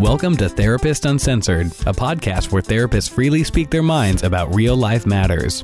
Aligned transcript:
Welcome 0.00 0.38
to 0.38 0.48
Therapist 0.48 1.04
Uncensored, 1.04 1.66
a 1.66 1.92
podcast 1.92 2.50
where 2.50 2.62
therapists 2.62 3.10
freely 3.10 3.44
speak 3.44 3.68
their 3.68 3.82
minds 3.82 4.22
about 4.22 4.54
real 4.54 4.74
life 4.74 5.04
matters. 5.04 5.62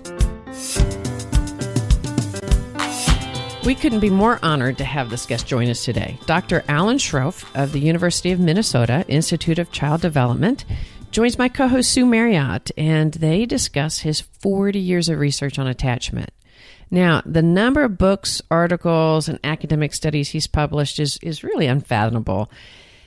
We 3.64 3.74
couldn't 3.74 4.00
be 4.00 4.10
more 4.10 4.38
honored 4.42 4.76
to 4.76 4.84
have 4.84 5.08
this 5.08 5.24
guest 5.24 5.46
join 5.46 5.70
us 5.70 5.86
today. 5.86 6.18
Dr. 6.26 6.62
Alan 6.68 6.98
Sroufe 6.98 7.46
of 7.54 7.72
the 7.72 7.80
University 7.80 8.30
of 8.30 8.38
Minnesota 8.38 9.06
Institute 9.08 9.58
of 9.58 9.72
Child 9.72 10.02
Development 10.02 10.66
joins 11.10 11.38
my 11.38 11.48
co 11.48 11.66
host 11.68 11.90
Sue 11.90 12.04
Marriott, 12.04 12.70
and 12.76 13.14
they 13.14 13.46
discuss 13.46 14.00
his 14.00 14.20
40 14.20 14.78
years 14.78 15.08
of 15.08 15.18
research 15.18 15.58
on 15.58 15.66
attachment. 15.66 16.28
Now, 16.90 17.22
the 17.24 17.42
number 17.42 17.84
of 17.84 17.96
books, 17.96 18.42
articles, 18.50 19.30
and 19.30 19.40
academic 19.42 19.94
studies 19.94 20.28
he's 20.28 20.46
published 20.46 21.00
is, 21.00 21.18
is 21.22 21.42
really 21.42 21.66
unfathomable. 21.66 22.50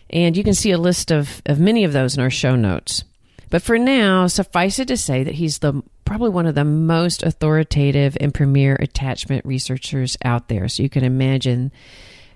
And 0.09 0.35
you 0.35 0.43
can 0.43 0.53
see 0.53 0.71
a 0.71 0.77
list 0.77 1.11
of, 1.11 1.41
of 1.45 1.59
many 1.59 1.83
of 1.83 1.93
those 1.93 2.15
in 2.15 2.23
our 2.23 2.29
show 2.29 2.55
notes. 2.55 3.03
But 3.49 3.61
for 3.61 3.77
now, 3.77 4.27
suffice 4.27 4.79
it 4.79 4.87
to 4.89 4.97
say 4.97 5.23
that 5.23 5.35
he's 5.35 5.59
the 5.59 5.81
probably 6.05 6.29
one 6.29 6.47
of 6.47 6.55
the 6.55 6.65
most 6.65 7.21
authoritative 7.21 8.17
and 8.19 8.33
premier 8.33 8.75
attachment 8.79 9.45
researchers 9.45 10.17
out 10.23 10.47
there. 10.47 10.67
So 10.67 10.81
you 10.81 10.89
can 10.89 11.03
imagine 11.03 11.71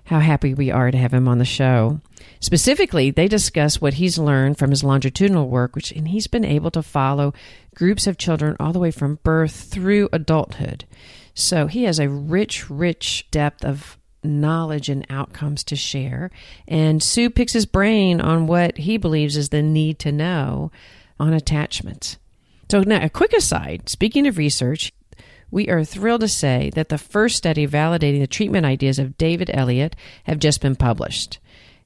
how 0.04 0.20
happy 0.20 0.54
we 0.54 0.70
are 0.70 0.90
to 0.90 0.98
have 0.98 1.14
him 1.14 1.26
on 1.26 1.38
the 1.38 1.44
show. 1.44 2.00
Specifically, 2.40 3.10
they 3.10 3.26
discuss 3.26 3.80
what 3.80 3.94
he's 3.94 4.18
learned 4.18 4.58
from 4.58 4.70
his 4.70 4.84
longitudinal 4.84 5.48
work, 5.48 5.74
which 5.74 5.92
and 5.92 6.08
he's 6.08 6.26
been 6.26 6.44
able 6.44 6.70
to 6.72 6.82
follow 6.82 7.32
groups 7.74 8.06
of 8.06 8.18
children 8.18 8.56
all 8.60 8.72
the 8.72 8.78
way 8.78 8.90
from 8.90 9.18
birth 9.22 9.52
through 9.52 10.08
adulthood. 10.12 10.84
So 11.34 11.66
he 11.66 11.84
has 11.84 11.98
a 11.98 12.08
rich, 12.08 12.70
rich 12.70 13.26
depth 13.30 13.64
of 13.64 13.98
knowledge 14.24 14.88
and 14.88 15.06
outcomes 15.10 15.62
to 15.64 15.76
share. 15.76 16.30
And 16.66 17.02
Sue 17.02 17.30
picks 17.30 17.52
his 17.52 17.66
brain 17.66 18.20
on 18.20 18.46
what 18.46 18.78
he 18.78 18.96
believes 18.96 19.36
is 19.36 19.50
the 19.50 19.62
need 19.62 19.98
to 20.00 20.12
know 20.12 20.70
on 21.20 21.32
attachments. 21.32 22.18
So, 22.70 22.80
now 22.80 23.04
a 23.04 23.10
quick 23.10 23.32
aside 23.32 23.88
speaking 23.88 24.26
of 24.26 24.38
research, 24.38 24.92
we 25.50 25.68
are 25.68 25.84
thrilled 25.84 26.22
to 26.22 26.28
say 26.28 26.70
that 26.74 26.88
the 26.88 26.98
first 26.98 27.36
study 27.36 27.66
validating 27.66 28.20
the 28.20 28.26
treatment 28.26 28.66
ideas 28.66 28.98
of 28.98 29.18
David 29.18 29.50
Elliott 29.52 29.94
have 30.24 30.38
just 30.38 30.60
been 30.60 30.74
published. 30.74 31.38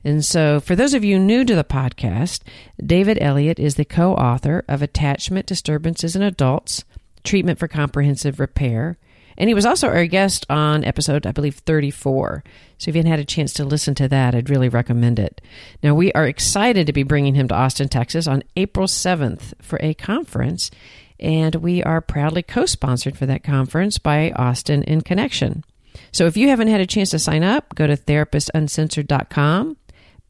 And 0.05 0.25
so, 0.25 0.61
for 0.61 0.77
those 0.77 0.95
of 0.95 1.05
you 1.05 1.19
new 1.19 1.45
to 1.45 1.55
the 1.55 1.65
podcast, 1.65 2.43
David 2.85 3.19
Elliott 3.21 3.59
is 3.59 3.75
the 3.75 3.85
co 3.85 4.15
author 4.15 4.65
of 4.69 4.81
Attachment 4.81 5.47
Disturbances 5.47 6.15
in 6.15 6.23
Adults 6.23 6.85
Treatment 7.25 7.59
for 7.59 7.69
Comprehensive 7.69 8.39
Repair 8.39 8.97
and 9.39 9.49
he 9.49 9.55
was 9.55 9.65
also 9.65 9.87
our 9.87 10.07
guest 10.07 10.45
on 10.51 10.85
episode, 10.85 11.25
I 11.25 11.31
believe, 11.31 11.55
34. 11.55 12.43
So 12.77 12.89
if 12.89 12.97
you 12.97 12.99
haven't 12.99 13.11
had 13.11 13.21
a 13.21 13.25
chance 13.25 13.53
to 13.55 13.65
listen 13.65 13.95
to 13.95 14.09
that, 14.09 14.35
I'd 14.35 14.51
really 14.51 14.69
recommend 14.69 15.21
it. 15.21 15.41
Now, 15.81 15.95
we 15.95 16.13
are 16.13 16.27
excited 16.27 16.89
to 16.89 16.93
be 16.93 17.05
bringing 17.05 17.37
him 17.37 17.47
to 17.49 17.55
Austin, 17.55 17.89
Texas 17.89 18.27
on 18.27 18.43
April 18.57 18.89
7th 18.89 19.55
for 19.63 19.79
a 19.81 19.95
conference. 19.95 20.73
And 21.21 21.55
we 21.57 21.83
are 21.85 22.01
proudly 22.01 22.43
co 22.43 22.67
sponsored 22.67 23.17
for 23.17 23.27
that 23.27 23.45
conference 23.45 23.99
by 23.99 24.33
Austin 24.33 24.83
in 24.83 25.03
Connection. 25.03 25.65
So 26.13 26.27
if 26.27 26.37
you 26.37 26.49
haven't 26.49 26.69
had 26.69 26.81
a 26.81 26.87
chance 26.87 27.11
to 27.11 27.19
sign 27.19 27.45
up, 27.45 27.75
go 27.77 27.87
to 27.87 27.97
therapistuncensored.com 27.97 29.77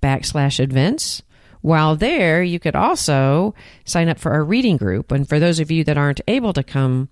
backslash 0.02 0.60
events. 0.60 1.22
While 1.60 1.96
there, 1.96 2.42
you 2.42 2.60
could 2.60 2.76
also 2.76 3.54
sign 3.84 4.08
up 4.08 4.18
for 4.18 4.32
our 4.32 4.44
reading 4.44 4.76
group. 4.76 5.10
And 5.10 5.28
for 5.28 5.38
those 5.38 5.60
of 5.60 5.70
you 5.70 5.82
that 5.84 5.98
aren't 5.98 6.20
able 6.28 6.52
to 6.52 6.62
come 6.62 7.08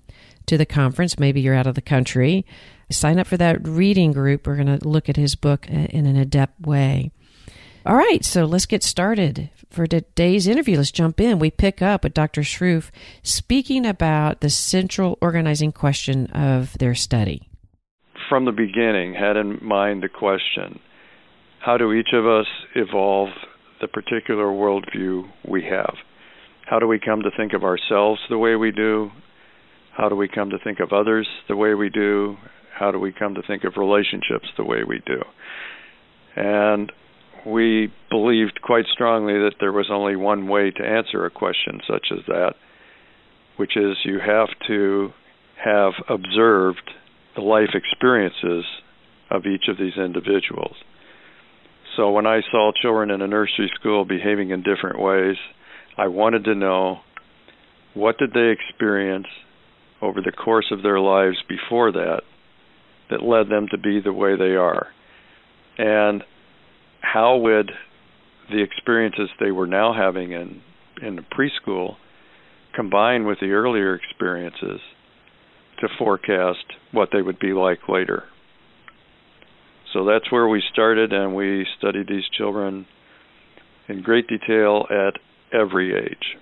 to 0.47 0.59
the 0.59 0.67
conference. 0.67 1.19
Maybe 1.19 1.41
you're 1.41 1.55
out 1.55 1.67
of 1.67 1.75
the 1.75 1.81
country. 1.81 2.47
Sign 2.91 3.19
up 3.19 3.27
for 3.27 3.37
that 3.37 3.67
reading 3.67 4.13
group. 4.13 4.47
We're 4.47 4.57
going 4.57 4.79
to 4.79 4.89
look 4.89 5.09
at 5.09 5.17
his 5.17 5.35
book 5.35 5.67
uh, 5.71 5.75
in 5.75 6.07
an 6.07 6.17
adept 6.17 6.61
way. 6.67 7.11
All 7.85 7.97
right, 7.97 8.25
so 8.25 8.47
let's 8.47 8.67
get 8.67 8.83
started. 8.83 9.51
For 9.71 9.87
today's 9.87 10.49
interview, 10.49 10.77
let's 10.77 10.91
jump 10.91 11.21
in. 11.21 11.39
We 11.39 11.53
pick 11.53 11.83
up 11.83 12.03
with 12.03 12.15
Dr. 12.15 12.41
Sroufe 12.41 12.91
speaking 13.23 13.87
about 13.87 14.41
the 14.41 14.51
central 14.51 15.19
organizing 15.21 15.71
question 15.71 16.27
of 16.29 16.77
their 16.79 16.95
study. 16.95 17.49
From 18.29 18.45
the 18.45 18.53
beginning, 18.53 19.15
had 19.15 19.37
in 19.37 19.61
mind 19.63 20.03
the 20.03 20.09
question 20.09 20.81
how 21.61 21.77
do 21.77 21.93
each 21.93 22.13
of 22.13 22.27
us 22.27 22.47
evolve 22.75 23.29
the 23.81 23.89
particular 23.89 24.47
worldview 24.47 25.29
we 25.49 25.63
have? 25.65 25.95
How 26.65 26.79
do 26.79 26.87
we 26.87 26.99
come 26.99 27.23
to 27.23 27.31
think 27.37 27.53
of 27.53 27.63
ourselves 27.63 28.21
the 28.29 28.39
way 28.39 28.57
we 28.57 28.73
do, 28.73 29.11
how 29.97 30.09
do 30.09 30.17
we 30.17 30.29
come 30.29 30.51
to 30.51 30.59
think 30.63 30.81
of 30.81 30.93
others 30.93 31.27
the 31.49 31.57
way 31.57 31.75
we 31.75 31.89
do? 31.89 32.37
How 32.75 32.91
do 32.91 32.99
we 32.99 33.13
come 33.13 33.35
to 33.35 33.43
think 33.43 33.65
of 33.65 33.75
relationships 33.77 34.47
the 34.57 34.65
way 34.65 34.85
we 34.87 35.01
do? 35.07 35.23
And 36.37 36.93
we 37.47 37.93
believed 38.11 38.61
quite 38.63 38.85
strongly 38.93 39.35
that 39.35 39.55
there 39.59 39.73
was 39.73 39.87
only 39.91 40.17
one 40.17 40.49
way 40.49 40.71
to 40.71 40.85
answer 40.85 41.25
a 41.25 41.31
question 41.31 41.81
such 41.89 42.09
as 42.13 42.19
that, 42.27 42.55
which 43.57 43.77
is 43.77 43.97
you 44.05 44.19
have 44.19 44.49
to 44.67 45.11
have 45.65 45.93
observed 46.11 46.91
the 47.35 47.41
life 47.41 47.71
experiences 47.75 48.65
of 49.31 49.47
each 49.47 49.69
of 49.69 49.79
these 49.79 49.97
individuals. 49.97 50.77
So 51.97 52.11
when 52.11 52.27
I 52.27 52.43
saw 52.51 52.73
children 52.83 53.11
in 53.11 53.23
a 53.23 53.27
nursery 53.27 53.71
school 53.75 54.05
behaving 54.05 54.51
in 54.51 54.63
different 54.63 55.01
ways, 55.01 55.37
I 55.97 56.09
wanted 56.09 56.45
to 56.45 56.55
know 56.55 56.99
what 57.95 58.19
did 58.19 58.33
they 58.35 58.53
experience 58.53 59.27
over 60.03 60.21
the 60.21 60.33
course 60.33 60.67
of 60.71 60.83
their 60.83 61.01
lives 61.01 61.37
before 61.49 61.93
that 61.93 62.23
that 63.11 63.23
led 63.23 63.49
them 63.49 63.67
to 63.71 63.79
be 63.79 64.01
the 64.01 64.13
way 64.13 64.37
they 64.37 64.57
are. 64.57 64.89
And 65.79 66.23
how 67.01 67.37
would 67.37 67.71
the 68.51 68.63
experiences 68.63 69.29
they 69.41 69.51
were 69.51 69.67
now 69.67 69.93
having 69.93 70.33
in 70.33 70.63
in 71.03 71.25
preschool 71.37 71.97
combine 72.75 73.27
with 73.27 73.39
the 73.41 73.53
earlier 73.53 73.95
experiences 73.95 74.81
to 75.81 75.89
forecast 75.99 76.65
what 76.93 77.11
they 77.13 77.23
would 77.23 77.39
be 77.39 77.53
like 77.53 77.89
later. 77.89 78.25
So 79.93 80.05
that's 80.05 80.31
where 80.31 80.49
we 80.49 80.63
started 80.73 81.13
and 81.13 81.35
we 81.35 81.67
studied 81.79 82.09
these 82.09 82.25
children 82.37 82.87
in 83.89 84.03
great 84.03 84.27
detail 84.27 84.87
at 84.91 85.15
every 85.53 85.95
age. 85.95 86.37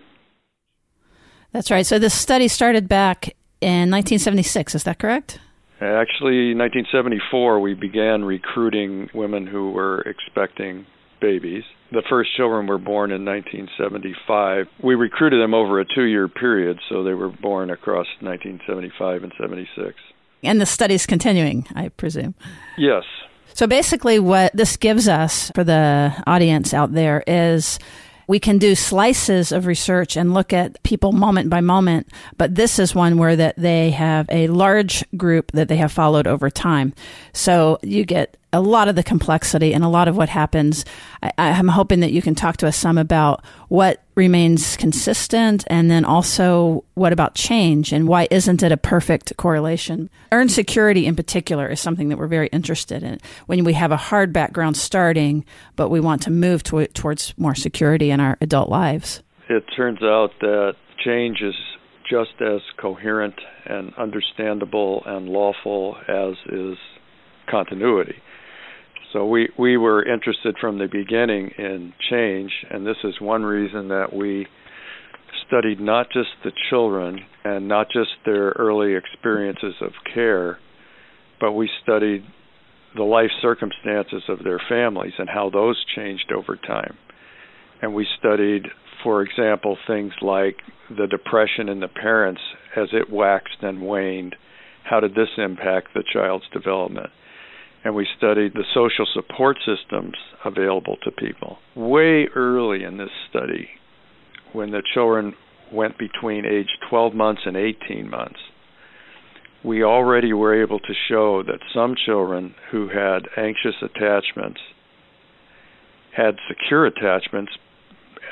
That's 1.53 1.71
right. 1.71 1.87
So 1.87 1.99
this 1.99 2.15
study 2.15 2.49
started 2.49 2.89
back 2.89 3.37
in 3.65 3.91
1976. 3.91 4.75
Is 4.75 4.85
that 4.85 4.99
correct? 4.99 5.41
Actually, 5.81 6.55
1974, 6.55 7.61
we 7.61 7.75
began 7.75 8.25
recruiting 8.25 9.09
women 9.13 9.47
who 9.47 9.71
were 9.71 10.03
expecting 10.03 10.87
babies. 11.21 11.65
The 11.91 12.03
first 12.09 12.37
children 12.37 12.67
were 12.67 12.79
born 12.79 13.11
in 13.11 13.25
1975. 13.25 14.67
We 14.83 14.95
recruited 14.95 15.43
them 15.43 15.55
over 15.55 15.81
a 15.81 15.85
two 15.85 16.05
year 16.05 16.29
period, 16.29 16.79
so 16.89 17.03
they 17.03 17.15
were 17.15 17.31
born 17.31 17.71
across 17.71 18.07
1975 18.21 19.25
and 19.25 19.33
76. 19.41 19.95
And 20.43 20.61
the 20.61 20.67
study's 20.67 21.07
continuing, 21.07 21.67
I 21.75 21.89
presume. 21.89 22.35
Yes. 22.77 23.05
So 23.55 23.67
basically, 23.67 24.19
what 24.19 24.53
this 24.55 24.77
gives 24.77 25.09
us 25.09 25.51
for 25.55 25.65
the 25.65 26.13
audience 26.27 26.75
out 26.75 26.93
there 26.93 27.25
is 27.27 27.79
we 28.27 28.39
can 28.39 28.59
do 28.59 28.75
slices 28.75 29.53
of 29.53 29.67
research 29.67 30.17
and 30.17 30.35
look 30.35 30.53
at 30.53 30.83
people 30.83 31.13
moment 31.13 31.51
by 31.51 31.61
moment, 31.61 32.09
but 32.37 32.55
this 32.55 32.79
is 32.79 32.95
one 32.95 33.19
where 33.19 33.37
that 33.37 33.57
they 33.57 33.91
have 33.91 34.27
a 34.31 34.49
large 34.49 35.05
group 35.17 35.53
that 35.53 35.69
they 35.69 35.77
have 35.77 35.93
followed 35.93 36.27
over 36.27 36.51
time. 36.51 36.95
So 37.33 37.79
you 37.83 38.05
get 38.05 38.37
a 38.55 38.61
lot 38.61 38.89
of 38.89 38.95
the 38.95 39.03
complexity 39.03 39.75
and 39.75 39.83
a 39.83 39.89
lot 39.89 40.07
of 40.07 40.17
what 40.17 40.29
happens. 40.29 40.85
I, 41.23 41.33
am 41.39 41.69
hoping 41.69 42.01
that 42.01 42.13
you 42.13 42.23
can 42.23 42.35
talk 42.35 42.57
to 42.59 42.69
us 42.69 42.77
some 42.77 42.97
about 42.97 43.45
what 43.69 44.01
remains 44.15 44.77
consistent 44.77 45.65
and 45.67 45.91
then 45.91 46.05
also 46.05 46.85
what 46.95 47.13
about 47.13 47.35
change 47.35 47.93
and 47.93 48.07
why 48.07 48.29
isn't 48.31 48.63
it 48.63 48.71
a 48.71 48.77
perfect 48.77 49.37
correlation? 49.37 50.09
Earned 50.31 50.53
security 50.53 51.07
in 51.07 51.17
particular 51.17 51.69
is 51.69 51.81
something 51.81 52.11
that 52.11 52.17
we're 52.17 52.29
very 52.29 52.47
interested 52.49 53.03
in. 53.03 53.19
When 53.47 53.65
we 53.65 53.73
have 53.73 53.91
a 53.91 53.97
hard 53.97 54.33
background 54.33 54.77
starting, 54.77 55.45
but 55.75 55.89
we 55.89 55.99
want 55.99 56.23
to 56.23 56.31
move 56.31 56.63
to, 56.65 56.87
towards 56.89 57.35
more 57.37 57.57
security 57.57 58.11
in 58.11 58.21
our 58.21 58.39
adult 58.41 58.69
lives. 58.69 59.21
It 59.49 59.65
turns 59.77 60.03
out 60.03 60.31
that 60.41 60.77
change 61.05 61.43
is 61.43 61.55
just 62.09 62.41
as 62.41 62.61
coherent 62.81 63.35
and 63.67 63.93
understandable 63.95 65.03
and 65.07 65.29
lawful 65.29 65.97
as 66.07 66.35
is 66.53 66.79
continuity. 67.51 68.17
So 69.15 69.25
we 69.27 69.49
we 69.57 69.77
were 69.77 70.03
interested 70.03 70.57
from 70.61 70.79
the 70.79 70.89
beginning 70.89 71.53
in 71.57 71.93
change, 72.11 72.51
and 72.69 72.85
this 72.85 72.97
is 73.05 73.15
one 73.21 73.45
reason 73.45 73.89
that 73.89 74.13
we 74.13 74.49
studied 75.47 75.81
not 75.81 76.09
just 76.13 76.31
the 76.43 76.51
children 76.69 77.21
and 77.45 77.69
not 77.69 77.87
just 77.93 78.11
their 78.27 78.51
early 78.59 78.97
experiences 78.97 79.75
of 79.81 79.93
care, 80.13 80.59
but 81.41 81.53
we 81.53 81.71
studied 81.85 82.25
the 82.97 83.05
life 83.05 83.31
circumstances 83.41 84.25
of 84.29 84.43
their 84.43 84.61
families 84.69 85.13
and 85.17 85.29
how 85.29 85.49
those 85.49 85.77
changed 85.95 86.33
over 86.37 86.57
time. 86.57 86.97
And 87.83 87.95
we 87.95 88.09
studied, 88.19 88.65
for 89.05 89.23
example, 89.23 89.77
things 89.87 90.13
like 90.23 90.57
the 90.91 91.07
depression 91.07 91.69
in 91.69 91.79
the 91.79 91.89
parents 91.89 92.41
as 92.77 92.89
it 92.93 93.13
waxed 93.13 93.63
and 93.63 93.81
waned. 93.81 94.35
How 94.83 94.99
did 94.99 95.13
this 95.13 95.29
impact 95.39 95.89
the 95.95 96.03
child's 96.13 96.49
development? 96.53 97.11
And 97.85 97.95
we 97.95 98.07
studied 98.17 98.55
the 98.55 98.65
social 98.73 99.07
support 99.13 99.59
systems 99.59 100.15
available 100.45 100.97
to 101.05 101.11
people. 101.11 101.59
Way 101.77 102.27
early 102.35 102.83
in 102.83 102.97
this 102.97 103.11
study, 103.29 103.69
when 104.53 104.71
the 104.71 104.83
children 104.95 105.35
went 105.71 105.99
between 105.99 106.47
age 106.47 106.69
12 106.89 107.15
months 107.15 107.43
and 107.45 107.57
18 107.57 108.09
months, 108.09 108.39
we 109.63 109.83
already 109.83 110.33
were 110.33 110.63
able 110.63 110.79
to 110.79 110.95
show 111.09 111.43
that 111.43 111.59
some 111.75 111.95
children 112.07 112.55
who 112.71 112.89
had 112.89 113.29
anxious 113.37 113.75
attachments 113.83 114.61
had 116.17 116.37
secure 116.49 116.87
attachments 116.87 117.53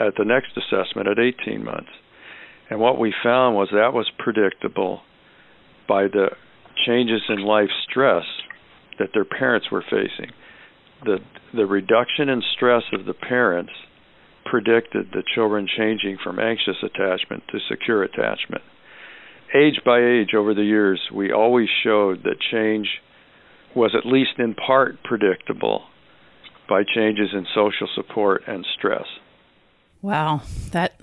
at 0.01 0.15
the 0.17 0.25
next 0.25 0.51
assessment 0.57 1.09
at 1.09 1.19
18 1.19 1.65
months. 1.65 1.91
And 2.71 2.81
what 2.81 2.99
we 2.99 3.13
found 3.23 3.57
was 3.57 3.69
that 3.73 3.93
was 3.93 4.11
predictable 4.19 5.01
by 5.89 6.05
the 6.05 6.29
changes 6.87 7.23
in 7.29 7.43
life 7.43 7.69
stress 7.89 8.25
that 8.99 9.11
their 9.15 9.25
parents 9.25 9.71
were 9.71 9.83
facing. 9.83 10.33
The 11.05 11.19
the 11.55 11.67
reduction 11.67 12.29
in 12.29 12.43
stress 12.55 12.83
of 12.93 13.05
the 13.05 13.15
parents 13.15 13.73
predicted 14.45 15.09
the 15.13 15.23
children 15.35 15.69
changing 15.77 16.19
from 16.23 16.39
anxious 16.39 16.77
attachment 16.83 17.43
to 17.51 17.59
secure 17.69 18.03
attachment. 18.03 18.63
Age 19.55 19.81
by 19.85 19.99
age 19.99 20.35
over 20.35 20.55
the 20.55 20.65
years, 20.65 21.01
we 21.13 21.33
always 21.33 21.69
showed 21.83 22.23
that 22.25 22.37
change 22.51 22.89
was 23.75 23.95
at 23.97 24.07
least 24.07 24.39
in 24.39 24.55
part 24.55 25.03
predictable 25.05 25.85
by 26.69 26.83
changes 26.95 27.31
in 27.33 27.47
social 27.55 27.89
support 27.95 28.43
and 28.47 28.67
stress. 28.79 29.07
Wow, 30.01 30.43
that 30.73 31.01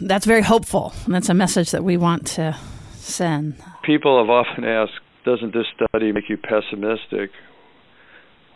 that's 0.00 0.26
very 0.26 0.42
hopeful. 0.42 0.92
That's 1.06 1.28
a 1.28 1.34
message 1.34 1.70
that 1.70 1.84
we 1.84 1.96
want 1.96 2.26
to 2.28 2.58
send. 2.94 3.62
People 3.84 4.18
have 4.18 4.30
often 4.30 4.64
asked, 4.64 5.00
doesn't 5.24 5.54
this 5.54 5.66
study 5.74 6.12
make 6.12 6.28
you 6.28 6.36
pessimistic? 6.36 7.30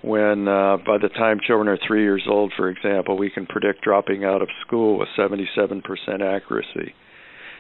When 0.03 0.47
uh, 0.47 0.77
by 0.87 0.99
the 0.99 1.09
time 1.09 1.41
children 1.45 1.69
are 1.69 1.79
three 1.87 2.03
years 2.03 2.25
old, 2.29 2.53
for 2.57 2.69
example, 2.69 3.17
we 3.17 3.31
can 3.31 3.47
predict 3.47 3.83
dropping 3.83 4.25
out 4.25 4.43
of 4.43 4.49
school 4.67 4.99
with 4.99 5.09
77% 5.19 5.83
accuracy. 6.21 6.95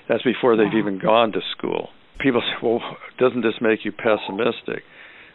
That's 0.08 0.22
before 0.22 0.56
they've 0.56 0.66
wow. 0.66 0.78
even 0.78 0.98
gone 0.98 1.32
to 1.32 1.40
school. 1.56 1.88
People 2.20 2.42
say, 2.42 2.66
well, 2.66 2.80
doesn't 3.18 3.42
this 3.42 3.54
make 3.60 3.84
you 3.84 3.92
pessimistic? 3.92 4.84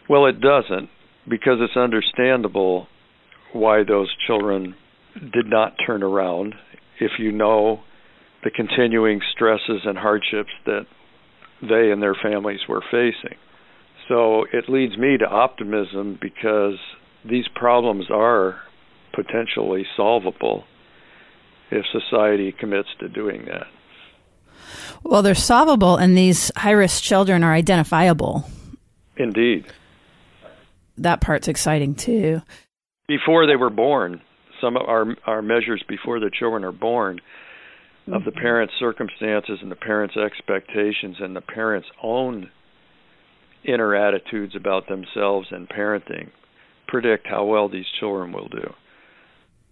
Well, 0.09 0.25
it 0.25 0.39
doesn't, 0.39 0.89
because 1.27 1.57
it's 1.59 1.75
understandable 1.75 2.87
why 3.53 3.83
those 3.83 4.13
children 4.25 4.75
did 5.15 5.47
not 5.47 5.75
turn 5.85 6.03
around 6.03 6.55
if 6.99 7.11
you 7.19 7.31
know 7.31 7.81
the 8.43 8.51
continuing 8.51 9.19
stresses 9.33 9.81
and 9.85 9.97
hardships 9.97 10.51
that 10.65 10.85
they 11.61 11.91
and 11.91 12.01
their 12.01 12.15
families 12.15 12.61
were 12.67 12.81
facing. 12.89 13.37
So 14.07 14.45
it 14.51 14.67
leads 14.67 14.97
me 14.97 15.17
to 15.17 15.25
optimism 15.25 16.17
because 16.21 16.75
these 17.23 17.47
problems 17.55 18.05
are 18.09 18.59
potentially 19.13 19.85
solvable 19.95 20.63
if 21.69 21.85
society 21.91 22.51
commits 22.51 22.89
to 22.99 23.07
doing 23.07 23.45
that. 23.45 23.67
Well, 25.03 25.21
they're 25.21 25.35
solvable, 25.35 25.97
and 25.97 26.17
these 26.17 26.51
high 26.55 26.71
risk 26.71 27.03
children 27.03 27.43
are 27.43 27.53
identifiable. 27.53 28.45
Indeed. 29.17 29.65
That 30.97 31.21
part's 31.21 31.47
exciting 31.47 31.95
too. 31.95 32.41
Before 33.07 33.47
they 33.47 33.55
were 33.55 33.69
born, 33.69 34.21
some 34.61 34.77
of 34.77 34.83
our 34.87 35.15
our 35.25 35.41
measures 35.41 35.83
before 35.87 36.19
the 36.19 36.29
children 36.29 36.63
are 36.63 36.71
born 36.71 37.17
mm-hmm. 37.17 38.13
of 38.13 38.23
the 38.23 38.31
mm-hmm. 38.31 38.39
parents' 38.39 38.73
circumstances 38.79 39.59
and 39.61 39.71
the 39.71 39.75
parents' 39.75 40.15
expectations 40.17 41.17
and 41.19 41.35
the 41.35 41.41
parents' 41.41 41.87
own 42.03 42.49
inner 43.63 43.95
attitudes 43.95 44.55
about 44.55 44.87
themselves 44.87 45.47
and 45.51 45.67
parenting 45.69 46.29
predict 46.87 47.27
how 47.27 47.45
well 47.45 47.69
these 47.69 47.85
children 47.99 48.31
will 48.31 48.47
do. 48.47 48.73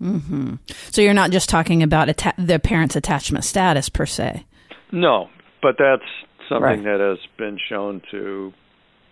Mm-hmm. 0.02 0.56
So 0.92 1.02
you're 1.02 1.14
not 1.14 1.32
just 1.32 1.50
talking 1.50 1.84
about 1.84 2.10
atta- 2.10 2.36
the 2.38 2.60
parents' 2.60 2.96
attachment 2.96 3.44
status 3.44 3.90
per 3.90 4.06
se. 4.06 4.46
No, 4.92 5.30
but 5.62 5.76
that's 5.78 6.10
something 6.48 6.62
right. 6.62 6.84
that 6.84 7.00
has 7.00 7.20
been 7.38 7.58
shown 7.68 8.02
to 8.12 8.54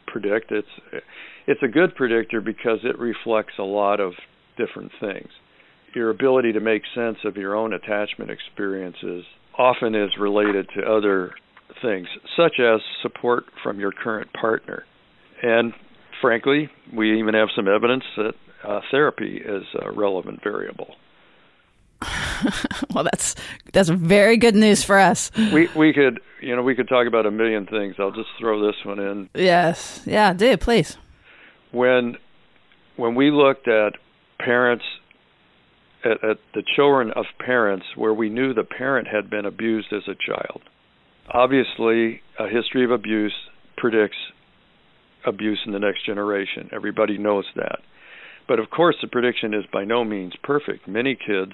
predict. 0.08 0.52
It's 0.52 1.04
it's 1.46 1.62
a 1.62 1.68
good 1.68 1.96
predictor 1.96 2.40
because 2.40 2.80
it 2.84 2.98
reflects 2.98 3.54
a 3.60 3.64
lot 3.64 4.00
of 4.00 4.14
different 4.58 4.92
things 5.00 5.30
your 5.98 6.10
ability 6.12 6.54
to 6.54 6.60
make 6.60 6.84
sense 6.94 7.18
of 7.26 7.38
your 7.38 7.56
own 7.56 7.74
attachment 7.74 8.30
experiences 8.30 9.26
often 9.58 9.96
is 9.96 10.12
related 10.20 10.70
to 10.76 10.84
other 10.84 11.32
things, 11.82 12.08
such 12.36 12.60
as 12.60 12.82
support 13.02 13.46
from 13.64 13.80
your 13.80 13.92
current 13.92 14.32
partner. 14.34 14.86
And 15.42 15.74
frankly, 16.22 16.70
we 16.94 17.20
even 17.20 17.34
have 17.34 17.50
some 17.56 17.68
evidence 17.68 18.04
that 18.18 18.34
uh, 18.64 18.82
therapy 18.92 19.38
is 19.38 19.64
a 19.80 19.92
relevant 19.92 20.44
variable. 20.44 20.96
well, 22.94 23.04
that's 23.04 23.36
that's 23.74 23.90
very 23.90 24.38
good 24.38 24.56
news 24.56 24.84
for 24.84 25.00
us. 25.00 25.32
We 25.52 25.68
we 25.76 25.94
could 25.94 26.20
you 26.42 26.56
know 26.56 26.62
we 26.62 26.76
could 26.76 26.88
talk 26.88 27.08
about 27.08 27.26
a 27.26 27.32
million 27.32 27.66
things. 27.66 27.96
I'll 27.98 28.12
just 28.12 28.30
throw 28.40 28.66
this 28.66 28.76
one 28.86 29.00
in. 29.00 29.30
Yes, 29.34 30.02
yeah, 30.06 30.34
do 30.34 30.58
please. 30.58 30.98
When 31.72 32.18
when 32.96 33.16
we 33.16 33.32
looked 33.32 33.68
at 33.68 33.94
parents 34.40 34.86
at, 36.06 36.24
at 36.24 36.38
the 36.54 36.64
children 36.76 37.12
of 37.16 37.26
parents 37.40 37.86
where 37.96 38.14
we 38.14 38.30
knew 38.30 38.54
the 38.54 38.64
parent 38.64 39.08
had 39.08 39.30
been 39.30 39.46
abused 39.46 39.92
as 39.92 40.04
a 40.08 40.16
child. 40.16 40.62
Obviously, 41.30 42.22
a 42.40 42.48
history 42.48 42.86
of 42.86 42.92
abuse 42.92 43.34
predicts 43.76 44.18
abuse 45.26 45.60
in 45.66 45.74
the 45.74 45.80
next 45.80 46.06
generation. 46.06 46.70
Everybody 46.74 47.18
knows 47.18 47.46
that. 47.56 47.80
But 48.48 48.60
of 48.60 48.70
course, 48.70 48.96
the 49.02 49.10
prediction 49.10 49.54
is 49.54 49.66
by 49.72 49.84
no 49.84 50.06
means 50.06 50.34
perfect. 50.42 50.88
Many 50.88 51.16
kids 51.16 51.52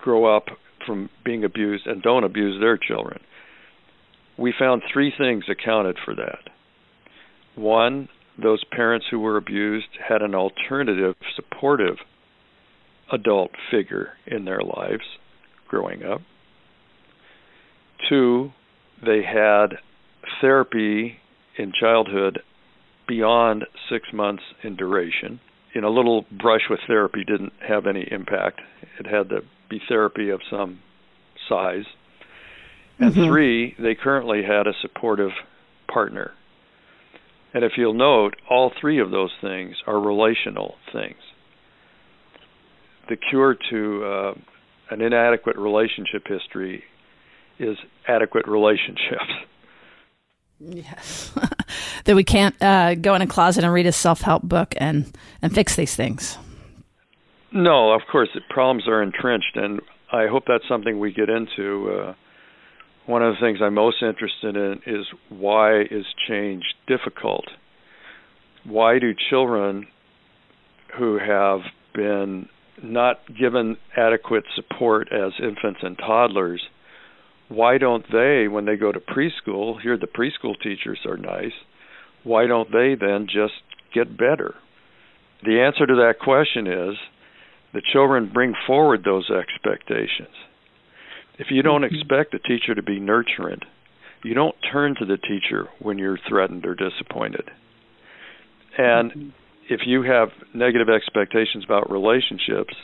grow 0.00 0.36
up 0.36 0.46
from 0.84 1.08
being 1.24 1.44
abused 1.44 1.86
and 1.86 2.02
don't 2.02 2.24
abuse 2.24 2.60
their 2.60 2.76
children. 2.76 3.20
We 4.36 4.52
found 4.58 4.82
three 4.92 5.12
things 5.16 5.44
accounted 5.48 5.96
for 6.04 6.14
that. 6.16 6.50
One, 7.54 8.08
those 8.42 8.64
parents 8.64 9.06
who 9.10 9.20
were 9.20 9.36
abused 9.36 9.86
had 10.08 10.22
an 10.22 10.34
alternative, 10.34 11.14
supportive 11.36 11.96
adult 13.12 13.52
figure 13.70 14.08
in 14.26 14.44
their 14.44 14.60
lives 14.60 15.04
growing 15.68 16.02
up. 16.02 16.20
Two, 18.08 18.52
they 19.04 19.22
had 19.22 19.78
therapy 20.40 21.18
in 21.56 21.72
childhood 21.78 22.40
beyond 23.06 23.64
six 23.90 24.08
months 24.12 24.42
in 24.62 24.76
duration. 24.76 25.40
You 25.74 25.80
know, 25.80 25.88
a 25.88 25.94
little 25.94 26.24
brush 26.30 26.62
with 26.70 26.80
therapy 26.86 27.24
didn't 27.24 27.52
have 27.66 27.86
any 27.86 28.06
impact. 28.10 28.60
It 28.98 29.06
had 29.06 29.28
to 29.30 29.40
be 29.68 29.80
therapy 29.88 30.30
of 30.30 30.40
some 30.50 30.80
size. 31.48 31.84
And 32.98 33.12
mm-hmm. 33.12 33.24
three, 33.24 33.74
they 33.78 33.94
currently 33.94 34.42
had 34.42 34.66
a 34.66 34.72
supportive 34.80 35.32
partner. 35.92 36.32
And 37.52 37.64
if 37.64 37.72
you'll 37.76 37.94
note, 37.94 38.36
all 38.48 38.72
three 38.80 39.00
of 39.00 39.10
those 39.10 39.32
things 39.40 39.76
are 39.86 39.98
relational 40.00 40.76
things 40.92 41.16
the 43.08 43.16
cure 43.16 43.56
to 43.70 44.04
uh, 44.04 44.34
an 44.90 45.00
inadequate 45.00 45.56
relationship 45.56 46.26
history 46.26 46.84
is 47.58 47.76
adequate 48.06 48.46
relationships. 48.46 49.30
Yes, 50.60 51.32
that 52.04 52.16
we 52.16 52.24
can't 52.24 52.60
uh, 52.62 52.94
go 52.94 53.14
in 53.14 53.22
a 53.22 53.26
closet 53.26 53.64
and 53.64 53.72
read 53.72 53.86
a 53.86 53.92
self-help 53.92 54.42
book 54.42 54.74
and 54.78 55.12
and 55.42 55.54
fix 55.54 55.76
these 55.76 55.94
things. 55.94 56.38
No, 57.52 57.92
of 57.92 58.02
course, 58.10 58.30
problems 58.50 58.88
are 58.88 59.02
entrenched, 59.02 59.56
and 59.56 59.80
I 60.12 60.26
hope 60.26 60.44
that's 60.46 60.66
something 60.68 60.98
we 60.98 61.12
get 61.12 61.28
into. 61.28 61.90
Uh, 61.90 62.14
one 63.06 63.22
of 63.22 63.34
the 63.34 63.40
things 63.40 63.58
I'm 63.62 63.74
most 63.74 64.02
interested 64.02 64.56
in 64.56 64.80
is 64.86 65.06
why 65.28 65.82
is 65.82 66.06
change 66.28 66.62
difficult? 66.86 67.44
Why 68.64 68.98
do 68.98 69.12
children 69.30 69.86
who 70.96 71.18
have 71.18 71.60
been 71.94 72.48
not 72.82 73.20
given 73.38 73.76
adequate 73.96 74.44
support 74.54 75.08
as 75.12 75.32
infants 75.40 75.80
and 75.82 75.98
toddlers, 75.98 76.62
why 77.54 77.78
don't 77.78 78.04
they, 78.10 78.48
when 78.48 78.64
they 78.64 78.76
go 78.76 78.92
to 78.92 79.00
preschool, 79.00 79.80
here 79.80 79.96
the 79.96 80.06
preschool 80.06 80.54
teachers 80.60 81.00
are 81.06 81.16
nice, 81.16 81.52
why 82.22 82.46
don't 82.46 82.70
they 82.72 82.94
then 82.98 83.26
just 83.26 83.54
get 83.94 84.16
better? 84.16 84.54
The 85.44 85.60
answer 85.60 85.86
to 85.86 85.94
that 85.96 86.18
question 86.22 86.66
is 86.66 86.96
the 87.72 87.82
children 87.92 88.30
bring 88.32 88.54
forward 88.66 89.02
those 89.04 89.30
expectations. 89.30 90.34
If 91.38 91.48
you 91.50 91.62
don't 91.62 91.82
mm-hmm. 91.82 91.94
expect 91.94 92.32
the 92.32 92.38
teacher 92.38 92.74
to 92.74 92.82
be 92.82 93.00
nurturing, 93.00 93.60
you 94.22 94.34
don't 94.34 94.54
turn 94.72 94.94
to 94.98 95.04
the 95.04 95.18
teacher 95.18 95.68
when 95.80 95.98
you're 95.98 96.18
threatened 96.28 96.64
or 96.64 96.74
disappointed. 96.74 97.50
And 98.78 99.10
mm-hmm 99.10 99.28
if 99.68 99.80
you 99.86 100.02
have 100.02 100.28
negative 100.52 100.88
expectations 100.88 101.64
about 101.64 101.90
relationships, 101.90 102.74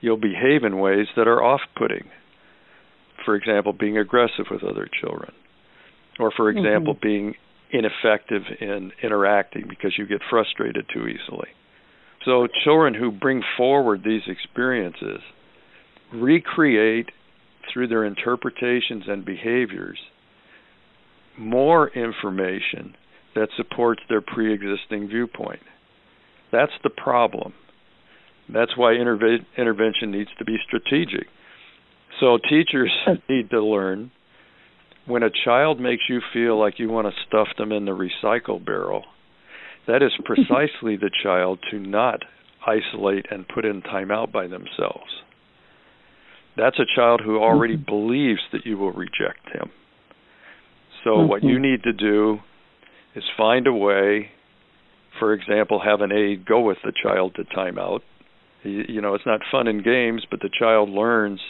you'll 0.00 0.16
behave 0.16 0.64
in 0.64 0.78
ways 0.78 1.06
that 1.16 1.28
are 1.28 1.42
off 1.42 1.60
putting. 1.76 2.04
For 3.24 3.34
example, 3.34 3.72
being 3.72 3.98
aggressive 3.98 4.46
with 4.50 4.62
other 4.62 4.88
children. 5.00 5.32
Or, 6.18 6.30
for 6.36 6.50
example, 6.50 6.94
mm-hmm. 6.94 7.06
being 7.06 7.34
ineffective 7.70 8.42
in 8.60 8.92
interacting 9.02 9.66
because 9.68 9.94
you 9.96 10.06
get 10.06 10.20
frustrated 10.28 10.86
too 10.92 11.06
easily. 11.06 11.48
So, 12.24 12.46
children 12.64 12.94
who 12.94 13.10
bring 13.10 13.42
forward 13.56 14.02
these 14.04 14.22
experiences 14.26 15.20
recreate 16.12 17.10
through 17.72 17.88
their 17.88 18.04
interpretations 18.04 19.04
and 19.06 19.24
behaviors 19.24 19.98
more 21.38 21.88
information 21.90 22.94
that 23.34 23.48
supports 23.56 24.02
their 24.08 24.20
pre 24.20 24.52
existing 24.52 25.08
viewpoint. 25.08 25.60
That's 26.52 26.72
the 26.82 26.90
problem. 26.90 27.54
That's 28.52 28.76
why 28.76 28.94
interve- 28.94 29.46
intervention 29.56 30.10
needs 30.10 30.30
to 30.38 30.44
be 30.44 30.56
strategic. 30.66 31.28
So, 32.20 32.38
teachers 32.38 32.92
need 33.28 33.50
to 33.50 33.64
learn 33.64 34.12
when 35.06 35.22
a 35.22 35.30
child 35.44 35.80
makes 35.80 36.02
you 36.08 36.20
feel 36.32 36.58
like 36.60 36.78
you 36.78 36.88
want 36.88 37.06
to 37.06 37.22
stuff 37.26 37.48
them 37.58 37.72
in 37.72 37.86
the 37.86 37.92
recycle 37.92 38.64
barrel, 38.64 39.04
that 39.86 40.02
is 40.02 40.12
precisely 40.24 40.96
the 40.96 41.10
child 41.22 41.58
to 41.70 41.78
not 41.78 42.20
isolate 42.64 43.26
and 43.30 43.48
put 43.48 43.64
in 43.64 43.82
timeout 43.82 44.30
by 44.30 44.46
themselves. 44.46 45.10
That's 46.56 46.78
a 46.78 46.94
child 46.94 47.22
who 47.24 47.38
already 47.38 47.76
mm-hmm. 47.76 47.90
believes 47.90 48.40
that 48.52 48.66
you 48.66 48.76
will 48.76 48.92
reject 48.92 49.48
him. 49.52 49.70
So, 51.02 51.10
mm-hmm. 51.10 51.28
what 51.28 51.42
you 51.42 51.58
need 51.58 51.82
to 51.84 51.92
do 51.92 52.38
is 53.16 53.24
find 53.36 53.66
a 53.66 53.72
way, 53.72 54.28
for 55.18 55.32
example, 55.32 55.80
have 55.82 56.02
an 56.02 56.12
aide 56.12 56.46
go 56.46 56.60
with 56.60 56.78
the 56.84 56.92
child 57.02 57.34
to 57.36 57.44
timeout. 57.44 58.00
You, 58.62 58.84
you 58.88 59.00
know, 59.00 59.14
it's 59.14 59.26
not 59.26 59.40
fun 59.50 59.66
in 59.68 59.82
games, 59.82 60.26
but 60.30 60.40
the 60.40 60.50
child 60.56 60.90
learns 60.90 61.40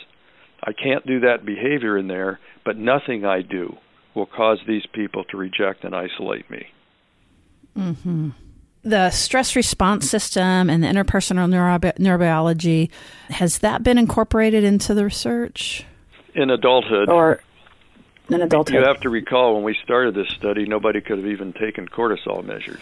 I 0.62 0.72
can't 0.72 1.06
do 1.06 1.20
that 1.20 1.44
behavior 1.44 1.96
in 1.96 2.08
there, 2.08 2.38
but 2.64 2.76
nothing 2.76 3.24
I 3.24 3.42
do 3.42 3.76
will 4.14 4.26
cause 4.26 4.58
these 4.66 4.84
people 4.92 5.24
to 5.24 5.36
reject 5.36 5.84
and 5.84 5.94
isolate 5.94 6.50
me. 6.50 6.66
Mm-hmm. 7.76 8.30
The 8.82 9.10
stress 9.10 9.56
response 9.56 10.08
system 10.08 10.70
and 10.70 10.82
the 10.82 10.88
interpersonal 10.88 11.48
neurobi- 11.48 11.96
neurobiology 11.98 12.90
has 13.28 13.58
that 13.58 13.82
been 13.82 13.98
incorporated 13.98 14.64
into 14.64 14.94
the 14.94 15.04
research? 15.04 15.84
In 16.34 16.50
adulthood, 16.50 17.08
or 17.08 17.42
in 18.28 18.40
adulthood, 18.40 18.74
you 18.74 18.82
have 18.82 19.00
to 19.00 19.10
recall 19.10 19.54
when 19.54 19.64
we 19.64 19.76
started 19.82 20.14
this 20.14 20.28
study, 20.28 20.64
nobody 20.64 21.00
could 21.00 21.18
have 21.18 21.26
even 21.26 21.52
taken 21.52 21.88
cortisol 21.88 22.44
measures. 22.44 22.80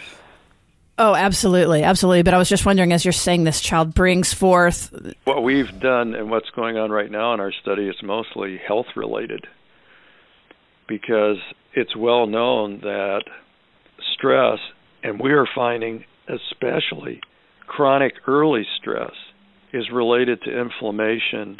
Oh, 1.01 1.15
absolutely, 1.15 1.81
absolutely. 1.83 2.23
But 2.23 2.33
I 2.33 2.37
was 2.37 2.49
just 2.49 2.65
wondering, 2.65 2.91
as 2.91 3.05
you're 3.05 3.13
saying, 3.13 3.45
this 3.45 3.61
child 3.61 3.93
brings 3.93 4.33
forth 4.33 4.93
what 5.23 5.43
we've 5.43 5.79
done 5.79 6.13
and 6.13 6.29
what's 6.29 6.49
going 6.49 6.77
on 6.77 6.91
right 6.91 7.09
now 7.09 7.33
in 7.33 7.39
our 7.39 7.53
study 7.53 7.87
is 7.87 7.95
mostly 8.03 8.59
health 8.67 8.87
related, 8.97 9.47
because 10.89 11.37
it's 11.73 11.95
well 11.95 12.27
known 12.27 12.81
that 12.81 13.23
stress, 14.13 14.59
and 15.01 15.21
we 15.21 15.31
are 15.31 15.47
finding 15.55 16.03
especially 16.27 17.21
chronic 17.65 18.13
early 18.27 18.65
stress, 18.79 19.13
is 19.71 19.89
related 19.91 20.41
to 20.41 20.59
inflammation 20.59 21.57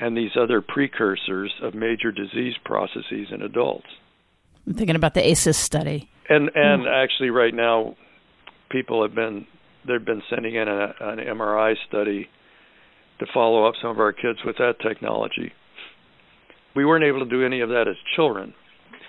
and 0.00 0.16
these 0.16 0.32
other 0.36 0.60
precursors 0.60 1.52
of 1.62 1.74
major 1.74 2.10
disease 2.10 2.54
processes 2.64 3.28
in 3.30 3.40
adults. 3.40 3.86
I'm 4.66 4.74
thinking 4.74 4.96
about 4.96 5.14
the 5.14 5.24
ACEs 5.24 5.56
study. 5.56 6.10
And 6.28 6.50
and 6.56 6.82
mm. 6.82 7.04
actually, 7.04 7.30
right 7.30 7.54
now, 7.54 7.94
people 8.74 9.02
have 9.02 9.14
been 9.14 9.46
they've 9.86 10.04
been 10.04 10.22
sending 10.28 10.56
in 10.56 10.66
a, 10.66 10.94
an 11.00 11.18
MRI 11.18 11.74
study 11.86 12.28
to 13.20 13.26
follow 13.32 13.66
up 13.66 13.74
some 13.80 13.90
of 13.90 14.00
our 14.00 14.12
kids 14.12 14.40
with 14.44 14.56
that 14.58 14.74
technology. 14.80 15.52
We 16.74 16.84
weren't 16.84 17.04
able 17.04 17.20
to 17.20 17.30
do 17.30 17.44
any 17.44 17.60
of 17.60 17.68
that 17.68 17.86
as 17.86 17.94
children. 18.16 18.52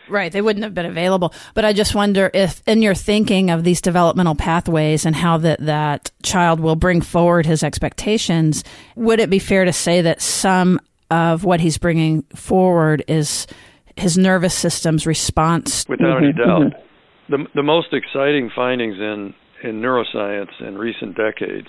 Right, 0.07 0.31
they 0.31 0.41
wouldn't 0.41 0.63
have 0.63 0.75
been 0.75 0.85
available. 0.85 1.33
But 1.55 1.65
I 1.65 1.73
just 1.73 1.95
wonder 1.95 2.29
if, 2.31 2.61
in 2.67 2.83
your 2.83 2.93
thinking 2.93 3.49
of 3.49 3.63
these 3.63 3.81
developmental 3.81 4.35
pathways 4.35 5.03
and 5.03 5.15
how 5.15 5.37
that 5.37 5.65
that 5.65 6.11
child 6.21 6.59
will 6.59 6.75
bring 6.75 7.01
forward 7.01 7.47
his 7.47 7.63
expectations, 7.63 8.63
would 8.95 9.19
it 9.19 9.31
be 9.31 9.39
fair 9.39 9.65
to 9.65 9.73
say 9.73 10.01
that 10.01 10.21
some 10.21 10.79
of 11.09 11.43
what 11.43 11.59
he's 11.59 11.79
bringing 11.79 12.21
forward 12.35 13.03
is 13.07 13.47
his 13.95 14.15
nervous 14.15 14.53
system's 14.53 15.07
response? 15.07 15.89
Without 15.89 16.17
any 16.17 16.33
mm-hmm. 16.33 16.69
doubt, 16.69 16.83
the 17.29 17.47
the 17.55 17.63
most 17.63 17.93
exciting 17.93 18.51
findings 18.55 18.99
in 18.99 19.33
in 19.63 19.81
neuroscience 19.81 20.61
in 20.61 20.77
recent 20.77 21.15
decades 21.15 21.67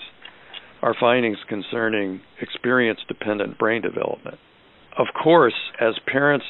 are 0.81 0.95
findings 0.99 1.37
concerning 1.49 2.21
experience 2.41 2.99
dependent 3.07 3.57
brain 3.57 3.81
development. 3.81 4.37
Of 4.97 5.07
course, 5.21 5.53
as 5.79 5.93
parents 6.05 6.45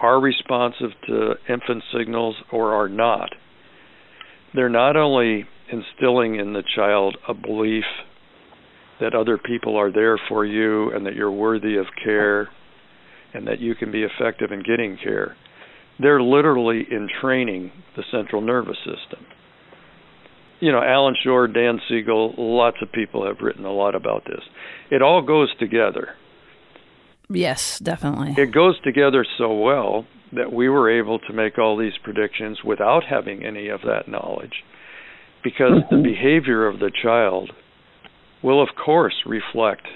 are 0.00 0.20
responsive 0.20 0.90
to 1.06 1.34
infant 1.48 1.82
signals 1.96 2.36
or 2.52 2.74
are 2.74 2.88
not, 2.88 3.30
they're 4.54 4.68
not 4.68 4.96
only 4.96 5.44
instilling 5.70 6.36
in 6.36 6.52
the 6.52 6.62
child 6.74 7.16
a 7.28 7.34
belief 7.34 7.84
that 9.00 9.14
other 9.14 9.38
people 9.38 9.76
are 9.76 9.92
there 9.92 10.18
for 10.28 10.44
you 10.44 10.90
and 10.92 11.04
that 11.06 11.14
you're 11.14 11.30
worthy 11.30 11.76
of 11.76 11.86
care 12.02 12.48
and 13.34 13.46
that 13.46 13.60
you 13.60 13.74
can 13.74 13.92
be 13.92 14.02
effective 14.02 14.50
in 14.50 14.62
getting 14.62 14.96
care. 15.02 15.36
They're 16.00 16.22
literally 16.22 16.86
entraining 16.90 17.70
the 17.96 18.04
central 18.10 18.40
nervous 18.40 18.78
system 18.78 19.26
you 20.60 20.72
know, 20.72 20.82
Allan 20.82 21.14
Schore, 21.22 21.46
Dan 21.46 21.80
Siegel, 21.88 22.34
lots 22.36 22.78
of 22.82 22.90
people 22.92 23.26
have 23.26 23.38
written 23.40 23.64
a 23.64 23.72
lot 23.72 23.94
about 23.94 24.24
this. 24.24 24.40
It 24.90 25.02
all 25.02 25.22
goes 25.22 25.54
together. 25.58 26.10
Yes, 27.30 27.78
definitely. 27.78 28.34
It 28.42 28.52
goes 28.52 28.80
together 28.80 29.24
so 29.36 29.54
well 29.54 30.06
that 30.32 30.52
we 30.52 30.68
were 30.68 30.90
able 30.90 31.18
to 31.20 31.32
make 31.32 31.58
all 31.58 31.76
these 31.76 31.92
predictions 32.02 32.58
without 32.64 33.04
having 33.04 33.44
any 33.44 33.68
of 33.68 33.80
that 33.82 34.08
knowledge 34.08 34.64
because 35.42 35.72
mm-hmm. 35.72 35.96
the 35.96 36.02
behavior 36.02 36.66
of 36.66 36.80
the 36.80 36.90
child 37.02 37.52
will 38.42 38.62
of 38.62 38.68
course 38.82 39.14
reflect 39.26 39.86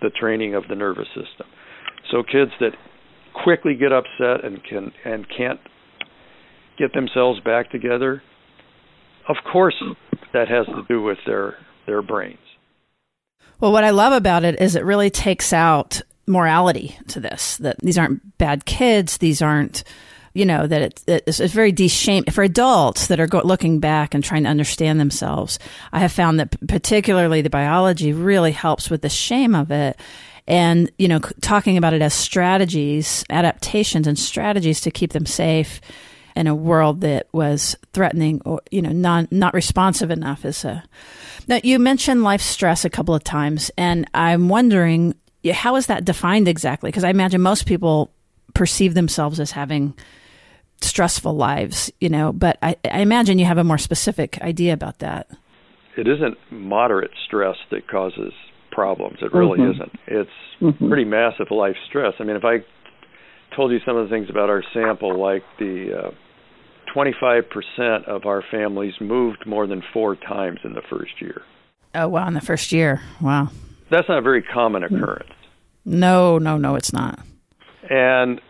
the 0.00 0.10
training 0.10 0.54
of 0.54 0.64
the 0.68 0.74
nervous 0.74 1.08
system. 1.08 1.46
So 2.10 2.22
kids 2.22 2.52
that 2.60 2.72
quickly 3.44 3.74
get 3.74 3.92
upset 3.92 4.44
and 4.44 4.62
can 4.64 4.92
and 5.04 5.26
can't 5.36 5.60
get 6.78 6.92
themselves 6.92 7.40
back 7.40 7.70
together 7.70 8.22
of 9.28 9.36
course, 9.50 9.82
that 10.32 10.48
has 10.48 10.66
to 10.66 10.84
do 10.88 11.02
with 11.02 11.18
their 11.26 11.58
their 11.86 12.02
brains. 12.02 12.38
Well, 13.60 13.72
what 13.72 13.84
I 13.84 13.90
love 13.90 14.12
about 14.12 14.44
it 14.44 14.60
is 14.60 14.76
it 14.76 14.84
really 14.84 15.10
takes 15.10 15.52
out 15.52 16.02
morality 16.26 16.98
to 17.08 17.20
this. 17.20 17.56
That 17.58 17.78
these 17.78 17.96
aren't 17.96 18.36
bad 18.38 18.66
kids. 18.66 19.18
These 19.18 19.40
aren't, 19.40 19.84
you 20.34 20.44
know, 20.44 20.66
that 20.66 20.82
it, 20.82 21.04
it's, 21.06 21.40
it's 21.40 21.54
very 21.54 21.72
de-shame 21.72 22.24
for 22.24 22.42
adults 22.42 23.06
that 23.06 23.20
are 23.20 23.26
go- 23.26 23.42
looking 23.44 23.80
back 23.80 24.12
and 24.12 24.22
trying 24.22 24.42
to 24.42 24.50
understand 24.50 25.00
themselves. 25.00 25.58
I 25.92 26.00
have 26.00 26.12
found 26.12 26.38
that 26.40 26.56
particularly 26.68 27.40
the 27.40 27.48
biology 27.48 28.12
really 28.12 28.52
helps 28.52 28.90
with 28.90 29.02
the 29.02 29.08
shame 29.08 29.54
of 29.54 29.70
it. 29.70 29.98
And, 30.48 30.92
you 30.98 31.08
know, 31.08 31.20
talking 31.40 31.76
about 31.76 31.94
it 31.94 32.02
as 32.02 32.14
strategies, 32.14 33.24
adaptations 33.30 34.06
and 34.06 34.18
strategies 34.18 34.80
to 34.82 34.90
keep 34.90 35.12
them 35.12 35.26
safe 35.26 35.80
in 36.36 36.46
a 36.46 36.54
world 36.54 37.00
that 37.00 37.26
was 37.32 37.74
threatening 37.92 38.40
or 38.44 38.60
you 38.70 38.82
know 38.82 38.92
non 38.92 39.26
not 39.30 39.54
responsive 39.54 40.10
enough 40.10 40.44
as 40.44 40.64
a 40.64 40.84
now 41.48 41.58
you 41.64 41.78
mentioned 41.78 42.22
life 42.22 42.42
stress 42.42 42.84
a 42.84 42.90
couple 42.90 43.14
of 43.14 43.24
times 43.24 43.70
and 43.76 44.08
i'm 44.14 44.48
wondering 44.48 45.14
how 45.52 45.76
is 45.76 45.86
that 45.86 46.04
defined 46.04 46.48
exactly? 46.48 46.88
Because 46.88 47.04
i 47.04 47.10
imagine 47.10 47.40
most 47.40 47.66
people 47.66 48.12
perceive 48.54 48.94
themselves 48.94 49.40
as 49.40 49.50
having 49.50 49.94
stressful 50.82 51.34
lives 51.34 51.90
you 52.00 52.08
know 52.08 52.32
but 52.32 52.58
I, 52.62 52.76
I 52.84 53.00
imagine 53.00 53.38
you 53.38 53.46
have 53.46 53.58
a 53.58 53.64
more 53.64 53.78
specific 53.78 54.38
idea 54.42 54.74
about 54.74 54.98
that. 54.98 55.28
It 55.96 56.06
isn't 56.06 56.36
moderate 56.50 57.12
stress 57.26 57.56
that 57.70 57.88
causes 57.88 58.34
problems. 58.70 59.16
It 59.22 59.32
really 59.32 59.58
mm-hmm. 59.58 59.70
isn't. 59.70 59.92
It's 60.06 60.30
mm-hmm. 60.60 60.88
pretty 60.88 61.04
massive 61.04 61.50
life 61.50 61.76
stress. 61.88 62.12
I 62.20 62.24
mean 62.24 62.36
if 62.36 62.44
i 62.44 62.58
told 63.54 63.72
you 63.72 63.78
some 63.86 63.96
of 63.96 64.08
the 64.08 64.14
things 64.14 64.28
about 64.28 64.50
our 64.50 64.62
sample 64.74 65.18
like 65.18 65.42
the 65.58 65.92
uh, 65.98 66.10
25% 66.96 68.08
of 68.08 68.24
our 68.24 68.42
families 68.50 68.94
moved 69.00 69.46
more 69.46 69.66
than 69.66 69.82
four 69.92 70.16
times 70.16 70.60
in 70.64 70.72
the 70.72 70.82
first 70.88 71.20
year. 71.20 71.42
Oh, 71.94 72.08
wow, 72.08 72.26
in 72.26 72.34
the 72.34 72.40
first 72.40 72.72
year. 72.72 73.02
Wow. 73.20 73.50
That's 73.90 74.08
not 74.08 74.18
a 74.18 74.22
very 74.22 74.42
common 74.42 74.82
occurrence. 74.82 75.30
No, 75.84 76.38
no, 76.38 76.56
no, 76.56 76.74
it's 76.74 76.92
not. 76.92 77.20
And 77.88 78.40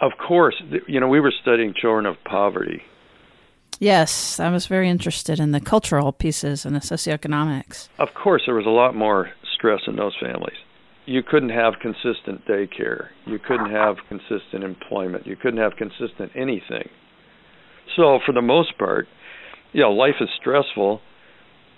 of 0.00 0.12
course, 0.18 0.54
you 0.86 1.00
know, 1.00 1.08
we 1.08 1.20
were 1.20 1.32
studying 1.42 1.74
children 1.74 2.06
of 2.06 2.16
poverty. 2.24 2.82
Yes, 3.80 4.38
I 4.38 4.50
was 4.50 4.66
very 4.66 4.88
interested 4.88 5.40
in 5.40 5.52
the 5.52 5.60
cultural 5.60 6.12
pieces 6.12 6.64
and 6.64 6.74
the 6.74 6.80
socioeconomics. 6.80 7.88
Of 7.98 8.14
course, 8.14 8.42
there 8.46 8.54
was 8.54 8.66
a 8.66 8.70
lot 8.70 8.94
more 8.94 9.30
stress 9.56 9.80
in 9.86 9.96
those 9.96 10.16
families. 10.20 10.56
You 11.06 11.22
couldn't 11.22 11.50
have 11.50 11.74
consistent 11.80 12.44
daycare. 12.46 13.08
You 13.26 13.38
couldn't 13.38 13.70
have 13.70 13.96
consistent 14.08 14.62
employment. 14.62 15.26
You 15.26 15.36
couldn't 15.36 15.60
have 15.60 15.76
consistent 15.76 16.32
anything 16.34 16.88
so 17.96 18.18
for 18.24 18.32
the 18.32 18.42
most 18.42 18.76
part, 18.78 19.06
know, 19.82 19.92
life 19.92 20.14
is 20.20 20.28
stressful, 20.40 21.00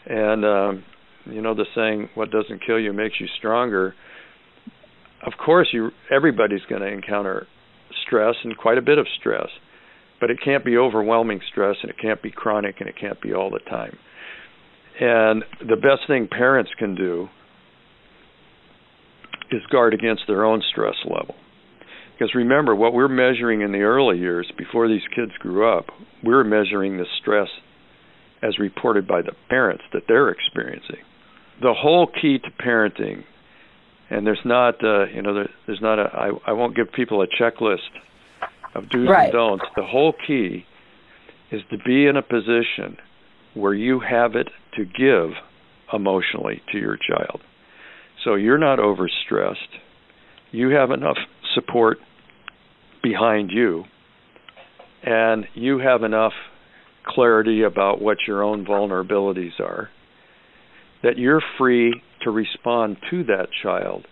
and 0.07 0.45
um, 0.45 0.85
you 1.26 1.40
know 1.40 1.55
the 1.55 1.67
saying, 1.75 2.11
"What 2.14 2.31
doesn't 2.31 2.64
kill 2.64 2.79
you 2.79 2.93
makes 2.93 3.21
you 3.21 3.26
stronger." 3.38 3.95
Of 5.25 5.35
course, 5.45 5.69
you 5.73 5.90
everybody's 6.11 6.64
going 6.69 6.83
to 6.83 6.88
encounter 6.88 7.47
stress 8.07 8.37
and 8.45 8.57
quite 8.57 8.79
a 8.79 8.83
bit 8.83 8.99
of 8.99 9.07
stress, 9.19 9.49
but 10.21 10.31
it 10.31 10.38
can't 10.45 10.64
be 10.64 10.76
overwhelming 10.76 11.40
stress 11.50 11.76
and 11.83 11.90
it 11.90 11.97
can't 12.00 12.23
be 12.23 12.31
chronic 12.31 12.76
and 12.81 12.88
it 12.88 12.95
can't 12.99 13.21
be 13.21 13.35
all 13.35 13.50
the 13.50 13.59
time. 13.71 13.97
And 15.00 15.45
the 15.61 15.76
best 15.76 16.07
thing 16.07 16.29
parents 16.29 16.71
can 16.79 16.95
do 16.95 17.29
is 19.50 19.62
guard 19.71 19.95
against 19.95 20.23
their 20.26 20.45
own 20.45 20.62
stress 20.71 20.95
level. 21.05 21.35
Because 22.20 22.34
remember, 22.34 22.74
what 22.76 22.92
we're 22.92 23.08
measuring 23.08 23.62
in 23.62 23.72
the 23.72 23.80
early 23.80 24.18
years, 24.18 24.52
before 24.58 24.88
these 24.88 25.00
kids 25.16 25.32
grew 25.38 25.66
up, 25.66 25.86
we're 26.22 26.44
measuring 26.44 26.98
the 26.98 27.06
stress 27.18 27.48
as 28.42 28.58
reported 28.58 29.08
by 29.08 29.22
the 29.22 29.32
parents 29.48 29.84
that 29.94 30.02
they're 30.06 30.28
experiencing. 30.28 30.98
The 31.62 31.72
whole 31.72 32.06
key 32.06 32.38
to 32.38 32.50
parenting, 32.62 33.24
and 34.10 34.26
there's 34.26 34.40
not, 34.44 34.84
uh, 34.84 35.06
you 35.06 35.22
know, 35.22 35.32
there, 35.32 35.48
there's 35.66 35.80
not 35.80 35.98
a, 35.98 36.10
I, 36.12 36.30
I 36.48 36.52
won't 36.52 36.76
give 36.76 36.92
people 36.92 37.22
a 37.22 37.26
checklist 37.26 37.88
of 38.74 38.90
do's 38.90 39.08
right. 39.08 39.24
and 39.24 39.32
don'ts. 39.32 39.64
The 39.74 39.84
whole 39.84 40.12
key 40.26 40.66
is 41.50 41.62
to 41.70 41.78
be 41.78 42.06
in 42.06 42.18
a 42.18 42.22
position 42.22 42.98
where 43.54 43.72
you 43.72 43.98
have 44.00 44.36
it 44.36 44.48
to 44.76 44.84
give 44.84 45.30
emotionally 45.90 46.60
to 46.72 46.78
your 46.78 46.98
child. 46.98 47.40
So 48.22 48.34
you're 48.34 48.58
not 48.58 48.78
overstressed. 48.78 49.54
You 50.52 50.68
have 50.70 50.90
enough 50.90 51.16
support 51.54 51.98
behind 53.02 53.50
you, 53.52 53.85
and 55.02 55.47
you 55.54 55.78
have 55.78 56.02
enough 56.02 56.33
clarity 57.07 57.62
about 57.62 58.00
what 58.00 58.19
your 58.26 58.42
own 58.42 58.64
vulnerabilities 58.64 59.59
are 59.59 59.88
that 61.02 61.19
you're 61.19 61.42
free 61.59 62.02
to 62.23 62.30
respond 62.30 62.97
to 63.11 63.25
that 63.25 63.47
child, 63.62 64.07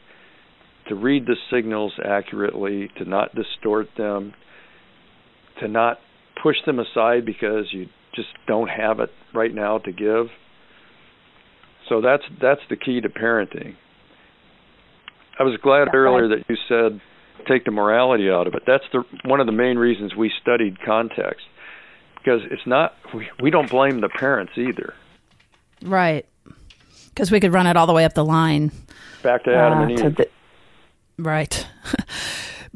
to 0.88 0.94
read 0.94 1.26
the 1.26 1.36
signals 1.52 1.92
accurately, 2.04 2.88
to 2.96 3.04
not 3.04 3.34
distort 3.34 3.88
them, 3.96 4.32
to 5.60 5.68
not 5.68 5.98
push 6.42 6.56
them 6.64 6.78
aside 6.78 7.26
because 7.26 7.66
you 7.72 7.86
just 8.14 8.28
don't 8.46 8.68
have 8.68 9.00
it 9.00 9.10
right 9.34 9.54
now 9.54 9.78
to 9.78 9.92
give. 9.92 10.26
So 11.88 12.00
that's 12.00 12.22
that's 12.40 12.60
the 12.70 12.76
key 12.76 13.00
to 13.00 13.08
parenting. 13.08 13.74
I 15.38 15.42
was 15.42 15.58
glad 15.62 15.94
earlier 15.94 16.28
that 16.28 16.44
you 16.48 16.56
said 16.68 17.00
take 17.46 17.64
the 17.64 17.70
morality 17.70 18.30
out 18.30 18.46
of 18.46 18.54
it. 18.54 18.62
That's 18.66 18.84
the 18.92 19.04
one 19.24 19.40
of 19.40 19.46
the 19.46 19.52
main 19.52 19.78
reasons 19.78 20.14
we 20.14 20.32
studied 20.40 20.80
context 20.80 21.46
because 22.16 22.42
it's 22.50 22.66
not 22.66 22.94
we, 23.14 23.28
we 23.40 23.50
don't 23.50 23.70
blame 23.70 24.00
the 24.00 24.08
parents 24.08 24.52
either. 24.56 24.94
Right. 25.82 26.26
Because 27.08 27.30
we 27.30 27.40
could 27.40 27.52
run 27.52 27.66
it 27.66 27.76
all 27.76 27.86
the 27.86 27.92
way 27.92 28.04
up 28.04 28.14
the 28.14 28.24
line. 28.24 28.70
Back 29.22 29.44
to 29.44 29.54
Adam 29.54 29.78
uh, 29.78 29.82
and 29.82 29.92
Eve. 29.92 30.16
The, 30.16 30.28
right. 31.18 31.66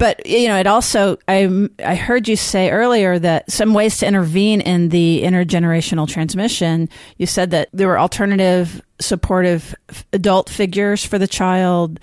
But 0.02 0.26
you 0.26 0.48
know, 0.48 0.56
it 0.56 0.66
also 0.66 1.18
I 1.28 1.68
I 1.84 1.94
heard 1.94 2.26
you 2.26 2.34
say 2.34 2.70
earlier 2.70 3.20
that 3.20 3.50
some 3.50 3.74
ways 3.74 3.98
to 3.98 4.06
intervene 4.06 4.60
in 4.60 4.88
the 4.88 5.22
intergenerational 5.22 6.08
transmission. 6.08 6.88
You 7.18 7.26
said 7.26 7.52
that 7.52 7.68
there 7.72 7.86
were 7.86 8.00
alternative 8.00 8.82
supportive 9.00 9.74
adult 10.12 10.48
figures 10.48 11.04
for 11.04 11.18
the 11.18 11.28
child. 11.28 12.00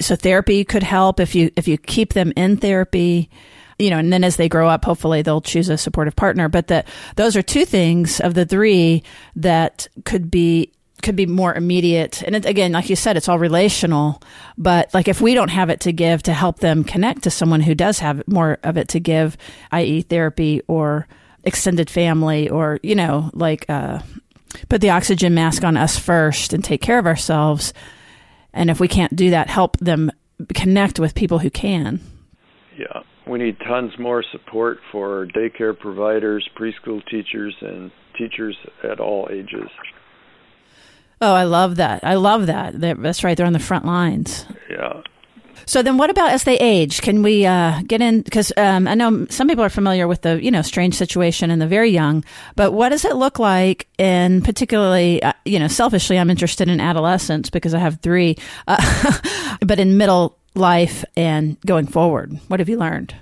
So 0.00 0.16
therapy 0.16 0.64
could 0.64 0.82
help 0.82 1.20
if 1.20 1.34
you 1.34 1.50
if 1.56 1.68
you 1.68 1.78
keep 1.78 2.12
them 2.14 2.32
in 2.36 2.56
therapy 2.56 3.30
you 3.80 3.88
know, 3.88 3.98
and 3.98 4.12
then 4.12 4.22
as 4.22 4.36
they 4.36 4.48
grow 4.48 4.68
up, 4.68 4.84
hopefully 4.84 5.22
they'll 5.22 5.40
choose 5.40 5.70
a 5.70 5.78
supportive 5.78 6.14
partner. 6.14 6.48
But 6.48 6.66
that 6.66 6.86
those 7.16 7.34
are 7.34 7.42
two 7.42 7.64
things 7.64 8.20
of 8.20 8.34
the 8.34 8.44
three 8.44 9.02
that 9.36 9.88
could 10.04 10.30
be 10.30 10.72
could 11.02 11.16
be 11.16 11.24
more 11.24 11.54
immediate. 11.54 12.22
And 12.22 12.36
it, 12.36 12.44
again, 12.44 12.72
like 12.72 12.90
you 12.90 12.96
said, 12.96 13.16
it's 13.16 13.26
all 13.26 13.38
relational. 13.38 14.22
But 14.58 14.92
like 14.92 15.08
if 15.08 15.22
we 15.22 15.32
don't 15.32 15.48
have 15.48 15.70
it 15.70 15.80
to 15.80 15.92
give 15.92 16.22
to 16.24 16.34
help 16.34 16.58
them 16.58 16.84
connect 16.84 17.22
to 17.22 17.30
someone 17.30 17.62
who 17.62 17.74
does 17.74 18.00
have 18.00 18.22
more 18.28 18.58
of 18.62 18.76
it 18.76 18.88
to 18.88 19.00
give, 19.00 19.38
i.e., 19.72 20.02
therapy 20.02 20.60
or 20.68 21.08
extended 21.44 21.88
family, 21.88 22.50
or 22.50 22.78
you 22.82 22.94
know, 22.94 23.30
like 23.32 23.64
uh, 23.70 24.00
put 24.68 24.82
the 24.82 24.90
oxygen 24.90 25.32
mask 25.32 25.64
on 25.64 25.78
us 25.78 25.98
first 25.98 26.52
and 26.52 26.62
take 26.62 26.82
care 26.82 26.98
of 26.98 27.06
ourselves. 27.06 27.72
And 28.52 28.70
if 28.70 28.80
we 28.80 28.88
can't 28.88 29.14
do 29.14 29.30
that, 29.30 29.48
help 29.48 29.76
them 29.78 30.10
connect 30.54 30.98
with 30.98 31.14
people 31.14 31.38
who 31.38 31.50
can. 31.50 32.00
Yeah, 32.76 33.02
we 33.26 33.38
need 33.38 33.58
tons 33.60 33.98
more 33.98 34.24
support 34.32 34.78
for 34.90 35.26
daycare 35.26 35.78
providers, 35.78 36.48
preschool 36.58 37.04
teachers, 37.08 37.54
and 37.60 37.90
teachers 38.16 38.56
at 38.82 39.00
all 39.00 39.28
ages. 39.30 39.68
Oh, 41.20 41.34
I 41.34 41.44
love 41.44 41.76
that. 41.76 42.02
I 42.02 42.14
love 42.14 42.46
that. 42.46 42.80
That's 42.80 43.22
right. 43.22 43.36
They're 43.36 43.46
on 43.46 43.52
the 43.52 43.58
front 43.58 43.84
lines. 43.84 44.46
Yeah. 44.70 45.02
So 45.70 45.82
then, 45.82 45.98
what 45.98 46.10
about 46.10 46.32
as 46.32 46.42
they 46.42 46.56
age? 46.56 47.00
Can 47.00 47.22
we 47.22 47.46
uh, 47.46 47.82
get 47.86 48.02
in? 48.02 48.22
Because 48.22 48.52
um, 48.56 48.88
I 48.88 48.96
know 48.96 49.26
some 49.30 49.46
people 49.46 49.62
are 49.62 49.70
familiar 49.70 50.08
with 50.08 50.22
the 50.22 50.42
you 50.42 50.50
know 50.50 50.62
strange 50.62 50.96
situation 50.96 51.48
in 51.48 51.60
the 51.60 51.66
very 51.68 51.90
young, 51.90 52.24
but 52.56 52.72
what 52.72 52.88
does 52.88 53.04
it 53.04 53.14
look 53.14 53.38
like? 53.38 53.86
In 53.96 54.42
particularly, 54.42 55.22
uh, 55.22 55.32
you 55.44 55.60
know, 55.60 55.68
selfishly, 55.68 56.18
I'm 56.18 56.28
interested 56.28 56.68
in 56.68 56.80
adolescence 56.80 57.50
because 57.50 57.72
I 57.72 57.78
have 57.78 58.00
three, 58.00 58.36
uh, 58.66 59.12
but 59.60 59.78
in 59.78 59.96
middle 59.96 60.36
life 60.56 61.04
and 61.16 61.56
going 61.60 61.86
forward, 61.86 62.32
what 62.48 62.58
have 62.58 62.68
you 62.68 62.76
learned? 62.76 63.14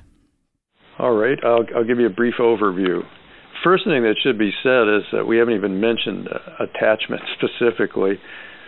All 0.98 1.12
right, 1.12 1.38
I'll, 1.44 1.66
I'll 1.76 1.84
give 1.84 2.00
you 2.00 2.06
a 2.06 2.16
brief 2.16 2.36
overview 2.40 3.04
first 3.62 3.84
thing 3.84 4.04
that 4.04 4.14
should 4.22 4.38
be 4.38 4.52
said 4.62 4.88
is 4.88 5.02
that 5.12 5.26
we 5.26 5.36
haven't 5.36 5.52
even 5.52 5.80
mentioned 5.80 6.28
uh, 6.28 6.64
attachment 6.64 7.20
specifically. 7.36 8.18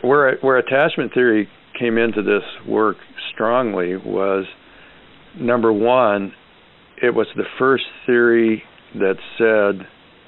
Where 0.03 0.37
where 0.43 0.59
attachment 0.59 1.15
theory 1.15 1.49
came 1.79 1.97
into 1.97 2.23
this 2.23 2.43
work 2.67 2.99
strongly 3.41 3.97
was 3.97 4.45
number 5.39 5.73
one, 5.73 6.35
it 7.03 7.15
was 7.15 7.27
the 7.37 7.45
first 7.59 7.85
theory 8.05 8.63
that 8.95 9.15
said 9.39 9.87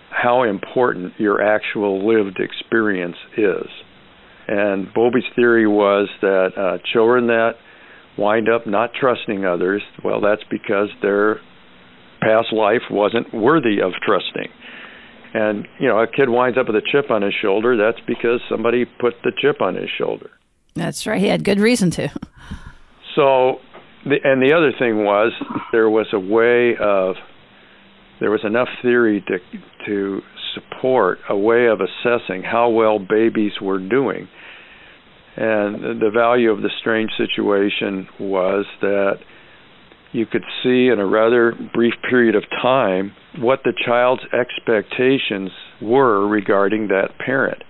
how 0.09 0.45
important 0.45 1.13
your 1.19 1.43
actual 1.43 2.09
lived 2.09 2.41
experience 2.41 3.17
is. 3.37 3.67
And 4.49 4.93
Bowlby's 4.95 5.25
theory 5.37 5.67
was 5.67 6.09
that 6.23 6.51
uh, 6.57 6.79
children 6.91 7.27
that 7.27 7.53
wind 8.17 8.49
up 8.49 8.67
not 8.67 8.93
trusting 8.99 9.45
others, 9.45 9.83
well, 10.03 10.23
that's 10.23 10.43
because 10.51 10.89
they're 11.03 11.37
past 12.23 12.53
life 12.53 12.83
wasn't 12.91 13.35
worthy 13.35 13.81
of 13.83 13.93
trusting. 14.07 14.49
And 15.35 15.69
you 15.79 15.89
know, 15.89 15.99
a 15.99 16.07
kid 16.07 16.31
winds 16.31 16.57
up 16.57 16.67
with 16.67 16.77
a 16.77 16.83
chip 16.91 17.11
on 17.11 17.21
his 17.21 17.35
shoulder. 17.43 17.77
That's 17.77 18.05
because 18.07 18.41
somebody 18.49 18.87
put 18.87 19.15
the 19.23 19.33
chip 19.37 19.61
on 19.61 19.75
his 19.75 19.89
shoulder. 19.99 20.31
That's 20.75 21.07
right. 21.07 21.21
He 21.21 21.29
had 21.29 21.45
good 21.45 21.61
reason 21.61 21.91
to. 21.93 22.11
So, 23.15 23.57
the, 24.05 24.17
and 24.25 24.43
the 24.43 24.55
other 24.57 24.73
thing 24.79 25.05
was 25.05 25.33
there 25.73 25.91
was 25.91 26.07
a 26.13 26.19
way 26.19 26.77
of 26.81 27.17
there 28.21 28.31
was 28.31 28.41
enough 28.45 28.69
theory 28.83 29.25
to 29.29 29.39
to 29.87 30.21
support 30.55 31.19
a 31.29 31.37
way 31.37 31.67
of 31.67 31.81
assessing 31.81 32.43
how 32.43 32.69
well 32.69 32.99
babies 32.99 33.53
were 33.61 33.79
doing. 33.79 34.29
And 35.35 36.01
the 36.01 36.11
value 36.13 36.51
of 36.51 36.61
the 36.61 36.71
strange 36.81 37.11
situation 37.17 38.07
was 38.21 38.67
that 38.83 39.15
you 40.13 40.27
could 40.27 40.45
see 40.63 40.89
in 40.89 40.99
a 40.99 41.07
rather 41.07 41.55
brief 41.73 41.95
period 42.09 42.37
of 42.37 42.45
time 42.61 43.13
what 43.39 43.61
the 43.65 43.73
child's 43.87 44.23
expectations 44.33 45.51
were 45.81 46.29
regarding 46.29 46.89
that 46.89 47.13
parent. 47.25 47.63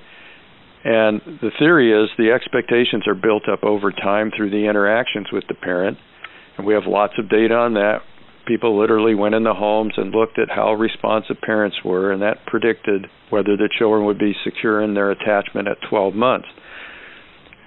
And 0.85 1.21
the 1.41 1.51
theory 1.59 1.93
is 1.93 2.11
the 2.19 2.33
expectations 2.33 3.07
are 3.07 3.15
built 3.15 3.49
up 3.49 3.63
over 3.63 3.93
time 3.93 4.33
through 4.37 4.51
the 4.51 4.69
interactions 4.69 5.29
with 5.33 5.45
the 5.49 5.55
parent. 5.55 5.99
And 6.59 6.67
we 6.67 6.75
have 6.75 6.85
lots 6.87 7.15
of 7.19 7.29
data 7.29 7.55
on 7.55 7.75
that. 7.75 8.01
People 8.47 8.79
literally 8.79 9.15
went 9.15 9.37
in 9.37 9.45
the 9.45 9.55
homes 9.55 9.95
and 9.97 10.11
looked 10.11 10.39
at 10.39 10.51
how 10.51 10.75
responsive 10.75 11.37
parents 11.41 11.77
were, 11.85 12.11
and 12.11 12.23
that 12.23 12.45
predicted 12.47 13.07
whether 13.31 13.57
the 13.57 13.71
children 13.79 14.05
would 14.05 14.19
be 14.19 14.35
secure 14.43 14.83
in 14.83 14.95
their 14.95 15.13
attachment 15.13 15.69
at 15.69 15.77
12 15.89 16.15
months. 16.15 16.49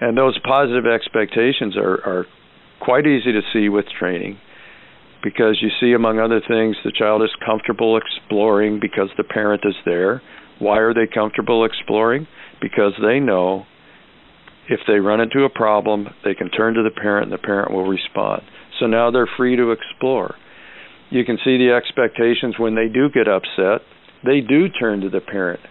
And 0.02 0.18
those 0.18 0.38
positive 0.44 0.86
expectations 0.86 1.78
are, 1.78 2.04
are 2.06 2.26
quite 2.82 3.08
easy 3.08 3.32
to 3.32 3.42
see 3.54 3.70
with 3.70 3.86
training 3.98 4.38
because 5.24 5.58
you 5.60 5.70
see, 5.80 5.94
among 5.94 6.20
other 6.20 6.40
things, 6.48 6.76
the 6.84 6.92
child 6.92 7.24
is 7.24 7.32
comfortable 7.44 7.98
exploring 7.98 8.80
because 8.80 9.10
the 9.18 9.24
parent 9.24 9.64
is 9.66 9.74
there. 9.84 10.22
Why 10.60 10.78
are 10.78 10.94
they 10.94 11.08
comfortable 11.12 11.66
exploring? 11.66 12.28
Because 12.62 12.94
they 13.02 13.20
know 13.20 13.66
if 14.70 14.80
they 14.88 15.00
run 15.00 15.22
into 15.22 15.44
a 15.44 15.50
problem, 15.50 16.08
they 16.24 16.34
can 16.34 16.50
turn 16.50 16.74
to 16.74 16.84
the 16.84 16.90
parent 16.90 17.26
and 17.26 17.34
the 17.34 17.44
parent 17.44 17.72
will 17.72 17.88
respond. 17.88 18.42
So 18.80 18.88
now 18.88 19.12
they're 19.12 19.30
free 19.38 19.56
to 19.56 19.72
explore. 19.72 20.36
You 21.10 21.24
can 21.24 21.38
see 21.44 21.58
the 21.58 21.72
expectations 21.72 22.56
when 22.58 22.76
they 22.76 22.88
do 22.88 23.10
get 23.10 23.28
upset, 23.28 23.82
they 24.26 24.42
do 24.42 24.68
turn 24.70 25.02
to 25.02 25.10
the 25.10 25.22
parent. 25.22 25.62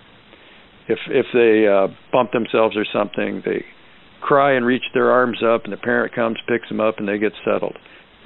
If 0.89 0.99
if 1.09 1.27
they 1.33 1.67
uh, 1.67 1.89
bump 2.13 2.33
themselves 2.33 2.77
or 2.77 2.85
something, 2.93 3.43
they 3.45 3.65
cry 4.21 4.55
and 4.55 4.65
reach 4.65 4.85
their 4.95 5.11
arms 5.11 5.43
up, 5.43 5.65
and 5.65 5.73
the 5.73 5.79
parent 5.79 6.15
comes, 6.15 6.37
picks 6.49 6.69
them 6.69 6.81
up, 6.81 6.97
and 6.99 7.09
they 7.09 7.19
get 7.19 7.33
settled. 7.45 7.77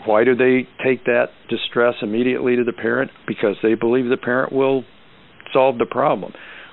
Why 0.04 0.24
do 0.24 0.36
they 0.36 0.68
take 0.84 1.04
that 1.04 1.30
distress 1.48 1.94
immediately 2.02 2.56
to 2.56 2.64
the 2.64 2.72
parent? 2.72 3.10
Because 3.26 3.56
they 3.62 3.74
believe 3.74 4.08
the 4.08 4.16
parent 4.16 4.52
will 4.52 4.84
solve 5.52 5.78
the 5.78 5.86
problem. 5.86 6.32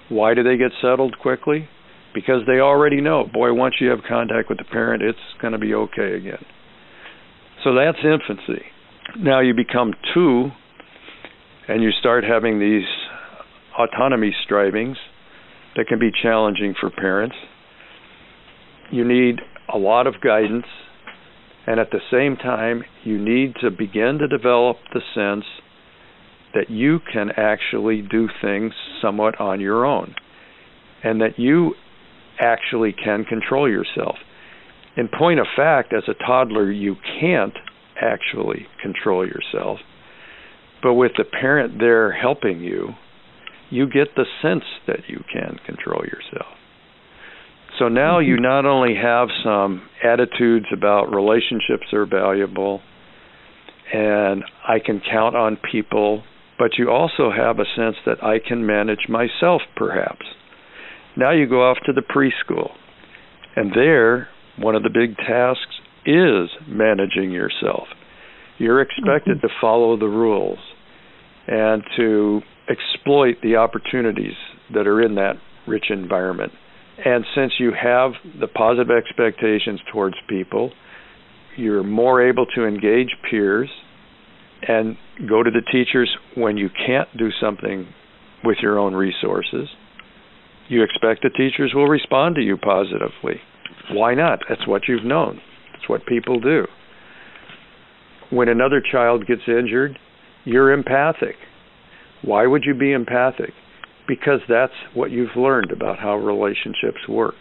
Why 0.09 0.33
do 0.33 0.43
they 0.43 0.57
get 0.57 0.71
settled 0.81 1.17
quickly? 1.19 1.67
Because 2.15 2.43
they 2.47 2.59
already 2.59 3.01
know, 3.01 3.25
boy, 3.31 3.53
once 3.53 3.75
you 3.81 3.89
have 3.89 3.99
contact 4.07 4.47
with 4.49 4.57
the 4.57 4.63
parent, 4.63 5.03
it's 5.03 5.19
going 5.41 5.51
to 5.51 5.59
be 5.59 5.73
okay 5.73 6.13
again. 6.13 6.43
So 7.63 7.75
that's 7.75 7.97
infancy. 8.03 8.63
Now 9.19 9.41
you 9.41 9.53
become 9.53 9.93
two, 10.13 10.49
and 11.67 11.83
you 11.83 11.91
start 11.99 12.23
having 12.23 12.59
these 12.59 12.85
autonomy 13.77 14.33
strivings 14.45 14.97
that 15.75 15.87
can 15.87 15.99
be 15.99 16.09
challenging 16.23 16.73
for 16.79 16.89
parents. 16.89 17.35
You 18.91 19.05
need 19.05 19.41
a 19.73 19.77
lot 19.77 20.07
of 20.07 20.15
guidance, 20.23 20.65
and 21.67 21.79
at 21.81 21.91
the 21.91 21.99
same 22.09 22.37
time, 22.37 22.83
you 23.03 23.19
need 23.19 23.55
to 23.61 23.71
begin 23.71 24.19
to 24.19 24.27
develop 24.29 24.77
the 24.93 25.01
sense 25.13 25.43
that 26.53 26.69
you 26.69 26.99
can 27.11 27.31
actually 27.35 28.01
do 28.01 28.29
things 28.41 28.71
somewhat 29.01 29.41
on 29.41 29.59
your 29.59 29.85
own 29.85 30.15
and 31.03 31.19
that 31.19 31.37
you 31.37 31.73
actually 32.39 32.93
can 32.93 33.23
control 33.23 33.69
yourself. 33.69 34.15
In 34.97 35.07
point 35.07 35.39
of 35.39 35.47
fact, 35.55 35.93
as 35.93 36.03
a 36.07 36.13
toddler, 36.13 36.71
you 36.71 36.95
can't 37.19 37.53
actually 38.01 38.67
control 38.81 39.25
yourself. 39.25 39.79
But 40.81 40.93
with 40.93 41.13
the 41.17 41.23
parent 41.23 41.79
there 41.79 42.11
helping 42.11 42.59
you, 42.59 42.89
you 43.69 43.87
get 43.87 44.15
the 44.15 44.25
sense 44.41 44.63
that 44.87 45.07
you 45.07 45.21
can 45.31 45.57
control 45.65 46.03
yourself. 46.05 46.53
So 47.79 47.89
now 47.89 48.19
you 48.19 48.35
mm-hmm. 48.35 48.43
not 48.43 48.65
only 48.65 48.95
have 48.95 49.27
some 49.43 49.89
attitudes 50.03 50.67
about 50.71 51.13
relationships 51.13 51.91
are 51.93 52.05
valuable 52.05 52.81
and 53.93 54.43
I 54.67 54.79
can 54.83 55.01
count 55.11 55.35
on 55.35 55.57
people, 55.71 56.23
but 56.57 56.77
you 56.77 56.89
also 56.89 57.31
have 57.31 57.59
a 57.59 57.65
sense 57.75 57.95
that 58.05 58.23
I 58.23 58.39
can 58.45 58.65
manage 58.65 59.07
myself 59.09 59.61
perhaps. 59.75 60.25
Now 61.17 61.31
you 61.31 61.47
go 61.47 61.69
off 61.69 61.77
to 61.85 61.93
the 61.93 62.01
preschool. 62.01 62.71
And 63.55 63.71
there, 63.73 64.27
one 64.57 64.75
of 64.75 64.83
the 64.83 64.89
big 64.89 65.15
tasks 65.17 65.79
is 66.05 66.49
managing 66.67 67.31
yourself. 67.31 67.87
You're 68.57 68.81
expected 68.81 69.37
mm-hmm. 69.37 69.47
to 69.47 69.53
follow 69.61 69.97
the 69.97 70.07
rules 70.07 70.59
and 71.47 71.83
to 71.97 72.41
exploit 72.69 73.35
the 73.43 73.55
opportunities 73.55 74.35
that 74.73 74.87
are 74.87 75.01
in 75.01 75.15
that 75.15 75.35
rich 75.67 75.85
environment. 75.89 76.51
And 77.03 77.25
since 77.35 77.53
you 77.59 77.71
have 77.71 78.11
the 78.39 78.47
positive 78.47 78.89
expectations 78.89 79.79
towards 79.91 80.15
people, 80.27 80.71
you're 81.57 81.83
more 81.83 82.27
able 82.27 82.45
to 82.55 82.65
engage 82.65 83.09
peers 83.29 83.69
and 84.67 84.97
go 85.29 85.43
to 85.43 85.51
the 85.51 85.61
teachers 85.71 86.09
when 86.35 86.57
you 86.57 86.69
can't 86.69 87.09
do 87.17 87.29
something 87.41 87.87
with 88.43 88.57
your 88.61 88.79
own 88.79 88.93
resources. 88.93 89.67
You 90.67 90.83
expect 90.83 91.21
the 91.21 91.29
teachers 91.29 91.73
will 91.75 91.87
respond 91.87 92.35
to 92.35 92.41
you 92.41 92.57
positively. 92.57 93.41
Why 93.91 94.15
not? 94.15 94.39
That's 94.49 94.67
what 94.67 94.83
you've 94.87 95.05
known. 95.05 95.39
It's 95.75 95.87
what 95.87 96.05
people 96.05 96.39
do. 96.39 96.65
When 98.31 98.49
another 98.49 98.81
child 98.91 99.27
gets 99.27 99.43
injured, 99.47 99.99
you're 100.43 100.71
empathic. 100.71 101.35
Why 102.23 102.47
would 102.47 102.63
you 102.65 102.73
be 102.73 102.91
empathic? 102.91 103.51
Because 104.07 104.39
that's 104.49 104.73
what 104.93 105.11
you've 105.11 105.35
learned 105.35 105.71
about 105.71 105.99
how 105.99 106.15
relationships 106.15 107.07
work. 107.07 107.35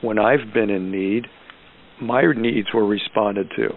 When 0.00 0.18
I've 0.18 0.54
been 0.54 0.70
in 0.70 0.90
need, 0.90 1.26
my 2.00 2.22
needs 2.34 2.68
were 2.72 2.86
responded 2.86 3.50
to. 3.56 3.68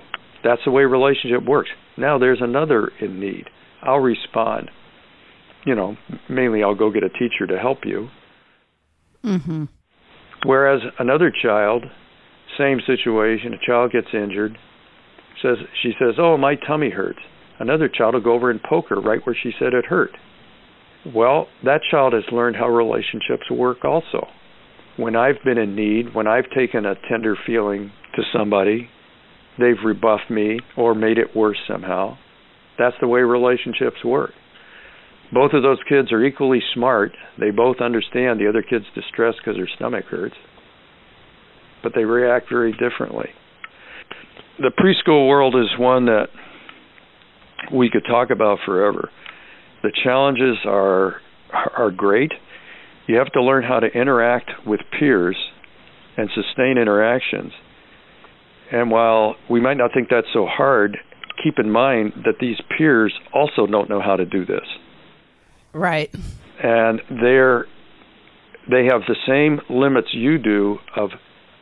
That's 0.43 0.61
the 0.65 0.71
way 0.71 0.83
relationship 0.83 1.43
works. 1.45 1.69
Now 1.97 2.17
there's 2.17 2.41
another 2.41 2.91
in 3.01 3.19
need. 3.19 3.45
I'll 3.81 3.99
respond. 3.99 4.69
You 5.65 5.75
know, 5.75 5.97
mainly 6.29 6.63
I'll 6.63 6.75
go 6.75 6.91
get 6.91 7.03
a 7.03 7.09
teacher 7.09 7.47
to 7.47 7.57
help 7.59 7.79
you. 7.85 8.09
Mm-hmm. 9.25 9.65
Whereas 10.45 10.81
another 10.99 11.31
child, 11.41 11.85
same 12.57 12.79
situation, 12.85 13.53
a 13.53 13.65
child 13.65 13.91
gets 13.91 14.07
injured, 14.13 14.57
says 15.41 15.57
she 15.81 15.93
says, 15.99 16.15
"Oh, 16.17 16.37
my 16.37 16.55
tummy 16.55 16.89
hurts." 16.89 17.19
Another 17.59 17.87
child 17.87 18.15
will 18.15 18.21
go 18.21 18.33
over 18.33 18.49
and 18.49 18.61
poke 18.61 18.89
her 18.89 18.99
right 18.99 19.25
where 19.25 19.37
she 19.41 19.51
said 19.59 19.73
it 19.73 19.85
hurt. 19.85 20.11
Well, 21.13 21.47
that 21.63 21.81
child 21.91 22.13
has 22.13 22.23
learned 22.31 22.55
how 22.55 22.67
relationships 22.67 23.49
work 23.51 23.85
also. 23.85 24.27
When 24.97 25.15
I've 25.15 25.41
been 25.43 25.57
in 25.57 25.75
need, 25.75 26.13
when 26.13 26.27
I've 26.27 26.49
taken 26.55 26.85
a 26.85 26.95
tender 27.09 27.35
feeling 27.45 27.91
to 28.15 28.23
somebody, 28.35 28.89
they've 29.59 29.83
rebuffed 29.83 30.29
me 30.29 30.59
or 30.77 30.95
made 30.95 31.17
it 31.17 31.35
worse 31.35 31.57
somehow. 31.67 32.17
That's 32.77 32.95
the 33.01 33.07
way 33.07 33.21
relationships 33.21 34.03
work. 34.03 34.31
Both 35.33 35.53
of 35.53 35.63
those 35.63 35.79
kids 35.89 36.11
are 36.11 36.23
equally 36.23 36.61
smart. 36.73 37.11
They 37.39 37.49
both 37.49 37.77
understand 37.81 38.39
the 38.39 38.47
other 38.47 38.61
kid's 38.61 38.85
distress 38.93 39.33
because 39.37 39.57
her 39.57 39.67
stomach 39.75 40.05
hurts, 40.05 40.35
but 41.81 41.93
they 41.95 42.03
react 42.03 42.49
very 42.49 42.71
differently. 42.73 43.29
The 44.59 44.71
preschool 44.77 45.27
world 45.27 45.55
is 45.55 45.79
one 45.79 46.05
that 46.05 46.27
we 47.73 47.89
could 47.89 48.03
talk 48.07 48.29
about 48.29 48.59
forever. 48.65 49.09
The 49.81 49.91
challenges 50.03 50.57
are 50.65 51.15
are 51.77 51.91
great. 51.91 52.31
You 53.07 53.17
have 53.17 53.31
to 53.33 53.43
learn 53.43 53.63
how 53.63 53.79
to 53.79 53.87
interact 53.87 54.49
with 54.65 54.79
peers 54.97 55.35
and 56.17 56.29
sustain 56.33 56.77
interactions. 56.77 57.51
And 58.71 58.89
while 58.89 59.35
we 59.49 59.59
might 59.59 59.77
not 59.77 59.91
think 59.93 60.07
that's 60.09 60.27
so 60.33 60.45
hard, 60.47 60.97
keep 61.43 61.59
in 61.59 61.69
mind 61.69 62.13
that 62.25 62.35
these 62.39 62.57
peers 62.77 63.13
also 63.33 63.67
don't 63.67 63.89
know 63.89 64.01
how 64.01 64.15
to 64.15 64.25
do 64.25 64.45
this. 64.45 64.65
Right. 65.73 66.13
And 66.61 67.01
they're 67.09 67.65
they 68.69 68.85
have 68.85 69.01
the 69.07 69.15
same 69.27 69.59
limits 69.69 70.09
you 70.13 70.37
do 70.37 70.77
of 70.95 71.09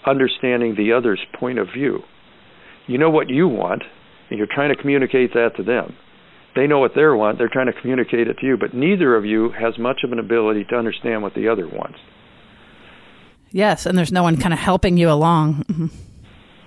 understanding 0.06 0.76
the 0.76 0.94
other's 0.94 1.22
point 1.40 1.58
of 1.58 1.68
view. 1.74 2.00
You 2.88 2.98
know 2.98 3.10
what 3.10 3.30
you 3.30 3.48
want, 3.48 3.84
and 4.30 4.38
you're 4.38 4.48
trying 4.54 4.76
to 4.76 4.80
communicate 4.80 5.34
that 5.34 5.56
to 5.58 5.64
them. 5.64 5.96
They 6.56 6.68
know 6.68 6.80
what 6.80 6.92
they 6.96 7.02
want, 7.02 7.38
they're 7.38 7.50
trying 7.52 7.68
to 7.68 7.82
communicate 7.82 8.28
it 8.28 8.38
to 8.40 8.46
you, 8.46 8.58
but 8.58 8.74
neither 8.74 9.16
of 9.16 9.26
you 9.26 9.52
has 9.52 9.78
much 9.80 10.00
of 10.04 10.12
an 10.12 10.20
ability 10.20 10.66
to 10.70 10.76
understand 10.76 11.24
what 11.24 11.34
the 11.34 11.48
other 11.48 11.68
wants. 11.68 11.98
Yes, 13.52 13.86
and 13.86 13.98
there's 13.98 14.12
no 14.12 14.24
one 14.24 14.38
kind 14.38 14.54
of 14.54 14.60
helping 14.60 14.98
you 14.98 15.10
along. 15.10 15.64
Mm-hmm. 15.64 15.88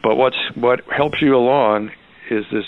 But 0.03 0.17
what's 0.17 0.37
what 0.55 0.81
helps 0.95 1.21
you 1.21 1.35
along 1.35 1.91
is 2.31 2.45
this 2.53 2.65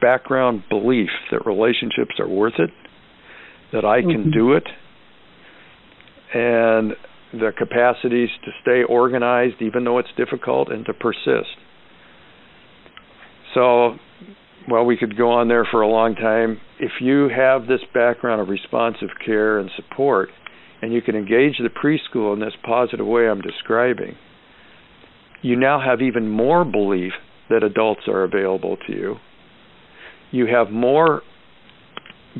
background 0.00 0.64
belief 0.68 1.10
that 1.30 1.46
relationships 1.46 2.18
are 2.18 2.28
worth 2.28 2.58
it, 2.58 2.70
that 3.72 3.84
I 3.84 4.00
can 4.00 4.24
mm-hmm. 4.24 4.30
do 4.30 4.52
it, 4.52 4.64
and 6.34 6.92
the 7.32 7.52
capacities 7.56 8.30
to 8.44 8.50
stay 8.62 8.82
organized 8.82 9.62
even 9.62 9.84
though 9.84 9.98
it's 9.98 10.08
difficult 10.16 10.70
and 10.70 10.84
to 10.86 10.92
persist. 10.92 11.56
So 13.54 13.96
well, 14.68 14.84
we 14.84 14.96
could 14.96 15.16
go 15.16 15.30
on 15.30 15.48
there 15.48 15.66
for 15.70 15.82
a 15.82 15.88
long 15.88 16.14
time. 16.14 16.60
If 16.78 16.92
you 17.00 17.28
have 17.34 17.66
this 17.66 17.80
background 17.94 18.40
of 18.40 18.48
responsive 18.48 19.08
care 19.24 19.58
and 19.58 19.70
support, 19.74 20.28
and 20.82 20.92
you 20.92 21.02
can 21.02 21.16
engage 21.16 21.58
the 21.58 21.68
preschool 21.68 22.32
in 22.34 22.40
this 22.40 22.54
positive 22.64 23.06
way 23.06 23.28
I'm 23.28 23.40
describing, 23.40 24.16
you 25.42 25.56
now 25.56 25.80
have 25.80 26.02
even 26.02 26.28
more 26.28 26.64
belief 26.64 27.12
that 27.48 27.62
adults 27.62 28.02
are 28.06 28.22
available 28.22 28.76
to 28.86 28.92
you. 28.92 29.16
You 30.30 30.46
have 30.46 30.70
more 30.70 31.22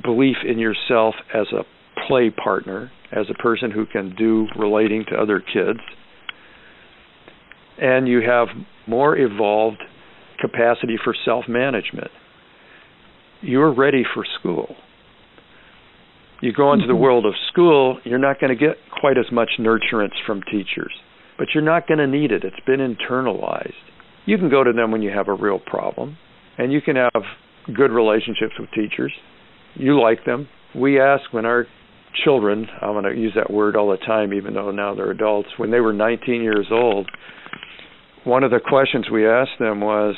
belief 0.03 0.37
in 0.47 0.59
yourself 0.59 1.15
as 1.35 1.47
a 1.53 1.65
play 2.07 2.31
partner, 2.31 2.91
as 3.13 3.27
a 3.31 3.35
person 3.35 3.71
who 3.71 3.87
can 3.87 4.15
do 4.17 4.47
relating 4.59 5.05
to 5.11 5.17
other 5.17 5.41
kids. 5.41 5.81
And 7.79 8.07
you 8.07 8.21
have 8.21 8.49
more 8.87 9.17
evolved 9.17 9.83
capacity 10.41 10.97
for 11.03 11.15
self 11.25 11.45
management. 11.49 12.11
You're 13.41 13.75
ready 13.75 14.05
for 14.15 14.25
school. 14.39 14.77
You 16.41 16.53
go 16.53 16.73
into 16.73 16.85
mm-hmm. 16.85 16.93
the 16.93 16.97
world 16.97 17.27
of 17.27 17.35
school, 17.51 18.01
you're 18.05 18.19
not 18.19 18.41
going 18.41 18.57
to 18.57 18.59
get 18.59 18.77
quite 18.99 19.19
as 19.19 19.31
much 19.31 19.51
nurturance 19.59 20.15
from 20.27 20.43
teachers, 20.43 20.93
but 21.39 21.49
you're 21.55 21.65
not 21.65 21.87
going 21.87 21.99
to 21.99 22.07
need 22.07 22.33
it. 22.33 22.45
It's 22.45 22.65
been 22.67 22.81
internalized. 22.81 23.73
You 24.27 24.39
can 24.39 24.51
go 24.51 24.65
to 24.65 24.73
them 24.73 24.91
when 24.91 25.03
you 25.03 25.11
have 25.11 25.29
a 25.29 25.35
real 25.35 25.59
problem, 25.59 26.17
and 26.59 26.73
you 26.73 26.81
can 26.81 26.97
have 26.97 27.23
good 27.75 27.91
relationships 27.91 28.55
with 28.59 28.71
teachers. 28.75 29.13
You 29.75 30.01
like 30.01 30.25
them. 30.25 30.49
We 30.75 31.01
ask 31.01 31.33
when 31.33 31.47
our 31.47 31.67
children, 32.25 32.67
I'm 32.81 32.93
going 32.93 33.05
to 33.05 33.21
use 33.21 33.33
that 33.37 33.51
word 33.51 33.77
all 33.77 33.91
the 33.91 33.97
time, 33.99 34.33
even 34.33 34.55
though 34.55 34.71
now 34.71 34.95
they're 34.95 35.11
adults, 35.11 35.49
when 35.57 35.71
they 35.71 35.81
were 35.81 35.93
19 35.93 36.43
years 36.43 36.67
old, 36.71 37.09
one 38.25 38.45
of 38.45 38.51
the 38.51 38.61
questions 38.61 39.07
we 39.11 39.27
asked 39.29 39.59
them 39.59 39.81
was, 39.81 40.15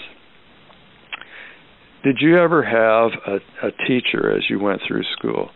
did 2.04 2.16
you 2.20 2.38
ever 2.38 2.62
have 2.64 3.12
a, 3.26 3.66
a 3.66 3.70
teacher 3.86 4.34
as 4.36 4.42
you 4.48 4.58
went 4.58 4.80
through 4.86 5.04
school 5.16 5.50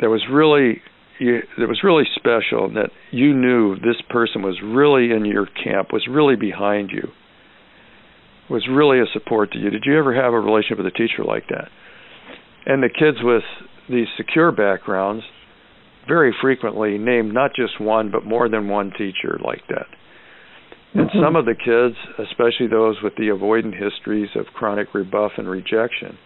that 0.00 0.08
was 0.08 0.22
really 0.30 0.80
you, 1.18 1.40
that 1.58 1.68
was 1.68 1.80
really 1.84 2.04
special 2.16 2.72
that 2.72 2.90
you 3.10 3.34
knew 3.34 3.76
this 3.76 4.00
person 4.08 4.42
was 4.42 4.58
really 4.64 5.12
in 5.12 5.24
your 5.24 5.46
camp, 5.46 5.92
was 5.92 6.06
really 6.10 6.36
behind 6.36 6.90
you, 6.90 7.08
was 8.48 8.66
really 8.68 8.98
a 8.98 9.04
support 9.12 9.52
to 9.52 9.58
you? 9.58 9.70
Did 9.70 9.84
you 9.84 9.98
ever 9.98 10.14
have 10.14 10.32
a 10.32 10.40
relationship 10.40 10.78
with 10.78 10.86
a 10.86 10.96
teacher 10.96 11.22
like 11.24 11.44
that? 11.50 11.68
And 12.66 12.82
the 12.82 12.88
kids 12.88 13.18
with 13.22 13.42
these 13.88 14.06
secure 14.16 14.52
backgrounds 14.52 15.24
very 16.08 16.34
frequently 16.40 16.98
named 16.98 17.32
not 17.32 17.52
just 17.54 17.80
one 17.80 18.10
but 18.10 18.24
more 18.24 18.48
than 18.48 18.68
one 18.68 18.90
teacher 18.90 19.38
like 19.44 19.62
that. 19.68 19.86
And 20.94 21.08
mm-hmm. 21.08 21.22
some 21.22 21.36
of 21.36 21.46
the 21.46 21.54
kids, 21.54 21.96
especially 22.18 22.66
those 22.68 22.96
with 23.02 23.14
the 23.16 23.28
avoidant 23.28 23.74
histories 23.80 24.30
of 24.34 24.46
chronic 24.54 24.94
rebuff 24.94 25.32
and 25.38 25.48
rejection, 25.48 26.18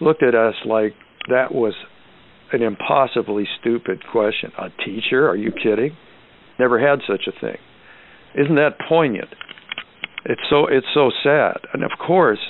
looked 0.00 0.22
at 0.22 0.34
us 0.34 0.54
like 0.64 0.94
that 1.28 1.54
was 1.54 1.74
an 2.52 2.62
impossibly 2.62 3.46
stupid 3.60 4.02
question. 4.10 4.50
A 4.58 4.70
teacher? 4.84 5.28
Are 5.28 5.36
you 5.36 5.52
kidding? 5.52 5.96
Never 6.58 6.78
had 6.78 7.00
such 7.06 7.28
a 7.28 7.40
thing. 7.40 7.58
Isn't 8.34 8.56
that 8.56 8.78
poignant? 8.88 9.28
It's 10.24 10.40
so 10.48 10.66
it's 10.66 10.86
so 10.94 11.10
sad. 11.22 11.58
And 11.72 11.84
of 11.84 11.90
course, 12.04 12.40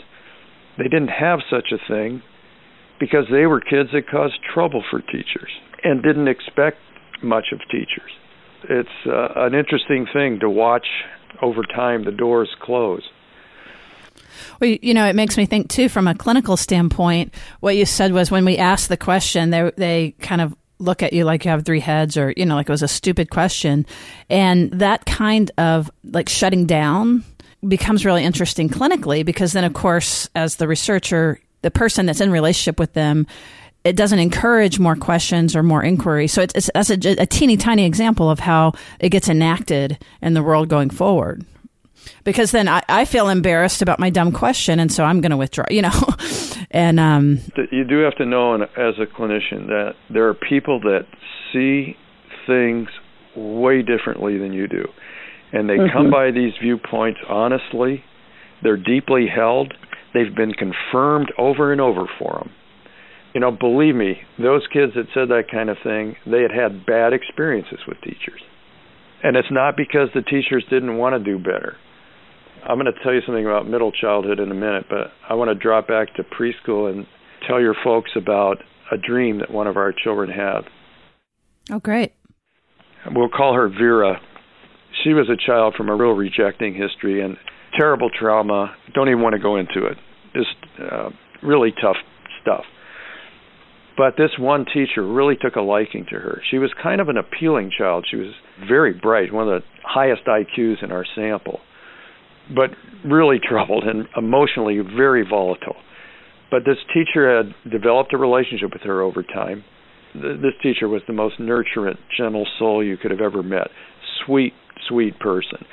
they 0.77 0.85
didn't 0.85 1.09
have 1.09 1.41
such 1.51 1.73
a 1.73 1.93
thing 1.93 2.23
because 2.99 3.27
they 3.31 3.47
were 3.47 3.61
kids 3.61 3.91
that 3.93 4.09
caused 4.11 4.39
trouble 4.43 4.83
for 4.91 5.01
teachers 5.01 5.51
and 5.85 6.03
didn't 6.03 6.29
expect 6.29 6.79
much 7.23 7.47
of 7.53 7.61
teachers. 7.71 8.11
It's 8.65 8.89
uh, 9.07 9.29
an 9.37 9.55
interesting 9.55 10.07
thing 10.13 10.41
to 10.41 10.51
watch 10.51 10.87
over 11.43 11.63
time 11.63 12.05
the 12.05 12.11
doors 12.11 12.49
close. 12.61 13.09
Well, 14.61 14.71
you 14.83 14.95
know, 14.95 15.07
it 15.07 15.15
makes 15.15 15.37
me 15.37 15.47
think 15.47 15.69
too, 15.69 15.89
from 15.89 16.09
a 16.09 16.15
clinical 16.15 16.57
standpoint. 16.57 17.35
What 17.61 17.77
you 17.77 17.87
said 17.87 18.13
was 18.13 18.31
when 18.31 18.45
we 18.45 18.57
asked 18.57 18.89
the 18.89 18.97
question, 18.97 19.51
they 19.51 19.71
they 19.77 20.15
kind 20.21 20.41
of 20.41 20.57
look 20.79 21.03
at 21.03 21.13
you 21.13 21.25
like 21.25 21.45
you 21.45 21.51
have 21.51 21.65
three 21.65 21.81
heads, 21.81 22.17
or 22.17 22.33
you 22.37 22.45
know, 22.47 22.55
like 22.55 22.69
it 22.69 22.73
was 22.73 22.83
a 22.83 22.89
stupid 22.89 23.31
question, 23.31 23.87
and 24.29 24.71
that 24.73 25.07
kind 25.07 25.51
of 25.59 25.91
like 26.05 26.29
shutting 26.29 26.67
down 26.67 27.25
becomes 27.67 28.05
really 28.05 28.25
interesting 28.25 28.69
clinically 28.69 29.25
because 29.25 29.53
then, 29.53 29.65
of 29.65 29.75
course, 29.75 30.29
as 30.35 30.57
the 30.57 30.69
researcher, 30.69 31.41
the 31.63 31.71
person 31.71 32.07
that's 32.07 32.21
in 32.21 32.31
relationship 32.31 32.79
with 32.79 32.93
them 32.93 33.27
it 33.85 33.97
doesn't 33.97 34.19
encourage 34.19 34.79
more 34.79 34.97
questions 34.97 35.55
or 35.55 35.63
more 35.63 35.83
inquiry. 35.83 36.27
So 36.27 36.43
it's, 36.43 36.55
it's 36.55 36.71
that's 36.75 36.91
a, 36.91 37.23
a, 37.23 37.27
teeny 37.27 37.57
tiny 37.57 37.87
example 37.87 38.31
of 38.31 38.39
how 38.39 38.73
it 39.01 39.11
gets 39.11 39.29
enacted 39.29 39.99
in 40.21 40.35
the 40.35 40.43
world 40.43 40.69
going 40.69 40.91
forward. 40.91 41.45
Because 42.25 42.51
then 42.51 42.69
I, 42.69 42.83
I 42.89 43.05
feel 43.05 43.29
embarrassed 43.29 43.83
about 43.83 43.99
my 43.99 44.11
dumb 44.11 44.33
question, 44.33 44.79
and 44.79 44.93
so 44.93 45.05
I'm 45.05 45.21
going 45.21 45.31
to 45.31 45.37
withdraw. 45.37 45.67
You 45.71 45.83
know, 45.83 46.05
and 46.71 46.99
um, 46.99 47.41
you 47.71 47.85
do 47.85 48.01
have 48.01 48.17
to 48.17 48.27
know, 48.27 48.55
as 48.55 48.95
a 48.99 49.07
clinician, 49.07 49.69
that 49.69 49.95
there 50.11 50.29
are 50.29 50.35
people 50.35 50.81
that 50.81 51.07
see 51.53 51.97
things 52.47 52.89
way 53.37 53.83
differently 53.83 54.39
than 54.39 54.53
you 54.53 54.69
do, 54.69 54.89
and 55.53 55.69
they 55.69 55.77
mm-hmm. 55.77 55.97
come 55.97 56.11
by 56.11 56.31
these 56.31 56.53
viewpoints 56.61 57.21
honestly. 57.29 58.05
They're 58.63 58.77
deeply 58.77 59.27
held. 59.33 59.73
They've 60.19 60.35
been 60.35 60.53
confirmed 60.53 61.33
over 61.39 61.71
and 61.73 61.81
over 61.81 62.07
for 62.19 62.41
them 62.43 62.53
you 63.35 63.41
know, 63.41 63.51
believe 63.51 63.95
me, 63.95 64.17
those 64.39 64.67
kids 64.73 64.95
that 64.95 65.07
said 65.15 65.29
that 65.29 65.45
kind 65.51 65.69
of 65.69 65.77
thing, 65.85 66.17
they 66.27 66.43
had 66.43 66.51
had 66.51 66.87
bad 66.87 67.13
experiences 67.13 67.79
with 67.87 68.01
teachers. 68.01 68.41
And 69.23 69.37
it's 69.37 69.51
not 69.51 69.77
because 69.77 70.09
the 70.15 70.23
teachers 70.23 70.65
didn't 70.71 70.97
want 70.97 71.15
to 71.15 71.23
do 71.23 71.39
better. 71.39 71.77
I'm 72.69 72.79
going 72.79 72.93
to 72.93 73.03
tell 73.03 73.13
you 73.13 73.21
something 73.27 73.47
about 73.47 73.69
middle 73.69 73.93
childhood 73.93 74.41
in 74.41 74.51
a 74.51 74.55
minute, 74.55 74.87
but 74.89 75.13
I 75.29 75.35
want 75.35 75.51
to 75.51 75.55
drop 75.55 75.87
back 75.87 76.15
to 76.17 76.25
preschool 76.25 76.91
and 76.91 77.07
tell 77.47 77.61
your 77.61 77.75
folks 77.85 78.11
about 78.17 78.59
a 78.91 78.97
dream 78.97 79.39
that 79.39 79.51
one 79.51 79.67
of 79.67 79.77
our 79.77 79.93
children 79.93 80.31
had. 80.31 80.63
Oh, 81.71 81.79
great. 81.79 82.15
We'll 83.15 83.29
call 83.29 83.55
her 83.55 83.69
Vera. 83.69 84.21
She 85.05 85.13
was 85.13 85.29
a 85.29 85.37
child 85.37 85.75
from 85.77 85.89
a 85.89 85.95
real 85.95 86.13
rejecting 86.13 86.75
history 86.75 87.23
and 87.23 87.37
terrible 87.79 88.11
trauma. 88.11 88.75
Don't 88.95 89.09
even 89.09 89.23
want 89.23 89.35
to 89.35 89.41
go 89.41 89.57
into 89.57 89.87
it. 89.87 89.99
Just 90.39 90.55
uh, 90.81 91.11
really 91.43 91.73
tough 91.83 91.97
stuff. 92.41 92.65
But 93.97 94.15
this 94.17 94.31
one 94.39 94.65
teacher 94.65 95.05
really 95.05 95.35
took 95.35 95.57
a 95.57 95.61
liking 95.61 96.07
to 96.11 96.17
her. 96.17 96.41
She 96.49 96.59
was 96.59 96.71
kind 96.81 97.01
of 97.01 97.09
an 97.09 97.17
appealing 97.17 97.73
child. 97.77 98.07
She 98.09 98.17
was 98.17 98.33
very 98.69 98.93
bright, 98.93 99.33
one 99.33 99.49
of 99.49 99.61
the 99.61 99.67
highest 99.83 100.23
IQs 100.25 100.85
in 100.85 100.93
our 100.93 101.05
sample, 101.17 101.59
but 102.55 102.71
really 103.05 103.41
troubled 103.43 103.83
and 103.83 104.07
emotionally 104.17 104.79
very 104.79 105.27
volatile. 105.29 105.75
But 106.49 106.61
this 106.65 106.79
teacher 106.95 107.37
had 107.37 107.71
developed 107.71 108.15
a 108.15 108.19
relationship 108.19 108.73
with 108.73 108.83
her 108.83 109.03
over 109.03 109.25
time. 109.25 109.65
This 110.15 110.55
teacher 110.63 110.89
was 110.89 111.03
the 111.07 111.13
most 111.13 111.39
nurturant, 111.41 111.99
gentle 112.17 112.47
soul 112.59 112.83
you 112.83 112.97
could 112.97 113.11
have 113.11 113.21
ever 113.21 113.43
met. 113.43 113.69
Sweet, 114.25 114.53
sweet 114.89 115.19
person. 115.19 115.67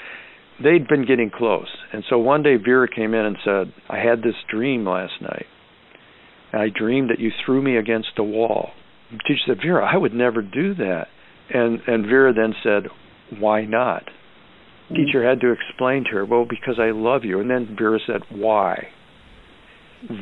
They'd 0.63 0.87
been 0.87 1.05
getting 1.05 1.29
close. 1.29 1.67
And 1.91 2.03
so 2.09 2.17
one 2.17 2.43
day 2.43 2.55
Vera 2.55 2.87
came 2.87 3.13
in 3.13 3.25
and 3.25 3.37
said, 3.43 3.73
I 3.89 3.97
had 3.97 4.19
this 4.19 4.35
dream 4.49 4.85
last 4.85 5.21
night. 5.21 5.45
I 6.53 6.69
dreamed 6.73 7.09
that 7.09 7.19
you 7.19 7.31
threw 7.45 7.61
me 7.61 7.77
against 7.77 8.11
a 8.17 8.23
wall. 8.23 8.69
The 9.11 9.17
teacher 9.27 9.41
said, 9.47 9.57
Vera, 9.61 9.85
I 9.85 9.97
would 9.97 10.13
never 10.13 10.41
do 10.41 10.73
that. 10.75 11.07
And 11.53 11.79
and 11.85 12.05
Vera 12.07 12.33
then 12.33 12.55
said, 12.63 12.83
Why 13.39 13.65
not? 13.65 14.03
The 14.89 14.95
teacher 14.95 15.27
had 15.27 15.41
to 15.41 15.51
explain 15.51 16.05
to 16.05 16.11
her, 16.11 16.25
Well, 16.25 16.45
because 16.49 16.79
I 16.79 16.91
love 16.91 17.23
you. 17.23 17.39
And 17.39 17.49
then 17.49 17.75
Vera 17.77 17.99
said, 18.07 18.21
Why? 18.31 18.87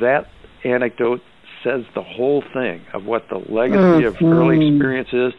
That 0.02 0.26
anecdote 0.66 1.22
says 1.64 1.82
the 1.96 2.04
whole 2.04 2.44
thing 2.54 2.82
of 2.94 3.06
what 3.06 3.24
the 3.30 3.38
legacy 3.38 4.06
of 4.06 4.16
early 4.22 4.58
mm-hmm. 4.58 4.76
experience 4.76 5.10
is. 5.14 5.34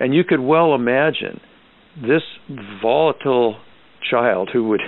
And 0.00 0.14
you 0.14 0.24
could 0.24 0.40
well 0.40 0.74
imagine 0.74 1.40
this 1.96 2.22
volatile 2.82 3.56
child 4.10 4.50
who 4.52 4.68
would, 4.68 4.82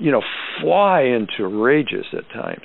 you 0.00 0.10
know, 0.10 0.22
fly 0.60 1.02
into 1.02 1.46
rages 1.46 2.06
at 2.12 2.28
times 2.32 2.62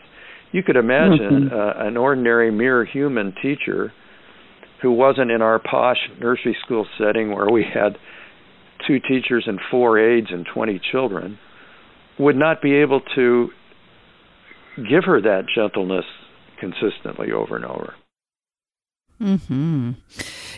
you 0.51 0.63
could 0.63 0.75
imagine 0.75 1.49
mm-hmm. 1.49 1.53
uh, 1.53 1.87
an 1.87 1.97
ordinary 1.97 2.51
mere 2.51 2.85
human 2.85 3.33
teacher 3.41 3.93
who 4.81 4.91
wasn't 4.91 5.29
in 5.29 5.41
our 5.41 5.59
posh 5.59 5.97
nursery 6.19 6.57
school 6.65 6.87
setting 6.97 7.33
where 7.33 7.49
we 7.51 7.63
had 7.63 7.97
two 8.87 8.99
teachers 8.99 9.43
and 9.45 9.59
four 9.69 9.99
aides 9.99 10.27
and 10.31 10.47
20 10.53 10.81
children 10.91 11.37
would 12.17 12.35
not 12.35 12.61
be 12.61 12.75
able 12.75 13.01
to 13.15 13.49
give 14.89 15.03
her 15.05 15.21
that 15.21 15.43
gentleness 15.53 16.05
consistently 16.59 17.31
over 17.31 17.55
and 17.55 17.65
over. 17.65 17.93
Hmm. 19.19 19.91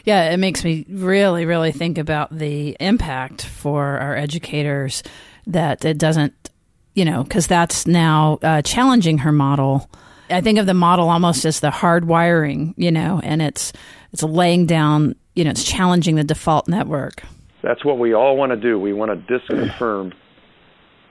Yeah, 0.05 0.31
it 0.31 0.37
makes 0.37 0.63
me 0.63 0.85
really, 0.87 1.45
really 1.45 1.71
think 1.71 1.97
about 1.97 2.35
the 2.35 2.77
impact 2.79 3.45
for 3.45 3.97
our 3.97 4.15
educators 4.15 5.03
that 5.47 5.83
it 5.83 5.97
doesn't 5.97 6.51
you 6.93 7.05
know, 7.05 7.23
because 7.23 7.47
that's 7.47 7.87
now 7.87 8.39
uh, 8.41 8.61
challenging 8.61 9.19
her 9.19 9.31
model. 9.31 9.89
I 10.29 10.41
think 10.41 10.59
of 10.59 10.65
the 10.65 10.73
model 10.73 11.09
almost 11.09 11.45
as 11.45 11.59
the 11.59 11.71
hard 11.71 12.05
wiring, 12.05 12.73
you 12.77 12.91
know, 12.91 13.19
and 13.23 13.41
it's 13.41 13.73
it's 14.13 14.23
laying 14.23 14.65
down, 14.65 15.15
you 15.35 15.43
know, 15.43 15.51
it's 15.51 15.63
challenging 15.63 16.15
the 16.15 16.23
default 16.23 16.67
network. 16.67 17.23
That's 17.61 17.85
what 17.85 17.99
we 17.99 18.13
all 18.13 18.37
want 18.37 18.51
to 18.51 18.57
do. 18.57 18.79
We 18.79 18.93
want 18.93 19.27
to 19.27 19.33
disconfirm 19.33 20.13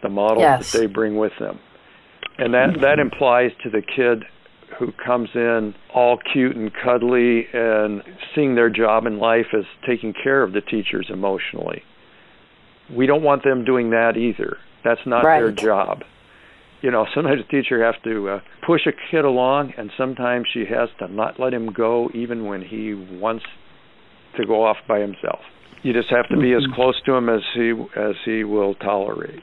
the 0.03 0.09
model 0.09 0.39
yes. 0.39 0.73
that 0.73 0.79
they 0.79 0.87
bring 0.87 1.17
with 1.17 1.33
them, 1.39 1.59
and 2.39 2.55
that 2.55 2.81
that 2.81 2.99
implies 2.99 3.53
to 3.63 3.71
the 3.71 3.83
kid 3.83 4.25
who 4.79 4.93
comes 4.93 5.29
in 5.35 5.75
all 5.95 6.19
cute 6.33 6.57
and 6.57 6.71
cuddly 6.73 7.47
and 7.53 8.03
seeing 8.35 8.55
their 8.55 8.71
job 8.71 9.07
in 9.07 9.19
life 9.19 9.47
as 9.57 9.65
taking 9.87 10.13
care 10.13 10.43
of 10.43 10.53
the 10.53 10.61
teachers 10.61 11.09
emotionally. 11.13 11.83
We 12.95 13.07
don't 13.07 13.23
want 13.23 13.45
them 13.45 13.65
doing 13.65 13.91
that 13.91 14.17
either. 14.17 14.57
That's 14.85 15.01
not 15.07 15.25
right. 15.25 15.41
their 15.41 15.53
job. 15.53 16.03
You 16.83 16.91
know, 16.91 17.07
sometimes 17.15 17.41
a 17.47 17.51
teacher 17.51 17.85
has 17.85 17.95
to 18.05 18.29
uh, 18.29 18.41
push 18.67 18.87
a 18.87 18.93
kid 19.11 19.25
along, 19.25 19.75
and 19.77 19.91
sometimes 19.99 20.47
she 20.53 20.65
has 20.71 20.89
to 20.99 21.09
not 21.09 21.39
let 21.39 21.53
him 21.53 21.73
go 21.73 22.09
even 22.15 22.47
when 22.47 22.63
he 22.63 22.95
wants 22.95 23.45
to 24.39 24.47
go 24.47 24.65
off 24.65 24.79
by 24.89 25.01
himself. 25.01 25.41
You 25.83 25.93
just 25.93 26.11
have 26.11 26.29
to 26.29 26.37
be 26.37 26.49
mm-hmm. 26.49 26.71
as 26.71 26.75
close 26.75 27.01
to 27.07 27.15
him 27.15 27.29
as 27.29 27.41
he 27.55 27.73
as 27.97 28.15
he 28.25 28.45
will 28.45 28.75
tolerate. 28.75 29.43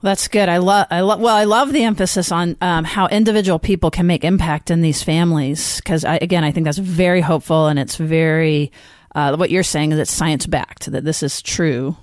That's 0.00 0.28
good. 0.28 0.48
I 0.48 0.58
love. 0.58 0.86
I 0.90 1.00
love. 1.00 1.20
Well, 1.20 1.34
I 1.34 1.44
love 1.44 1.72
the 1.72 1.82
emphasis 1.82 2.30
on 2.30 2.56
um, 2.60 2.84
how 2.84 3.08
individual 3.08 3.58
people 3.58 3.90
can 3.90 4.06
make 4.06 4.24
impact 4.24 4.70
in 4.70 4.80
these 4.80 5.02
families. 5.02 5.78
Because 5.78 6.04
again, 6.04 6.44
I 6.44 6.52
think 6.52 6.64
that's 6.64 6.78
very 6.78 7.20
hopeful, 7.20 7.66
and 7.66 7.78
it's 7.78 7.96
very. 7.96 8.70
Uh, 9.14 9.36
what 9.36 9.50
you're 9.50 9.62
saying 9.64 9.90
is 9.90 9.98
it's 9.98 10.12
science 10.12 10.46
backed 10.46 10.86
that 10.92 11.02
this 11.02 11.22
is 11.22 11.42
true 11.42 11.96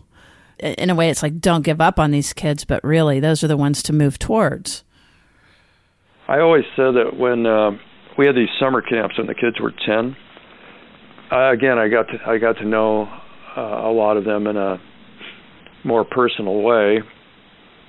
in 0.60 0.90
a 0.90 0.96
way, 0.96 1.10
it's 1.10 1.22
like 1.22 1.40
don't 1.40 1.64
give 1.64 1.82
up 1.82 2.00
on 2.00 2.12
these 2.12 2.34
kids, 2.34 2.66
but 2.66 2.84
really, 2.84 3.20
those 3.20 3.44
are 3.44 3.48
the 3.48 3.58
ones 3.58 3.84
to 3.84 3.94
move 3.94 4.18
towards. 4.18 4.84
I 6.28 6.40
always 6.40 6.64
said 6.76 6.96
that 6.96 7.18
when 7.18 7.46
uh, 7.46 7.72
we 8.18 8.26
had 8.26 8.36
these 8.36 8.50
summer 8.60 8.82
camps 8.82 9.18
when 9.18 9.28
the 9.28 9.36
kids 9.36 9.60
were 9.60 9.74
ten. 9.86 10.16
Uh, 11.32 11.52
again, 11.52 11.78
I 11.78 11.88
got 11.88 12.08
to 12.08 12.20
I 12.26 12.38
got 12.38 12.58
to 12.58 12.66
know 12.66 13.04
uh, 13.56 13.62
a 13.62 13.92
lot 13.92 14.18
of 14.18 14.24
them 14.24 14.48
in 14.48 14.58
a 14.58 14.80
more 15.84 16.04
personal 16.04 16.62
way, 16.62 17.02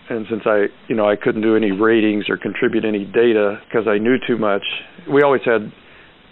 and 0.08 0.26
since 0.30 0.42
I 0.46 0.66
you 0.88 0.94
know 0.94 1.08
I 1.08 1.16
couldn't 1.16 1.42
do 1.42 1.56
any 1.56 1.72
ratings 1.72 2.28
or 2.28 2.36
contribute 2.36 2.84
any 2.84 3.04
data 3.04 3.60
because 3.66 3.86
I 3.88 3.98
knew 3.98 4.16
too 4.26 4.38
much, 4.38 4.62
we 5.10 5.22
always 5.22 5.42
had 5.44 5.72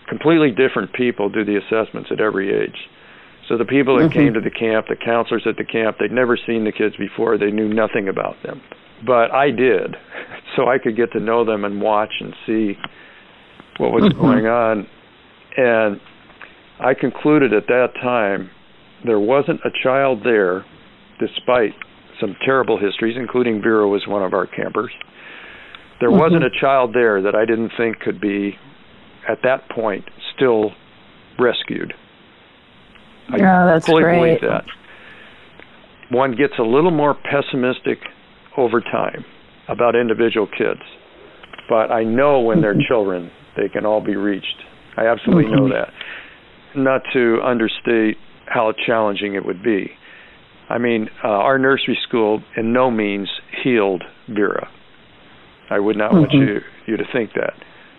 completely 0.08 0.50
different 0.50 0.92
people 0.92 1.28
do 1.28 1.44
the 1.44 1.56
assessments 1.56 2.10
at 2.12 2.20
every 2.20 2.52
age. 2.54 2.76
So 3.48 3.58
the 3.58 3.64
people 3.64 3.98
that 3.98 4.10
mm-hmm. 4.10 4.18
came 4.18 4.34
to 4.34 4.40
the 4.40 4.50
camp, 4.50 4.86
the 4.88 4.96
counselors 4.96 5.42
at 5.46 5.56
the 5.56 5.64
camp, 5.64 5.98
they'd 6.00 6.12
never 6.12 6.36
seen 6.36 6.64
the 6.64 6.72
kids 6.72 6.96
before. 6.96 7.36
They 7.36 7.50
knew 7.50 7.68
nothing 7.68 8.08
about 8.08 8.36
them. 8.42 8.62
But 9.06 9.32
I 9.32 9.50
did. 9.50 9.96
So 10.56 10.68
I 10.68 10.78
could 10.78 10.94
get 10.94 11.10
to 11.14 11.18
know 11.18 11.44
them 11.44 11.64
and 11.64 11.82
watch 11.82 12.12
and 12.20 12.32
see 12.46 12.74
what 13.78 13.90
was 13.90 14.04
mm-hmm. 14.04 14.20
going 14.20 14.46
on. 14.46 14.86
And 15.56 16.00
I 16.78 16.94
concluded 16.94 17.52
at 17.52 17.66
that 17.66 17.88
time 18.00 18.50
there 19.04 19.18
wasn't 19.18 19.58
a 19.64 19.70
child 19.82 20.20
there, 20.22 20.64
despite 21.18 21.72
some 22.20 22.36
terrible 22.44 22.78
histories, 22.78 23.16
including 23.18 23.62
Vera 23.62 23.88
was 23.88 24.06
one 24.06 24.22
of 24.22 24.32
our 24.34 24.46
campers. 24.46 24.92
There 26.00 26.10
mm-hmm. 26.10 26.18
wasn't 26.18 26.44
a 26.44 26.50
child 26.60 26.92
there 26.94 27.22
that 27.22 27.34
I 27.34 27.44
didn't 27.44 27.72
think 27.76 28.00
could 28.00 28.20
be, 28.20 28.56
at 29.28 29.38
that 29.42 29.68
point, 29.70 30.04
still 30.34 30.72
rescued. 31.38 31.94
I 33.30 33.36
oh, 33.36 33.66
that's 33.66 33.86
fully 33.86 34.02
great. 34.02 34.18
believe 34.18 34.40
that. 34.42 34.64
One 36.10 36.32
gets 36.36 36.52
a 36.58 36.62
little 36.62 36.90
more 36.90 37.14
pessimistic 37.14 37.98
over 38.56 38.80
time 38.80 39.24
about 39.68 39.96
individual 39.96 40.46
kids, 40.46 40.80
but 41.68 41.90
I 41.90 42.04
know 42.04 42.40
when 42.40 42.60
they're 42.60 42.74
Mm-hmm. 42.74 42.92
children, 42.92 43.30
they 43.56 43.68
can 43.68 43.86
all 43.86 44.00
be 44.00 44.16
reached. 44.16 44.62
I 44.96 45.06
absolutely 45.06 45.50
know 45.50 45.62
Mhm. 45.62 45.72
that. 45.72 45.92
Not 46.76 47.02
to 47.14 47.40
understate 47.42 48.18
how 48.46 48.72
challenging 48.72 49.34
it 49.34 49.44
would 49.44 49.62
be. 49.62 49.96
I 50.68 50.78
mean, 50.78 51.08
uh, 51.22 51.28
our 51.28 51.58
nursery 51.58 51.98
school 52.02 52.42
in 52.56 52.72
no 52.72 52.90
means 52.90 53.28
healed 53.62 54.02
Vera. 54.28 54.68
I 55.70 55.78
would 55.78 55.96
not 55.96 56.12
want 56.12 56.30
Mhm. 56.32 56.40
you 56.46 56.60
you 56.86 56.96
to 56.96 57.04
think 57.04 57.32
that. 57.34 57.54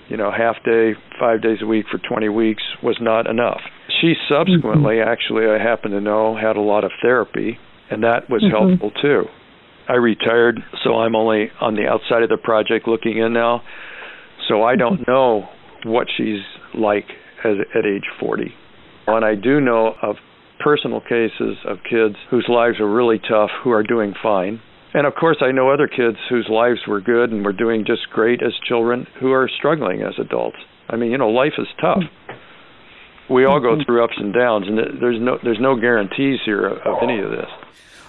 You 0.10 0.18
know, 0.18 0.30
half 0.30 0.62
day, 0.64 0.94
five 1.20 1.42
days 1.42 1.62
a 1.64 1.66
week 1.66 1.88
for 1.88 1.98
20 1.98 2.30
weeks 2.30 2.62
was 2.84 3.00
not 3.02 3.26
enough. 3.26 3.62
She 3.88 4.16
subsequently, 4.28 5.02
actually, 5.02 5.50
I 5.50 5.58
happen 5.58 5.92
to 5.92 6.00
know, 6.02 6.36
had 6.36 6.56
a 6.58 6.62
lot 6.62 6.84
of 6.84 6.92
therapy, 7.02 7.58
and 7.90 8.04
that 8.04 8.30
was 8.30 8.44
Mhm. 8.44 8.52
helpful 8.52 8.92
too. 8.92 9.28
I 9.88 9.96
retired, 9.96 10.62
so 10.84 11.00
I'm 11.00 11.16
only 11.16 11.52
on 11.60 11.76
the 11.76 11.88
outside 11.88 12.22
of 12.24 12.30
the 12.30 12.38
project 12.38 12.88
looking 12.88 13.18
in 13.18 13.34
now. 13.34 13.64
So 14.48 14.64
I 14.64 14.76
don't 14.76 15.08
know 15.08 15.50
what 15.84 16.08
she's 16.10 16.44
like 16.74 17.16
as, 17.44 17.58
at 17.74 17.86
age 17.86 18.08
40. 18.20 18.54
And 19.08 19.24
I 19.26 19.36
do 19.36 19.60
know 19.62 19.96
of 20.02 20.20
personal 20.66 21.00
cases 21.00 21.58
of 21.68 21.78
kids 21.88 22.16
whose 22.32 22.48
lives 22.50 22.80
are 22.80 22.90
really 22.90 23.20
tough 23.20 23.52
who 23.64 23.70
are 23.70 23.84
doing 23.84 24.16
fine. 24.22 24.60
And 24.96 25.06
of 25.06 25.14
course, 25.14 25.38
I 25.40 25.52
know 25.52 25.70
other 25.70 25.88
kids 25.88 26.18
whose 26.28 26.48
lives 26.50 26.80
were 26.88 27.02
good 27.02 27.32
and 27.32 27.46
were 27.46 27.54
doing 27.54 27.86
just 27.86 28.10
great 28.10 28.42
as 28.42 28.52
children 28.68 29.06
who 29.20 29.32
are 29.32 29.48
struggling 29.60 30.02
as 30.02 30.16
adults. 30.20 30.58
I 30.90 30.96
mean, 30.96 31.12
you 31.12 31.20
know, 31.20 31.30
life 31.30 31.54
is 31.60 31.68
tough. 31.80 32.02
We 33.30 33.46
all 33.46 33.60
go 33.60 33.78
through 33.86 34.04
ups 34.04 34.16
and 34.18 34.34
downs, 34.34 34.66
and 34.68 34.78
there's 35.02 35.22
no 35.22 35.38
there's 35.44 35.60
no 35.60 35.80
guarantees 35.80 36.40
here 36.46 36.66
of, 36.66 36.78
of 36.80 36.96
any 37.04 37.20
of 37.20 37.30
this. 37.30 37.50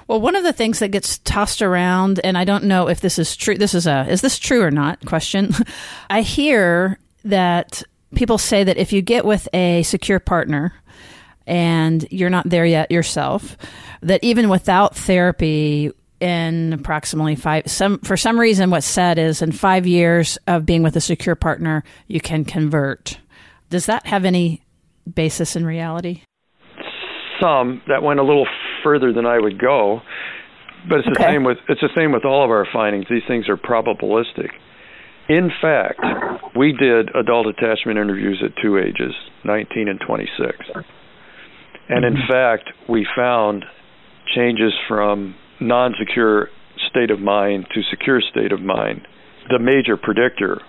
Well, 0.09 0.21
one 0.21 0.37
of 0.37 0.43
the 0.43 0.53
things 0.53 0.79
that 0.79 0.89
gets 0.89 1.19
tossed 1.19 1.61
around, 1.61 2.21
and 2.25 2.39
I 2.39 2.45
don't 2.45 2.65
know 2.65 2.89
if 2.89 3.01
this 3.01 3.19
is 3.19 3.37
true. 3.37 3.59
This 3.59 3.75
is 3.75 3.87
a 3.87 4.07
is 4.09 4.23
this 4.23 4.39
true 4.39 4.63
or 4.63 4.71
not 4.71 5.05
question. 5.05 5.53
I 6.11 6.23
hear 6.23 6.99
that 7.25 7.83
people 8.15 8.39
say 8.39 8.65
that 8.65 8.79
if 8.79 8.93
you 8.93 9.03
get 9.03 9.27
with 9.27 9.47
a 9.53 9.83
secure 9.83 10.21
partner 10.21 10.73
and 11.47 12.07
you're 12.11 12.31
not 12.31 12.49
there 12.49 12.67
yet 12.67 12.91
yourself, 12.91 13.57
that 14.03 14.23
even 14.25 14.49
without 14.49 14.97
therapy, 14.97 15.93
in 16.19 16.73
approximately 16.73 17.37
five 17.37 17.65
some 17.67 17.99
for 17.99 18.17
some 18.17 18.41
reason 18.41 18.71
what's 18.71 18.87
said 18.87 19.19
is 19.19 19.43
in 19.43 19.53
five 19.53 19.87
years 19.87 20.39
of 20.47 20.65
being 20.65 20.83
with 20.83 20.97
a 20.97 21.01
secure 21.01 21.35
partner 21.35 21.85
you 22.07 22.23
can 22.23 22.43
convert 22.43 23.19
does 23.69 23.85
that 23.85 24.07
have 24.07 24.25
any 24.25 24.63
basis 25.15 25.57
in 25.57 25.67
reality 25.67 26.23
Some 27.39 27.83
that 27.87 28.03
went 28.03 28.19
a 28.19 28.23
little 28.23 28.47
further 28.83 29.13
than 29.13 29.27
I 29.27 29.39
would 29.39 29.61
go, 29.61 30.01
but 30.89 31.01
it's 31.01 31.09
the 31.09 31.21
Okay. 31.23 31.33
same 31.35 31.45
with 31.45 31.59
it's 31.69 31.83
the 31.83 31.91
same 31.95 32.13
with 32.13 32.25
all 32.25 32.43
of 32.43 32.51
our 32.51 32.67
findings. 32.73 33.05
These 33.11 33.25
things 33.29 33.47
are 33.51 33.59
probabilistic. 33.59 34.53
In 35.29 35.51
fact, 35.61 36.01
we 36.57 36.73
did 36.73 37.11
adult 37.15 37.47
attachment 37.49 37.99
interviews 37.99 38.43
at 38.43 38.53
two 38.63 38.79
ages, 38.79 39.13
19 39.45 39.89
and 39.89 40.01
26. 40.01 40.57
And 41.89 42.05
in 42.05 42.15
mm-hmm. 42.15 42.33
fact, 42.33 42.71
we 42.89 43.07
found 43.17 43.65
changes 44.35 44.73
from 44.89 45.35
non 45.61 45.95
secure 45.99 46.49
state 46.91 47.11
of 47.11 47.21
mind 47.21 47.67
to 47.75 47.83
secure 47.91 48.21
state 48.21 48.53
of 48.53 48.61
mind. 48.61 49.07
The 49.49 49.59
major 49.59 49.97
predictor 49.97 50.61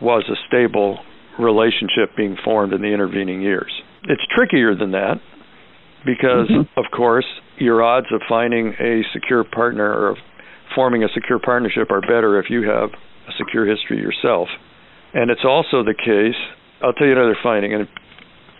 was 0.00 0.24
a 0.28 0.36
stable 0.46 0.98
relationship 1.38 2.16
being 2.16 2.36
formed 2.44 2.72
in 2.72 2.82
the 2.82 2.92
intervening 2.92 3.40
years. 3.40 3.72
It's 4.04 4.22
trickier 4.34 4.74
than 4.74 4.92
that 4.92 5.16
because, 6.04 6.48
mm-hmm. 6.48 6.78
of 6.78 6.84
course, 6.94 7.26
your 7.58 7.82
odds 7.82 8.06
of 8.12 8.20
finding 8.28 8.74
a 8.78 9.02
secure 9.12 9.44
partner 9.44 9.90
or 9.90 10.08
of 10.10 10.16
forming 10.74 11.02
a 11.02 11.08
secure 11.14 11.38
partnership 11.38 11.90
are 11.90 12.00
better 12.00 12.38
if 12.38 12.50
you 12.50 12.68
have 12.68 12.90
a 13.28 13.32
secure 13.38 13.66
history 13.66 13.98
yourself. 13.98 14.48
And 15.14 15.30
it's 15.30 15.44
also 15.44 15.82
the 15.82 15.94
case, 15.94 16.36
I'll 16.82 16.92
tell 16.92 17.06
you 17.06 17.14
another 17.14 17.36
finding, 17.42 17.74
and 17.74 17.88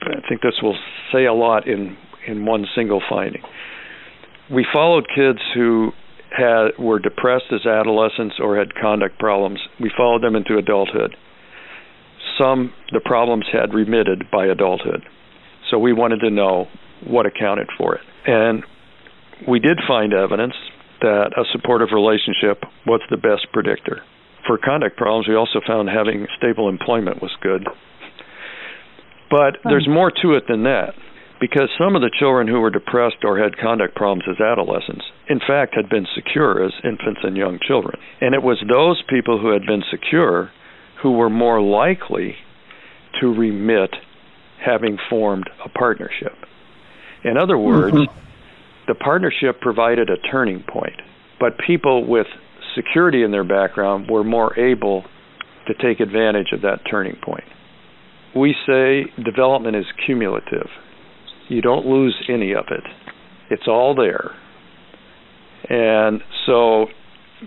I 0.03 0.27
think 0.29 0.41
this 0.41 0.55
will 0.63 0.77
say 1.13 1.27
a 1.27 1.35
lot 1.35 1.67
in, 1.67 1.97
in 2.27 2.45
one 2.45 2.67
single 2.75 3.03
finding. 3.09 3.43
We 4.51 4.67
followed 4.73 5.07
kids 5.15 5.41
who 5.55 5.93
had 6.37 6.79
were 6.79 6.99
depressed 6.99 7.47
as 7.53 7.67
adolescents 7.67 8.37
or 8.41 8.59
had 8.59 8.75
conduct 8.75 9.19
problems. 9.19 9.61
We 9.81 9.91
followed 9.97 10.23
them 10.23 10.37
into 10.37 10.59
adulthood. 10.59 11.17
Some 12.39 12.73
the 12.93 13.01
problems 13.01 13.47
had 13.53 13.73
remitted 13.73 14.25
by 14.31 14.47
adulthood. 14.47 15.03
So 15.71 15.79
we 15.79 15.93
wanted 15.93 16.21
to 16.21 16.31
know 16.31 16.67
what 17.07 17.27
accounted 17.27 17.69
for 17.77 17.95
it. 17.95 18.03
And 18.27 18.63
we 19.49 19.59
did 19.59 19.79
find 19.87 20.13
evidence 20.13 20.55
that 21.01 21.33
a 21.37 21.45
supportive 21.53 21.89
relationship 21.93 22.63
was 22.87 23.01
the 23.11 23.17
best 23.17 23.47
predictor. 23.53 24.03
For 24.47 24.59
conduct 24.59 24.97
problems, 24.97 25.29
we 25.29 25.35
also 25.35 25.61
found 25.67 25.89
having 25.89 26.27
stable 26.39 26.69
employment 26.69 27.21
was 27.21 27.33
good. 27.43 27.67
But 29.31 29.59
there's 29.65 29.87
hmm. 29.87 29.93
more 29.93 30.13
to 30.23 30.35
it 30.35 30.45
than 30.49 30.63
that 30.65 30.95
because 31.41 31.69
some 31.79 31.95
of 31.95 32.03
the 32.03 32.11
children 32.19 32.49
who 32.49 32.61
were 32.61 32.71
depressed 32.71 33.25
or 33.25 33.39
had 33.39 33.59
conduct 33.59 33.95
problems 33.95 34.25
as 34.29 34.41
adolescents, 34.41 35.05
in 35.29 35.39
fact, 35.41 35.75
had 35.75 35.89
been 35.89 36.07
secure 36.15 36.65
as 36.65 36.73
infants 36.83 37.21
and 37.23 37.37
young 37.37 37.59
children. 37.61 37.99
And 38.21 38.35
it 38.35 38.43
was 38.43 38.63
those 38.69 39.03
people 39.09 39.39
who 39.39 39.53
had 39.53 39.67
been 39.67 39.83
secure 39.91 40.51
who 41.03 41.13
were 41.13 41.31
more 41.31 41.61
likely 41.61 42.37
to 43.21 43.27
remit 43.27 43.91
having 44.65 44.99
formed 45.11 45.49
a 45.65 45.69
partnership. 45.69 46.33
In 47.25 47.37
other 47.37 47.59
words, 47.59 47.97
mm-hmm. 47.97 48.19
the 48.89 48.95
partnership 48.95 49.61
provided 49.61 50.09
a 50.09 50.17
turning 50.31 50.63
point, 50.63 51.01
but 51.39 51.53
people 51.67 52.07
with 52.07 52.27
security 52.75 53.23
in 53.23 53.31
their 53.31 53.45
background 53.45 54.09
were 54.11 54.25
more 54.25 54.59
able 54.59 55.05
to 55.67 55.75
take 55.75 56.01
advantage 56.01 56.53
of 56.53 56.63
that 56.63 56.81
turning 56.91 57.17
point. 57.23 57.45
We 58.35 58.55
say 58.67 59.05
development 59.23 59.77
is 59.77 59.87
cumulative. 60.05 60.69
You 61.49 61.63
don't 61.63 61.87
lose 61.87 62.17
any 62.29 62.53
of 62.53 62.67
it. 62.71 62.85
It's 63.51 63.69
all 63.69 63.95
there. 63.95 64.35
And 65.69 66.23
so 66.47 66.87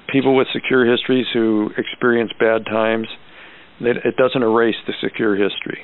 people 0.08 0.36
with 0.36 0.48
secure 0.54 0.90
histories 0.90 1.26
who 1.34 1.72
experience 1.78 2.32
bad 2.40 2.66
times, 2.66 3.08
it 3.80 4.16
doesn't 4.18 4.44
erase 4.44 4.76
the 4.88 4.94
secure 5.02 5.36
history. 5.36 5.84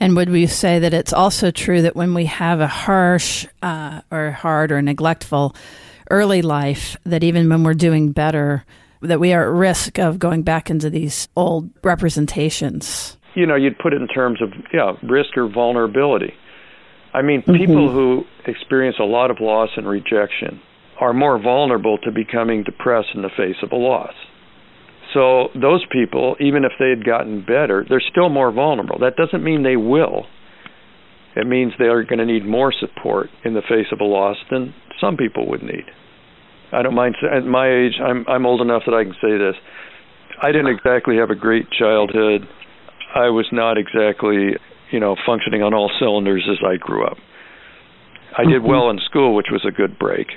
And 0.00 0.16
would 0.16 0.30
we 0.30 0.46
say 0.46 0.80
that 0.80 0.92
it's 0.92 1.12
also 1.12 1.50
true 1.52 1.82
that 1.82 1.94
when 1.94 2.14
we 2.14 2.24
have 2.26 2.60
a 2.60 2.66
harsh 2.66 3.46
uh, 3.62 4.00
or 4.10 4.32
hard 4.32 4.72
or 4.72 4.82
neglectful 4.82 5.54
early 6.10 6.42
life, 6.42 6.96
that 7.04 7.22
even 7.22 7.48
when 7.48 7.62
we're 7.62 7.74
doing 7.74 8.10
better, 8.10 8.64
that 9.02 9.20
we 9.20 9.32
are 9.32 9.44
at 9.44 9.56
risk 9.56 9.98
of 9.98 10.18
going 10.18 10.42
back 10.42 10.70
into 10.70 10.90
these 10.90 11.28
old 11.36 11.70
representations? 11.84 13.16
You 13.34 13.46
know, 13.46 13.54
you'd 13.54 13.78
put 13.78 13.92
it 13.92 14.02
in 14.02 14.08
terms 14.08 14.42
of, 14.42 14.52
yeah, 14.74 14.92
risk 15.04 15.36
or 15.36 15.48
vulnerability. 15.48 16.34
I 17.14 17.22
mean, 17.22 17.42
Mm-hmm. 17.42 17.52
people 17.52 17.92
who 17.92 18.24
experience 18.46 18.96
a 19.00 19.04
lot 19.04 19.30
of 19.30 19.38
loss 19.40 19.70
and 19.76 19.86
rejection 19.86 20.60
are 21.00 21.12
more 21.12 21.38
vulnerable 21.40 21.98
to 21.98 22.10
becoming 22.12 22.62
depressed 22.62 23.08
in 23.14 23.22
the 23.22 23.30
face 23.36 23.56
of 23.62 23.72
a 23.72 23.76
loss. 23.76 24.14
So 25.12 25.48
those 25.60 25.84
people, 25.90 26.36
even 26.40 26.64
if 26.64 26.72
they 26.78 26.88
had 26.88 27.04
gotten 27.04 27.40
better, 27.42 27.84
they're 27.88 28.02
still 28.10 28.28
more 28.30 28.50
vulnerable. 28.52 28.98
That 28.98 29.16
doesn't 29.16 29.44
mean 29.44 29.62
they 29.62 29.76
will. 29.76 30.26
It 31.36 31.46
means 31.46 31.72
they 31.78 31.86
are 31.86 32.02
going 32.04 32.18
to 32.18 32.26
need 32.26 32.46
more 32.46 32.72
support 32.72 33.28
in 33.44 33.54
the 33.54 33.62
face 33.62 33.86
of 33.92 34.00
a 34.00 34.04
loss 34.04 34.36
than 34.50 34.74
some 35.00 35.16
people 35.16 35.48
would 35.48 35.62
need. 35.62 35.84
I 36.72 36.82
don't 36.82 36.94
mind. 36.94 37.16
At 37.30 37.44
my 37.44 37.68
age, 37.70 37.94
I'm 38.02 38.24
I'm 38.28 38.46
old 38.46 38.60
enough 38.62 38.82
that 38.86 38.94
I 38.94 39.04
can 39.04 39.14
say 39.20 39.36
this. 39.36 39.56
I 40.40 40.52
didn't 40.52 40.68
exactly 40.68 41.16
have 41.16 41.30
a 41.30 41.34
great 41.34 41.66
childhood. 41.70 42.48
I 43.14 43.28
was 43.28 43.46
not 43.52 43.76
exactly, 43.76 44.56
you 44.92 45.00
know, 45.00 45.16
functioning 45.26 45.62
on 45.62 45.74
all 45.74 45.90
cylinders 45.98 46.46
as 46.50 46.58
I 46.64 46.76
grew 46.76 47.04
up. 47.06 47.16
I 48.36 48.44
did 48.44 48.62
well 48.62 48.88
in 48.90 48.98
school, 49.04 49.34
which 49.34 49.48
was 49.50 49.64
a 49.66 49.70
good 49.70 49.98
break 49.98 50.28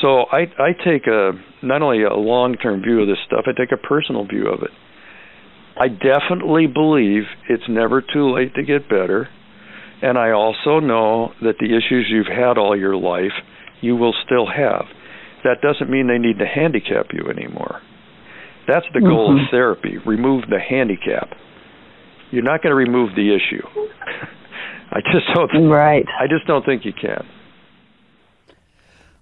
so 0.00 0.24
I 0.30 0.46
I 0.58 0.72
take 0.72 1.06
a 1.06 1.32
not 1.62 1.82
only 1.82 2.02
a 2.02 2.14
long 2.14 2.54
term 2.54 2.82
view 2.82 3.00
of 3.00 3.08
this 3.08 3.18
stuff, 3.26 3.44
I 3.46 3.52
take 3.58 3.72
a 3.72 3.76
personal 3.76 4.26
view 4.26 4.48
of 4.48 4.62
it. 4.62 4.70
I 5.78 5.88
definitely 5.88 6.66
believe 6.66 7.22
it's 7.48 7.68
never 7.68 8.02
too 8.02 8.34
late 8.34 8.54
to 8.54 8.62
get 8.62 8.88
better, 8.88 9.28
and 10.02 10.18
I 10.18 10.30
also 10.32 10.80
know 10.80 11.32
that 11.42 11.56
the 11.58 11.76
issues 11.76 12.06
you've 12.10 12.26
had 12.26 12.58
all 12.58 12.76
your 12.76 12.96
life 12.96 13.32
you 13.80 13.96
will 13.96 14.14
still 14.26 14.46
have. 14.46 14.84
That 15.44 15.62
doesn't 15.62 15.88
mean 15.90 16.06
they 16.06 16.18
need 16.18 16.38
to 16.38 16.46
handicap 16.46 17.06
you 17.12 17.30
anymore. 17.30 17.80
That's 18.68 18.86
the 18.92 19.00
goal 19.00 19.30
Mhm. 19.32 19.44
of 19.44 19.50
therapy. 19.50 19.96
Remove 20.04 20.48
the 20.48 20.60
handicap. 20.60 21.34
You're 22.30 22.42
not 22.42 22.62
going 22.62 22.70
to 22.70 22.76
remove 22.76 23.14
the 23.14 23.34
issue. 23.34 23.62
I 24.92 25.00
just 25.12 25.26
don't. 25.34 25.68
Right. 25.68 26.06
I 26.18 26.26
just 26.26 26.46
don't 26.46 26.64
think 26.64 26.84
you 26.84 26.92
can. 26.92 27.26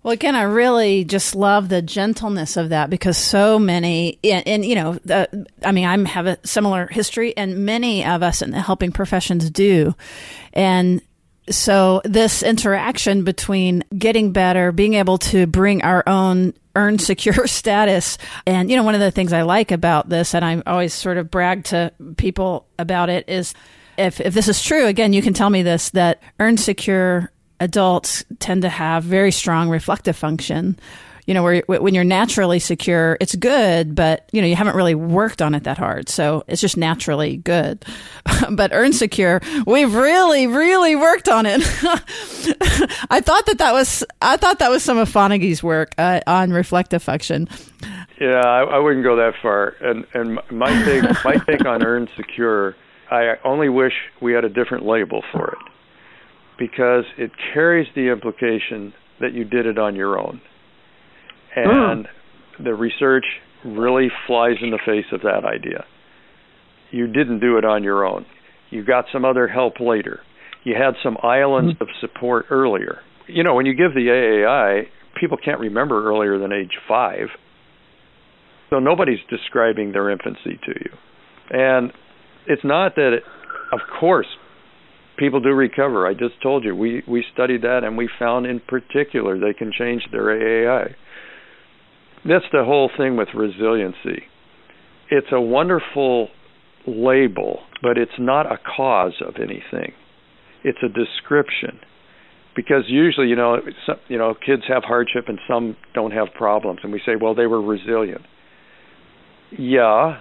Well, 0.02 0.12
again, 0.12 0.36
I 0.36 0.42
really 0.42 1.04
just 1.04 1.34
love 1.34 1.68
the 1.68 1.82
gentleness 1.82 2.56
of 2.56 2.68
that 2.68 2.88
because 2.88 3.18
so 3.18 3.58
many, 3.58 4.18
and, 4.22 4.46
and 4.46 4.64
you 4.64 4.74
know, 4.74 4.94
the, 5.04 5.46
I 5.64 5.72
mean, 5.72 5.84
I 5.84 6.08
have 6.08 6.26
a 6.26 6.38
similar 6.46 6.86
history, 6.86 7.36
and 7.36 7.66
many 7.66 8.04
of 8.04 8.22
us 8.22 8.40
in 8.40 8.52
the 8.52 8.60
helping 8.60 8.92
professions 8.92 9.50
do. 9.50 9.94
And 10.52 11.02
so, 11.50 12.00
this 12.04 12.42
interaction 12.42 13.24
between 13.24 13.84
getting 13.96 14.32
better, 14.32 14.72
being 14.72 14.94
able 14.94 15.18
to 15.18 15.46
bring 15.46 15.82
our 15.82 16.02
own 16.06 16.54
earned 16.74 17.00
secure 17.00 17.46
status. 17.46 18.18
And, 18.46 18.70
you 18.70 18.76
know, 18.76 18.82
one 18.82 18.94
of 18.94 19.00
the 19.00 19.10
things 19.10 19.32
I 19.32 19.42
like 19.42 19.70
about 19.70 20.08
this, 20.08 20.34
and 20.34 20.44
I 20.44 20.62
always 20.66 20.94
sort 20.94 21.18
of 21.18 21.30
brag 21.30 21.64
to 21.64 21.92
people 22.16 22.66
about 22.78 23.10
it, 23.10 23.28
is 23.28 23.54
if, 23.96 24.20
if 24.20 24.32
this 24.32 24.48
is 24.48 24.62
true, 24.62 24.86
again, 24.86 25.12
you 25.12 25.22
can 25.22 25.34
tell 25.34 25.50
me 25.50 25.62
this, 25.62 25.90
that 25.90 26.22
earned 26.38 26.60
secure 26.60 27.32
adults 27.60 28.24
tend 28.38 28.62
to 28.62 28.68
have 28.68 29.02
very 29.02 29.32
strong 29.32 29.68
reflective 29.68 30.16
function. 30.16 30.78
You 31.28 31.34
know, 31.34 31.42
where 31.42 31.60
when 31.66 31.92
you're 31.94 32.04
naturally 32.04 32.58
secure, 32.58 33.18
it's 33.20 33.34
good, 33.34 33.94
but 33.94 34.30
you 34.32 34.40
know 34.40 34.48
you 34.48 34.56
haven't 34.56 34.74
really 34.74 34.94
worked 34.94 35.42
on 35.42 35.54
it 35.54 35.64
that 35.64 35.76
hard, 35.76 36.08
so 36.08 36.42
it's 36.48 36.62
just 36.62 36.78
naturally 36.78 37.36
good. 37.36 37.84
but 38.50 38.70
earn 38.72 38.94
secure, 38.94 39.42
we've 39.66 39.94
really, 39.94 40.46
really 40.46 40.96
worked 40.96 41.28
on 41.28 41.44
it. 41.44 41.60
I 43.10 43.20
thought 43.20 43.44
that 43.44 43.56
that 43.58 43.74
was 43.74 44.02
I 44.22 44.38
thought 44.38 44.58
that 44.60 44.70
was 44.70 44.82
some 44.82 44.96
of 44.96 45.12
Fonagy's 45.12 45.62
work 45.62 45.92
uh, 45.98 46.20
on 46.26 46.50
reflective 46.50 47.02
function. 47.02 47.46
Yeah, 48.18 48.40
I, 48.40 48.62
I 48.62 48.78
wouldn't 48.78 49.04
go 49.04 49.16
that 49.16 49.34
far. 49.42 49.74
And 49.82 50.06
and 50.14 50.40
my 50.50 50.70
take 50.84 51.02
my 51.24 51.36
take 51.46 51.66
on 51.66 51.84
earn 51.84 52.08
secure, 52.16 52.74
I 53.10 53.34
only 53.44 53.68
wish 53.68 53.92
we 54.22 54.32
had 54.32 54.44
a 54.44 54.48
different 54.48 54.86
label 54.86 55.22
for 55.30 55.48
it 55.48 55.72
because 56.58 57.04
it 57.16 57.32
carries 57.52 57.86
the 57.94 58.08
implication 58.08 58.94
that 59.20 59.34
you 59.34 59.44
did 59.44 59.66
it 59.66 59.78
on 59.78 59.94
your 59.94 60.18
own. 60.18 60.40
And 61.64 62.04
mm. 62.06 62.64
the 62.64 62.74
research 62.74 63.24
really 63.64 64.08
flies 64.26 64.56
in 64.62 64.70
the 64.70 64.78
face 64.84 65.06
of 65.12 65.22
that 65.22 65.44
idea. 65.44 65.84
You 66.90 67.06
didn't 67.06 67.40
do 67.40 67.58
it 67.58 67.64
on 67.64 67.82
your 67.82 68.04
own. 68.04 68.26
You 68.70 68.84
got 68.84 69.06
some 69.12 69.24
other 69.24 69.48
help 69.48 69.80
later. 69.80 70.20
You 70.64 70.74
had 70.74 70.94
some 71.02 71.16
islands 71.22 71.74
mm. 71.74 71.80
of 71.80 71.88
support 72.00 72.46
earlier. 72.50 73.00
You 73.26 73.42
know, 73.42 73.54
when 73.54 73.66
you 73.66 73.74
give 73.74 73.94
the 73.94 74.06
AAI, 74.06 74.84
people 75.20 75.38
can't 75.42 75.60
remember 75.60 76.08
earlier 76.08 76.38
than 76.38 76.52
age 76.52 76.78
five. 76.86 77.28
So 78.70 78.78
nobody's 78.78 79.20
describing 79.30 79.92
their 79.92 80.10
infancy 80.10 80.58
to 80.64 80.72
you. 80.80 80.90
And 81.50 81.92
it's 82.46 82.64
not 82.64 82.96
that, 82.96 83.14
it, 83.14 83.22
of 83.72 83.80
course, 83.98 84.26
people 85.18 85.40
do 85.40 85.50
recover. 85.50 86.06
I 86.06 86.12
just 86.12 86.40
told 86.42 86.64
you 86.64 86.74
we 86.74 87.02
we 87.06 87.24
studied 87.32 87.62
that 87.62 87.80
and 87.84 87.96
we 87.96 88.08
found 88.18 88.46
in 88.46 88.60
particular 88.60 89.38
they 89.38 89.52
can 89.52 89.72
change 89.76 90.02
their 90.12 90.24
AAI. 90.24 90.94
That's 92.24 92.44
the 92.52 92.64
whole 92.64 92.90
thing 92.96 93.16
with 93.16 93.28
resiliency. 93.34 94.24
It's 95.10 95.28
a 95.32 95.40
wonderful 95.40 96.28
label, 96.86 97.60
but 97.82 97.96
it's 97.96 98.18
not 98.18 98.46
a 98.46 98.58
cause 98.58 99.14
of 99.26 99.36
anything. 99.36 99.92
It's 100.64 100.78
a 100.82 100.88
description. 100.88 101.80
Because 102.56 102.84
usually, 102.88 103.28
you 103.28 103.36
know, 103.36 103.58
some, 103.86 103.96
you 104.08 104.18
know, 104.18 104.34
kids 104.34 104.62
have 104.68 104.82
hardship 104.82 105.24
and 105.28 105.38
some 105.48 105.76
don't 105.94 106.10
have 106.10 106.28
problems, 106.34 106.80
and 106.82 106.92
we 106.92 107.00
say, 107.06 107.12
well, 107.20 107.34
they 107.34 107.46
were 107.46 107.62
resilient. 107.62 108.22
Yeah, 109.56 110.20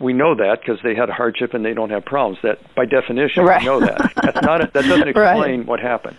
we 0.00 0.12
know 0.12 0.34
that 0.34 0.58
because 0.60 0.78
they 0.82 0.94
had 0.94 1.08
hardship 1.08 1.54
and 1.54 1.64
they 1.64 1.74
don't 1.74 1.90
have 1.90 2.04
problems. 2.04 2.38
That 2.42 2.58
by 2.74 2.84
definition, 2.86 3.44
right. 3.44 3.60
we 3.60 3.66
know 3.66 3.80
that. 3.80 4.12
That's 4.22 4.42
not 4.42 4.60
a, 4.62 4.70
that 4.72 4.84
doesn't 4.84 5.08
explain 5.16 5.60
right. 5.60 5.66
what 5.66 5.80
happened. 5.80 6.16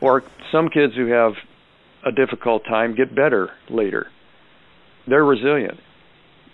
Or 0.00 0.22
some 0.52 0.68
kids 0.68 0.94
who 0.94 1.06
have 1.06 1.32
a 2.06 2.12
difficult 2.12 2.64
time 2.64 2.94
get 2.94 3.14
better 3.14 3.50
later. 3.68 4.08
They're 5.08 5.24
resilient. 5.24 5.78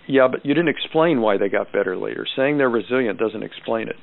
Yeah, 0.07 0.27
but 0.29 0.45
you 0.45 0.53
didn't 0.53 0.69
explain 0.69 1.21
why 1.21 1.37
they 1.37 1.49
got 1.49 1.73
better 1.73 1.97
later. 1.97 2.25
Saying 2.35 2.57
they're 2.57 2.69
resilient 2.69 3.19
doesn't 3.19 3.43
explain 3.43 3.87
it. 3.87 3.95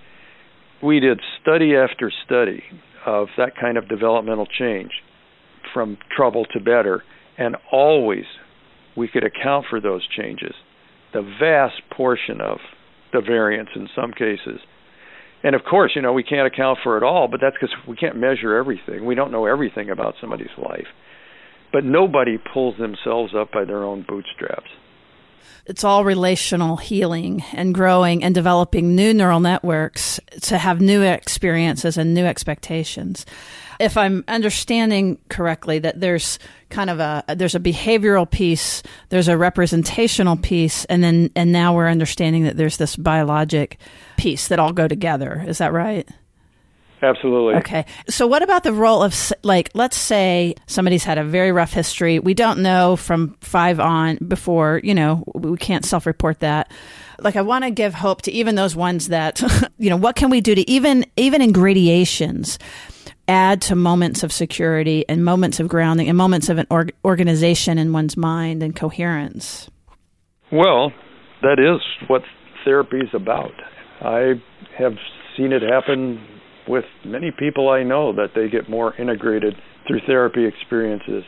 We 0.82 0.98
did 0.98 1.20
study 1.40 1.76
after 1.76 2.12
study 2.24 2.62
of 3.06 3.28
that 3.36 3.52
kind 3.60 3.76
of 3.76 3.88
developmental 3.88 4.46
change 4.46 4.90
from 5.72 5.96
trouble 6.14 6.44
to 6.52 6.60
better, 6.60 7.02
and 7.38 7.56
always 7.70 8.24
we 8.96 9.08
could 9.08 9.24
account 9.24 9.66
for 9.70 9.80
those 9.80 10.06
changes 10.16 10.54
the 11.12 11.22
vast 11.38 11.82
portion 11.94 12.40
of 12.40 12.58
the 13.12 13.20
variance 13.20 13.68
in 13.76 13.88
some 13.94 14.12
cases. 14.12 14.60
And 15.44 15.54
of 15.54 15.62
course, 15.68 15.92
you 15.94 16.02
know, 16.02 16.12
we 16.12 16.22
can't 16.22 16.46
account 16.46 16.78
for 16.82 16.96
it 16.96 17.02
all, 17.02 17.28
but 17.28 17.40
that's 17.40 17.56
because 17.60 17.74
we 17.86 17.96
can't 17.96 18.16
measure 18.16 18.56
everything. 18.56 19.04
We 19.04 19.14
don't 19.14 19.32
know 19.32 19.46
everything 19.46 19.90
about 19.90 20.14
somebody's 20.20 20.56
life. 20.56 20.86
But 21.72 21.84
nobody 21.84 22.38
pulls 22.38 22.76
themselves 22.76 23.34
up 23.34 23.50
by 23.52 23.64
their 23.64 23.82
own 23.82 24.02
bootstraps. 24.02 24.70
It's 25.64 25.84
all 25.84 26.04
relational 26.04 26.76
healing 26.76 27.44
and 27.52 27.72
growing 27.72 28.24
and 28.24 28.34
developing 28.34 28.96
new 28.96 29.14
neural 29.14 29.40
networks 29.40 30.18
to 30.42 30.58
have 30.58 30.80
new 30.80 31.02
experiences 31.02 31.96
and 31.96 32.14
new 32.14 32.24
expectations 32.24 33.24
if 33.82 33.96
I'm 33.96 34.24
understanding 34.28 35.18
correctly, 35.28 35.80
that 35.80 35.98
there's 35.98 36.38
kind 36.70 36.88
of 36.88 37.00
a 37.00 37.24
there's 37.34 37.56
a 37.56 37.60
behavioral 37.60 38.30
piece, 38.30 38.82
there's 39.08 39.26
a 39.26 39.36
representational 39.36 40.36
piece, 40.36 40.84
and 40.84 41.02
then 41.02 41.30
and 41.34 41.50
now 41.50 41.74
we're 41.74 41.88
understanding 41.88 42.44
that 42.44 42.56
there's 42.56 42.76
this 42.76 42.94
biologic 42.94 43.78
piece 44.16 44.48
that 44.48 44.60
all 44.60 44.72
go 44.72 44.86
together. 44.86 45.44
Is 45.46 45.58
that 45.58 45.72
right? 45.72 46.08
Absolutely. 47.02 47.54
Okay. 47.56 47.84
So, 48.08 48.28
what 48.28 48.42
about 48.42 48.62
the 48.62 48.72
role 48.72 49.02
of, 49.02 49.32
like, 49.42 49.70
let's 49.74 49.96
say 49.96 50.54
somebody's 50.66 51.02
had 51.02 51.18
a 51.18 51.24
very 51.24 51.50
rough 51.50 51.72
history. 51.72 52.20
We 52.20 52.32
don't 52.32 52.60
know 52.60 52.94
from 52.94 53.36
five 53.40 53.80
on 53.80 54.16
before, 54.16 54.80
you 54.84 54.94
know, 54.94 55.24
we 55.34 55.56
can't 55.56 55.84
self 55.84 56.06
report 56.06 56.38
that. 56.40 56.70
Like, 57.18 57.34
I 57.34 57.42
want 57.42 57.64
to 57.64 57.72
give 57.72 57.92
hope 57.92 58.22
to 58.22 58.32
even 58.32 58.54
those 58.54 58.76
ones 58.76 59.08
that, 59.08 59.42
you 59.78 59.90
know, 59.90 59.96
what 59.96 60.14
can 60.14 60.30
we 60.30 60.40
do 60.40 60.54
to 60.54 60.70
even, 60.70 61.04
even 61.16 61.42
in 61.42 61.50
gradations, 61.50 62.60
add 63.26 63.60
to 63.62 63.74
moments 63.74 64.22
of 64.22 64.32
security 64.32 65.04
and 65.08 65.24
moments 65.24 65.58
of 65.58 65.66
grounding 65.66 66.08
and 66.08 66.16
moments 66.16 66.48
of 66.48 66.58
an 66.58 66.66
org- 66.70 66.94
organization 67.04 67.78
in 67.78 67.92
one's 67.92 68.16
mind 68.16 68.62
and 68.62 68.76
coherence? 68.76 69.68
Well, 70.52 70.92
that 71.42 71.58
is 71.58 71.80
what 72.08 72.22
therapy 72.64 72.98
is 72.98 73.12
about. 73.12 73.52
I 74.00 74.34
have 74.78 74.94
seen 75.36 75.52
it 75.52 75.62
happen 75.62 76.20
with 76.72 76.84
many 77.04 77.30
people 77.30 77.68
I 77.68 77.82
know 77.82 78.14
that 78.14 78.30
they 78.34 78.48
get 78.48 78.68
more 78.68 78.96
integrated 78.96 79.54
through 79.86 80.00
therapy 80.06 80.46
experiences. 80.46 81.22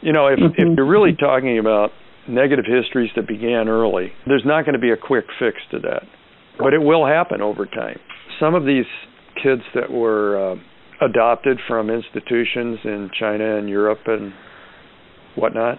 You 0.00 0.12
know, 0.12 0.28
if 0.28 0.38
mm-hmm. 0.38 0.54
if 0.56 0.76
you're 0.76 0.88
really 0.88 1.14
talking 1.14 1.58
about 1.58 1.90
negative 2.26 2.64
histories 2.64 3.10
that 3.14 3.28
began 3.28 3.68
early, 3.68 4.12
there's 4.26 4.44
not 4.46 4.64
going 4.64 4.72
to 4.72 4.80
be 4.80 4.90
a 4.90 4.96
quick 4.96 5.26
fix 5.38 5.58
to 5.72 5.78
that. 5.80 6.02
But 6.58 6.72
it 6.72 6.80
will 6.80 7.06
happen 7.06 7.42
over 7.42 7.66
time. 7.66 7.98
Some 8.40 8.54
of 8.54 8.64
these 8.64 8.86
kids 9.42 9.62
that 9.74 9.90
were 9.90 10.52
uh, 10.52 10.56
adopted 11.04 11.58
from 11.68 11.90
institutions 11.90 12.78
in 12.84 13.10
China 13.18 13.58
and 13.58 13.68
Europe 13.68 14.00
and 14.06 14.32
whatnot. 15.36 15.78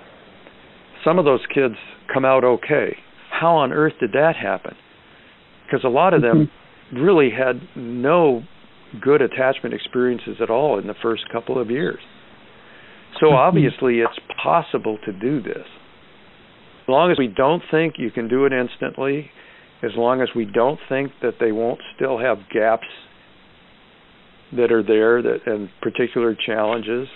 Some 1.04 1.20
of 1.20 1.26
those 1.26 1.42
kids 1.54 1.76
come 2.14 2.26
out 2.26 2.44
okay. 2.44 2.96
How 3.32 3.56
on 3.58 3.72
earth 3.74 3.94
did 4.00 4.12
that 4.14 4.36
happen? 4.36 4.76
Because 5.66 5.84
a 5.84 5.90
lot 5.90 6.14
of 6.14 6.22
them 6.22 6.50
mm-hmm. 6.92 7.04
really 7.04 7.30
had 7.32 7.62
no 7.76 8.44
good 9.02 9.22
attachment 9.22 9.74
experiences 9.74 10.38
at 10.42 10.50
all 10.50 10.80
in 10.80 10.88
the 10.88 10.96
first 11.02 11.24
couple 11.32 11.60
of 11.60 11.70
years. 11.70 12.00
So 13.20 13.28
mm-hmm. 13.28 13.36
obviously, 13.36 14.00
it's 14.00 14.20
possible 14.42 14.98
to 15.06 15.14
do 15.14 15.42
this. 15.42 15.66
As 16.84 16.90
long 16.90 17.12
as 17.12 17.18
we 17.18 17.28
don't 17.28 17.64
think 17.72 17.96
you 17.98 18.12
can 18.12 18.28
do 18.28 18.46
it 18.46 18.52
instantly, 18.52 19.30
as 19.84 19.92
long 19.96 20.22
as 20.22 20.30
we 20.36 20.46
don't 20.46 20.80
think 20.90 21.12
that 21.22 21.36
they 21.40 21.52
won't 21.52 21.80
still 21.96 22.18
have 22.18 22.38
gaps 22.54 22.88
that 24.56 24.72
are 24.72 24.84
there 24.84 25.22
that 25.22 25.40
and 25.46 25.70
particular 25.82 26.36
challenges. 26.36 27.08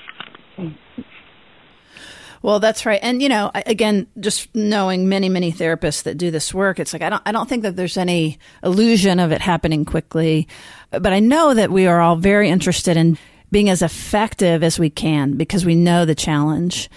Well, 2.41 2.59
that's 2.59 2.85
right. 2.85 2.99
And 3.01 3.21
you 3.21 3.29
know, 3.29 3.51
again, 3.53 4.07
just 4.19 4.53
knowing 4.55 5.09
many, 5.09 5.29
many 5.29 5.51
therapists 5.51 6.03
that 6.03 6.17
do 6.17 6.31
this 6.31 6.53
work, 6.53 6.79
it's 6.79 6.93
like 6.93 7.01
I 7.01 7.09
don't 7.09 7.23
I 7.25 7.31
don't 7.31 7.49
think 7.49 7.63
that 7.63 7.75
there's 7.75 7.97
any 7.97 8.39
illusion 8.63 9.19
of 9.19 9.31
it 9.31 9.41
happening 9.41 9.85
quickly. 9.85 10.47
But 10.91 11.13
I 11.13 11.19
know 11.19 11.53
that 11.53 11.71
we 11.71 11.87
are 11.87 11.99
all 11.99 12.15
very 12.15 12.49
interested 12.49 12.97
in 12.97 13.17
being 13.51 13.69
as 13.69 13.81
effective 13.81 14.63
as 14.63 14.77
we 14.77 14.89
can 14.89 15.37
because 15.37 15.65
we 15.65 15.75
know 15.75 16.05
the 16.05 16.15
challenge. 16.15 16.89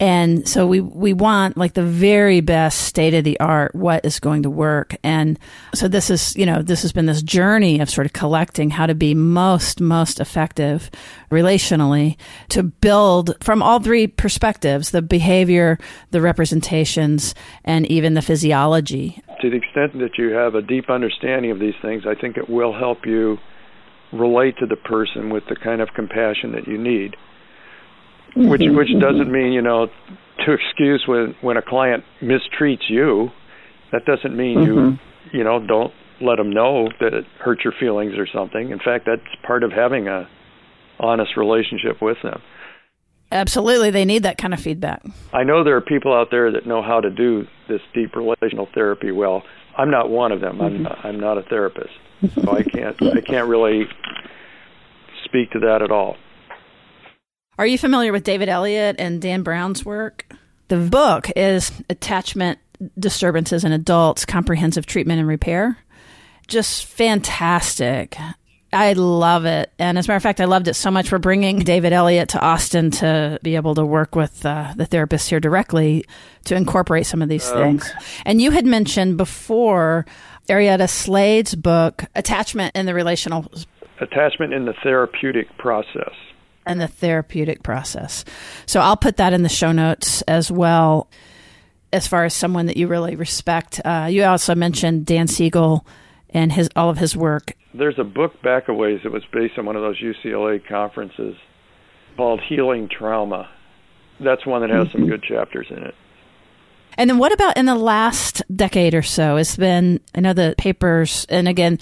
And 0.00 0.48
so 0.48 0.66
we, 0.66 0.80
we 0.80 1.12
want 1.12 1.56
like 1.56 1.74
the 1.74 1.84
very 1.84 2.40
best 2.40 2.80
state 2.80 3.14
of 3.14 3.22
the 3.22 3.38
art, 3.38 3.74
what 3.74 4.04
is 4.04 4.18
going 4.18 4.42
to 4.42 4.50
work. 4.50 4.96
And 5.04 5.38
so 5.74 5.86
this 5.86 6.10
is, 6.10 6.34
you 6.34 6.44
know, 6.44 6.60
this 6.60 6.82
has 6.82 6.92
been 6.92 7.06
this 7.06 7.22
journey 7.22 7.80
of 7.80 7.88
sort 7.88 8.06
of 8.06 8.12
collecting 8.12 8.70
how 8.70 8.86
to 8.86 8.94
be 8.94 9.14
most, 9.14 9.80
most 9.80 10.18
effective 10.18 10.90
relationally 11.30 12.16
to 12.48 12.64
build 12.64 13.36
from 13.40 13.62
all 13.62 13.78
three 13.78 14.08
perspectives, 14.08 14.90
the 14.90 15.02
behavior, 15.02 15.78
the 16.10 16.20
representations, 16.20 17.34
and 17.64 17.86
even 17.86 18.14
the 18.14 18.22
physiology. 18.22 19.22
To 19.40 19.50
the 19.50 19.56
extent 19.56 19.92
that 20.00 20.18
you 20.18 20.30
have 20.30 20.54
a 20.54 20.62
deep 20.62 20.90
understanding 20.90 21.52
of 21.52 21.60
these 21.60 21.74
things, 21.80 22.04
I 22.06 22.14
think 22.14 22.36
it 22.36 22.50
will 22.50 22.72
help 22.76 23.06
you 23.06 23.38
relate 24.12 24.56
to 24.58 24.66
the 24.66 24.76
person 24.76 25.30
with 25.30 25.44
the 25.48 25.56
kind 25.56 25.80
of 25.80 25.88
compassion 25.94 26.52
that 26.52 26.66
you 26.66 26.76
need 26.76 27.16
which 28.36 28.60
mm-hmm. 28.60 28.76
which 28.76 28.88
doesn't 29.00 29.24
mm-hmm. 29.24 29.32
mean 29.32 29.52
you 29.52 29.62
know 29.62 29.88
to 30.46 30.52
excuse 30.52 31.04
when 31.06 31.34
when 31.40 31.56
a 31.56 31.62
client 31.62 32.04
mistreats 32.20 32.88
you. 32.88 33.30
That 33.92 34.06
doesn't 34.06 34.34
mean 34.34 34.62
you 34.62 34.74
mm-hmm. 34.74 35.36
you 35.36 35.44
know 35.44 35.64
don't 35.64 35.92
let 36.20 36.36
them 36.36 36.50
know 36.50 36.88
that 37.00 37.12
it 37.12 37.24
hurt 37.38 37.64
your 37.64 37.74
feelings 37.78 38.14
or 38.16 38.26
something. 38.32 38.70
In 38.70 38.78
fact, 38.78 39.06
that's 39.06 39.22
part 39.46 39.64
of 39.64 39.72
having 39.72 40.08
a 40.08 40.28
honest 40.98 41.36
relationship 41.36 42.00
with 42.00 42.16
them. 42.22 42.40
Absolutely, 43.32 43.90
they 43.90 44.04
need 44.04 44.24
that 44.24 44.36
kind 44.36 44.52
of 44.52 44.60
feedback. 44.60 45.02
I 45.32 45.42
know 45.42 45.64
there 45.64 45.76
are 45.76 45.80
people 45.80 46.14
out 46.14 46.28
there 46.30 46.52
that 46.52 46.66
know 46.66 46.82
how 46.82 47.00
to 47.00 47.10
do 47.10 47.46
this 47.68 47.80
deep 47.94 48.14
relational 48.14 48.68
therapy 48.74 49.10
well. 49.10 49.42
I'm 49.76 49.90
not 49.90 50.10
one 50.10 50.32
of 50.32 50.40
them. 50.40 50.60
I'm 50.60 50.86
I'm 50.86 51.18
not 51.18 51.38
a 51.38 51.42
therapist, 51.42 51.94
so 52.34 52.50
I 52.50 52.62
can't 52.74 53.02
I 53.02 53.20
can't 53.22 53.48
really 53.48 53.84
speak 55.24 55.50
to 55.52 55.60
that 55.60 55.80
at 55.82 55.90
all. 55.90 56.16
Are 57.62 57.66
you 57.66 57.78
familiar 57.78 58.10
with 58.10 58.24
David 58.24 58.48
Elliott 58.48 58.96
and 58.98 59.22
Dan 59.22 59.44
Brown's 59.44 59.84
work? 59.84 60.26
The 60.66 60.78
book 60.78 61.30
is 61.36 61.70
Attachment 61.88 62.58
Disturbances 62.98 63.62
in 63.62 63.70
Adults 63.70 64.24
Comprehensive 64.24 64.84
Treatment 64.84 65.20
and 65.20 65.28
Repair. 65.28 65.78
Just 66.48 66.86
fantastic. 66.86 68.16
I 68.72 68.94
love 68.94 69.44
it. 69.44 69.70
And 69.78 69.96
as 69.96 70.06
a 70.06 70.08
matter 70.08 70.16
of 70.16 70.24
fact, 70.24 70.40
I 70.40 70.46
loved 70.46 70.66
it 70.66 70.74
so 70.74 70.90
much. 70.90 71.12
We're 71.12 71.18
bringing 71.18 71.60
David 71.60 71.92
Elliott 71.92 72.30
to 72.30 72.40
Austin 72.40 72.90
to 72.90 73.38
be 73.44 73.54
able 73.54 73.76
to 73.76 73.86
work 73.86 74.16
with 74.16 74.44
uh, 74.44 74.74
the 74.76 74.84
therapists 74.84 75.28
here 75.28 75.38
directly 75.38 76.04
to 76.46 76.56
incorporate 76.56 77.06
some 77.06 77.22
of 77.22 77.28
these 77.28 77.48
Um, 77.48 77.58
things. 77.58 77.92
And 78.26 78.42
you 78.42 78.50
had 78.50 78.66
mentioned 78.66 79.16
before 79.16 80.04
Arietta 80.48 80.90
Slade's 80.90 81.54
book, 81.54 82.06
Attachment 82.16 82.74
in 82.74 82.86
the 82.86 82.94
Relational 82.94 83.48
Attachment 84.00 84.52
in 84.52 84.64
the 84.64 84.74
therapeutic 84.82 85.46
process. 85.58 86.10
And 86.66 86.80
the 86.80 86.88
therapeutic 86.88 87.62
process. 87.62 88.24
So 88.66 88.80
I'll 88.80 88.96
put 88.96 89.16
that 89.16 89.32
in 89.32 89.42
the 89.42 89.48
show 89.48 89.72
notes 89.72 90.22
as 90.22 90.50
well. 90.50 91.08
As 91.92 92.06
far 92.06 92.24
as 92.24 92.32
someone 92.32 92.66
that 92.66 92.78
you 92.78 92.86
really 92.86 93.16
respect, 93.16 93.80
uh, 93.84 94.08
you 94.10 94.24
also 94.24 94.54
mentioned 94.54 95.04
Dan 95.04 95.28
Siegel 95.28 95.86
and 96.30 96.50
his 96.52 96.70
all 96.74 96.88
of 96.88 96.98
his 96.98 97.14
work. 97.16 97.52
There's 97.74 97.98
a 97.98 98.04
book 98.04 98.40
back 98.42 98.68
a 98.68 98.74
ways 98.74 99.00
that 99.02 99.12
was 99.12 99.24
based 99.32 99.58
on 99.58 99.66
one 99.66 99.76
of 99.76 99.82
those 99.82 100.00
UCLA 100.00 100.66
conferences 100.66 101.36
called 102.16 102.40
Healing 102.40 102.88
Trauma. 102.88 103.50
That's 104.20 104.46
one 104.46 104.62
that 104.62 104.70
has 104.70 104.90
some 104.92 105.06
good 105.06 105.22
chapters 105.22 105.66
in 105.70 105.82
it. 105.82 105.94
And 106.98 107.08
then 107.08 107.18
what 107.18 107.32
about 107.32 107.56
in 107.56 107.66
the 107.66 107.74
last 107.74 108.42
decade 108.54 108.94
or 108.94 109.02
so? 109.02 109.36
It's 109.36 109.56
been 109.56 110.00
I 110.14 110.20
know 110.20 110.32
the 110.32 110.54
papers, 110.58 111.26
and 111.28 111.48
again 111.48 111.78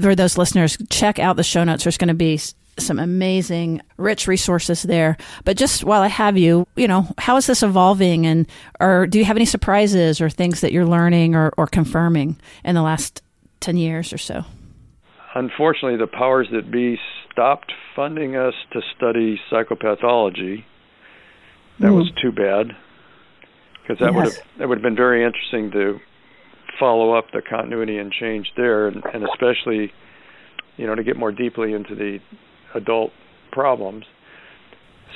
for 0.00 0.14
those 0.14 0.38
listeners, 0.38 0.76
check 0.90 1.18
out 1.18 1.36
the 1.36 1.42
show 1.42 1.64
notes. 1.64 1.84
There's 1.84 1.96
going 1.96 2.08
to 2.08 2.14
be 2.14 2.38
some 2.80 2.98
amazing, 2.98 3.82
rich 3.96 4.26
resources 4.26 4.82
there. 4.82 5.16
But 5.44 5.56
just 5.56 5.84
while 5.84 6.02
I 6.02 6.08
have 6.08 6.36
you, 6.36 6.66
you 6.76 6.88
know, 6.88 7.06
how 7.18 7.36
is 7.36 7.46
this 7.46 7.62
evolving, 7.62 8.26
and 8.26 8.46
or 8.80 9.06
do 9.06 9.18
you 9.18 9.24
have 9.24 9.36
any 9.36 9.46
surprises 9.46 10.20
or 10.20 10.30
things 10.30 10.60
that 10.60 10.72
you're 10.72 10.86
learning 10.86 11.34
or, 11.34 11.52
or 11.56 11.66
confirming 11.66 12.38
in 12.64 12.74
the 12.74 12.82
last 12.82 13.22
ten 13.60 13.76
years 13.76 14.12
or 14.12 14.18
so? 14.18 14.44
Unfortunately, 15.34 15.96
the 15.96 16.08
powers 16.08 16.48
that 16.52 16.70
be 16.70 16.98
stopped 17.30 17.72
funding 17.94 18.36
us 18.36 18.54
to 18.72 18.80
study 18.96 19.40
psychopathology. 19.50 20.64
That 21.78 21.92
was 21.92 22.10
hmm. 22.10 22.28
too 22.28 22.32
bad 22.32 22.76
because 23.82 23.98
that 24.00 24.14
would 24.14 24.26
Yes. 24.26 24.36
have 24.36 24.46
that 24.58 24.68
would 24.68 24.78
have 24.78 24.82
been 24.82 24.96
very 24.96 25.24
interesting 25.24 25.70
to 25.72 26.00
follow 26.78 27.12
up 27.12 27.30
the 27.32 27.42
continuity 27.42 27.98
and 27.98 28.12
change 28.12 28.52
there, 28.56 28.88
and, 28.88 29.02
and 29.12 29.24
especially, 29.24 29.92
you 30.76 30.86
know, 30.86 30.94
to 30.94 31.02
get 31.02 31.16
more 31.16 31.32
deeply 31.32 31.72
into 31.72 31.94
the 31.94 32.20
adult 32.74 33.10
problems. 33.52 34.04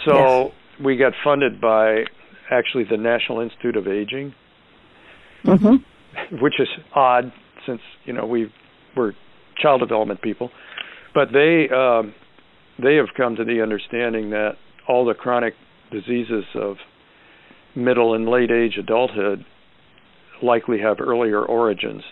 So 0.04 0.52
we 0.82 0.96
got 0.96 1.12
funded 1.22 1.60
by 1.60 2.04
actually 2.50 2.84
the 2.90 2.96
National 2.96 3.40
Institute 3.40 3.76
of 3.76 3.86
Aging, 3.86 4.34
which 6.40 6.54
is 6.58 6.68
odd 6.94 7.32
since 7.66 7.80
you 8.04 8.12
know 8.12 8.26
we 8.26 8.52
were 8.96 9.14
child 9.60 9.80
development 9.80 10.20
people, 10.22 10.50
but 11.14 11.28
they 11.32 11.68
um, 11.74 12.14
they 12.82 12.96
have 12.96 13.06
come 13.16 13.36
to 13.36 13.44
the 13.44 13.62
understanding 13.62 14.30
that 14.30 14.52
all 14.88 15.04
the 15.04 15.14
chronic 15.14 15.54
diseases 15.90 16.44
of 16.54 16.76
middle 17.76 18.14
and 18.14 18.28
late 18.28 18.50
age 18.50 18.76
adulthood 18.78 19.44
likely 20.42 20.80
have 20.80 21.00
earlier 21.00 21.42
origins. 21.42 22.02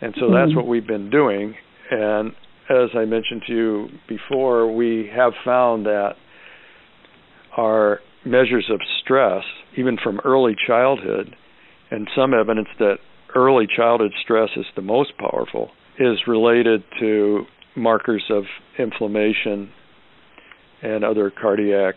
And 0.00 0.14
so 0.18 0.32
that's 0.32 0.54
what 0.54 0.66
we've 0.66 0.86
been 0.86 1.10
doing. 1.10 1.54
And 1.90 2.32
as 2.70 2.90
I 2.94 3.04
mentioned 3.04 3.42
to 3.46 3.52
you 3.52 3.88
before, 4.08 4.72
we 4.74 5.10
have 5.14 5.32
found 5.44 5.86
that 5.86 6.12
our 7.56 8.00
measures 8.24 8.70
of 8.72 8.80
stress, 9.02 9.42
even 9.76 9.96
from 10.02 10.20
early 10.24 10.54
childhood, 10.66 11.34
and 11.90 12.08
some 12.16 12.32
evidence 12.34 12.68
that 12.78 12.96
early 13.34 13.66
childhood 13.74 14.12
stress 14.22 14.50
is 14.56 14.64
the 14.76 14.82
most 14.82 15.12
powerful, 15.18 15.70
is 15.98 16.18
related 16.26 16.82
to 17.00 17.44
markers 17.76 18.24
of 18.30 18.44
inflammation 18.78 19.70
and 20.82 21.04
other 21.04 21.30
cardiac 21.30 21.94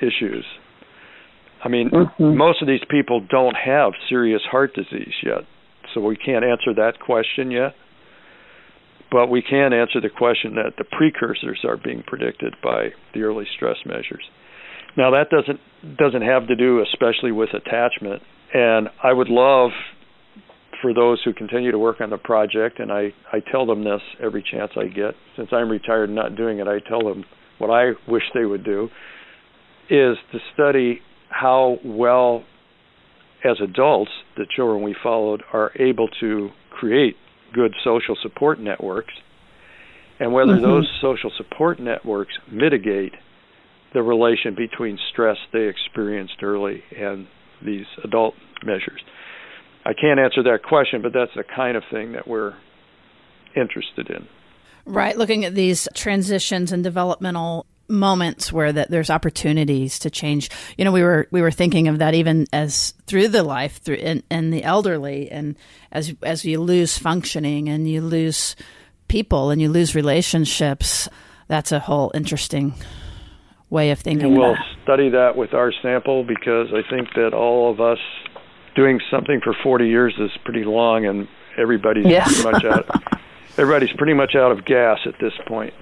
issues. 0.00 0.44
I 1.62 1.68
mean, 1.68 1.90
mm-hmm. 1.90 2.36
most 2.36 2.62
of 2.62 2.68
these 2.68 2.80
people 2.88 3.26
don't 3.28 3.56
have 3.56 3.92
serious 4.08 4.42
heart 4.50 4.74
disease 4.74 5.14
yet, 5.24 5.42
so 5.92 6.00
we 6.00 6.16
can't 6.16 6.44
answer 6.44 6.74
that 6.76 6.94
question 7.04 7.50
yet. 7.50 7.74
But 9.10 9.28
we 9.28 9.42
can 9.42 9.72
answer 9.72 10.00
the 10.00 10.10
question 10.10 10.54
that 10.56 10.74
the 10.76 10.84
precursors 10.84 11.60
are 11.64 11.76
being 11.76 12.02
predicted 12.06 12.54
by 12.62 12.90
the 13.14 13.22
early 13.22 13.46
stress 13.56 13.76
measures. 13.86 14.22
Now 14.96 15.10
that 15.12 15.30
doesn't 15.30 15.60
doesn't 15.96 16.22
have 16.22 16.48
to 16.48 16.56
do 16.56 16.82
especially 16.82 17.32
with 17.32 17.50
attachment, 17.54 18.22
and 18.52 18.88
I 19.02 19.12
would 19.12 19.28
love 19.28 19.70
for 20.82 20.94
those 20.94 21.20
who 21.24 21.32
continue 21.32 21.72
to 21.72 21.78
work 21.78 22.00
on 22.00 22.10
the 22.10 22.18
project, 22.18 22.80
and 22.80 22.92
I 22.92 23.12
I 23.32 23.40
tell 23.50 23.64
them 23.64 23.84
this 23.84 24.00
every 24.22 24.42
chance 24.42 24.72
I 24.76 24.86
get. 24.86 25.14
Since 25.36 25.50
I'm 25.52 25.70
retired 25.70 26.10
and 26.10 26.16
not 26.16 26.36
doing 26.36 26.58
it, 26.58 26.68
I 26.68 26.80
tell 26.86 27.00
them 27.00 27.24
what 27.58 27.70
I 27.70 27.92
wish 28.06 28.22
they 28.34 28.44
would 28.44 28.64
do 28.64 28.88
is 29.90 30.16
to 30.32 30.38
study 30.54 31.00
how 31.30 31.78
well 31.84 32.44
as 33.44 33.56
adults 33.62 34.10
the 34.36 34.46
children 34.54 34.82
we 34.82 34.94
followed 35.02 35.42
are 35.52 35.72
able 35.78 36.08
to 36.20 36.50
create 36.70 37.16
good 37.52 37.74
social 37.84 38.16
support 38.22 38.60
networks 38.60 39.14
and 40.20 40.32
whether 40.32 40.54
mm-hmm. 40.54 40.62
those 40.62 40.88
social 41.00 41.30
support 41.36 41.78
networks 41.80 42.32
mitigate 42.50 43.12
the 43.94 44.02
relation 44.02 44.54
between 44.54 44.98
stress 45.10 45.36
they 45.52 45.68
experienced 45.68 46.42
early 46.42 46.82
and 46.96 47.26
these 47.64 47.86
adult 48.04 48.34
measures. 48.64 49.00
I 49.84 49.92
can't 49.94 50.20
answer 50.20 50.42
that 50.42 50.62
question, 50.62 51.02
but 51.02 51.12
that's 51.12 51.30
the 51.34 51.44
kind 51.44 51.76
of 51.76 51.82
thing 51.90 52.12
that 52.12 52.28
we're 52.28 52.54
interested 53.56 54.10
in. 54.10 54.28
Right, 54.84 55.16
looking 55.16 55.44
at 55.44 55.54
these 55.54 55.88
transitions 55.94 56.72
and 56.72 56.82
developmental 56.82 57.66
moments 57.88 58.52
where 58.52 58.72
that 58.72 58.90
there's 58.90 59.10
opportunities 59.10 59.98
to 60.00 60.10
change. 60.10 60.50
You 60.76 60.84
know, 60.84 60.92
we 60.92 61.02
were 61.02 61.26
we 61.30 61.40
were 61.40 61.50
thinking 61.50 61.88
of 61.88 61.98
that 61.98 62.14
even 62.14 62.46
as 62.52 62.92
through 63.06 63.28
the 63.28 63.42
life 63.42 63.80
through 63.82 63.96
and, 63.96 64.22
in 64.30 64.50
the 64.50 64.62
elderly 64.64 65.30
and 65.30 65.56
as 65.92 66.14
as 66.22 66.44
you 66.44 66.60
lose 66.60 66.98
functioning 66.98 67.68
and 67.68 67.88
you 67.88 68.00
lose 68.00 68.56
people 69.08 69.50
and 69.50 69.60
you 69.60 69.68
lose 69.70 69.94
relationships. 69.94 71.08
That's 71.48 71.72
a 71.72 71.78
whole 71.80 72.10
interesting 72.14 72.74
way 73.70 73.90
of 73.90 74.00
thinking. 74.00 74.28
And 74.28 74.38
we'll 74.38 74.56
study 74.82 75.10
that 75.10 75.36
with 75.36 75.54
our 75.54 75.72
sample 75.82 76.24
because 76.24 76.68
I 76.72 76.82
think 76.88 77.08
that 77.14 77.32
all 77.34 77.70
of 77.70 77.80
us 77.80 77.98
doing 78.74 79.00
something 79.10 79.40
for 79.42 79.54
40 79.62 79.88
years 79.88 80.14
is 80.18 80.30
pretty 80.44 80.64
long, 80.64 81.04
and 81.06 81.26
everybody's 81.58 82.06
Yes. 82.06 82.42
pretty 82.42 82.52
much 82.58 82.64
out. 82.64 83.02
Everybody's 83.58 83.92
pretty 83.96 84.14
much 84.14 84.34
out 84.36 84.52
of 84.52 84.64
gas 84.64 84.98
at 85.06 85.14
this 85.20 85.32
point. 85.46 85.74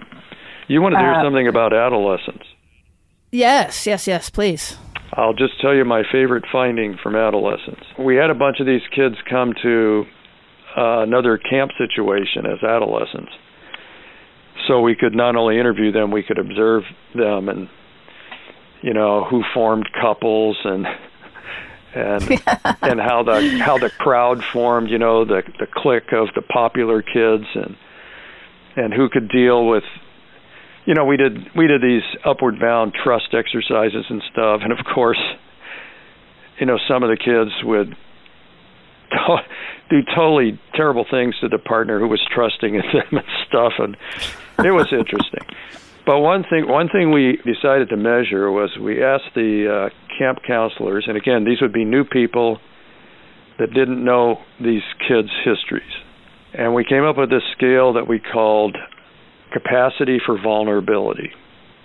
You 0.69 0.83
want 0.83 0.95
to 0.95 0.99
hear 0.99 1.13
Uh, 1.13 1.23
something 1.23 1.47
about 1.49 1.73
adolescence? 1.73 2.43
Yes, 3.31 3.87
yes, 3.87 4.07
yes, 4.07 4.31
please. 4.31 4.79
I'll 5.13 5.35
just 5.35 5.61
tell 5.61 5.75
you 5.75 5.85
my 5.85 6.03
favorite 6.11 6.45
finding 6.51 6.97
from 7.03 7.15
adolescence. 7.17 7.85
We 7.99 8.17
had 8.17 8.31
a 8.31 8.35
bunch 8.35 8.61
of 8.61 8.67
these 8.67 8.83
kids 8.95 9.17
come 9.29 9.55
to 9.63 10.07
uh, 10.77 11.01
another 11.01 11.39
camp 11.39 11.73
situation 11.79 12.45
as 12.47 12.63
adolescents. 12.63 13.33
So 14.67 14.81
we 14.81 14.97
could 14.97 15.15
not 15.15 15.37
only 15.37 15.59
interview 15.59 15.93
them, 15.93 16.11
we 16.11 16.23
could 16.23 16.39
observe 16.39 16.83
them 17.15 17.49
and 17.49 17.69
you 18.83 18.93
know 18.93 19.25
who 19.25 19.43
formed 19.55 19.89
couples 20.01 20.57
and 20.65 20.87
and 21.95 22.23
and 22.83 23.01
how 23.01 23.23
the 23.23 23.59
how 23.65 23.79
the 23.79 23.91
crowd 23.91 24.45
formed, 24.45 24.91
you 24.91 24.99
know, 24.99 25.25
the 25.25 25.43
the 25.59 25.67
clique 25.67 26.13
of 26.13 26.29
the 26.35 26.43
popular 26.43 27.01
kids 27.01 27.45
and 27.55 27.77
and 28.77 28.93
who 28.93 29.09
could 29.09 29.29
deal 29.29 29.67
with 29.67 29.85
you 30.87 30.95
know, 30.95 31.05
we 31.05 31.17
did 31.17 31.51
we 31.55 31.67
did 31.67 31.83
these 31.83 32.05
upward 32.25 32.59
bound 32.61 32.95
trust 32.95 33.35
exercises 33.35 34.07
and 34.09 34.23
stuff, 34.33 34.61
and 34.63 34.73
of 34.73 34.79
course, 34.95 35.21
you 36.59 36.67
know, 36.67 36.79
some 36.89 37.03
of 37.03 37.11
the 37.11 37.17
kids 37.17 37.51
would 37.65 37.97
to- 39.11 39.45
do 39.91 40.01
totally 40.15 40.59
terrible 40.75 41.05
things 41.11 41.35
to 41.41 41.49
the 41.49 41.59
partner 41.59 41.99
who 41.99 42.09
was 42.09 42.21
trusting 42.33 42.75
in 42.77 42.83
them 42.93 43.19
and 43.19 43.27
stuff, 43.49 43.73
and 43.79 43.97
it 44.65 44.71
was 44.71 44.87
interesting. 44.93 45.45
But 46.07 46.21
one 46.21 46.45
thing, 46.49 46.69
one 46.69 46.89
thing 46.89 47.11
we 47.11 47.39
decided 47.45 47.89
to 47.89 47.97
measure 47.97 48.51
was 48.51 48.71
we 48.81 49.03
asked 49.03 49.35
the 49.35 49.91
uh, 49.91 50.17
camp 50.17 50.39
counselors, 50.47 51.07
and 51.09 51.17
again, 51.17 51.45
these 51.45 51.61
would 51.61 51.73
be 51.73 51.85
new 51.85 52.05
people 52.05 52.61
that 53.59 53.73
didn't 53.75 54.05
know 54.05 54.39
these 54.61 54.83
kids' 55.09 55.31
histories, 55.45 55.91
and 56.55 56.75
we 56.75 56.85
came 56.85 57.03
up 57.03 57.17
with 57.19 57.31
this 57.31 57.43
scale 57.57 57.95
that 57.95 58.07
we 58.07 58.21
called 58.21 58.77
capacity 59.53 60.19
for 60.25 60.41
vulnerability, 60.41 61.31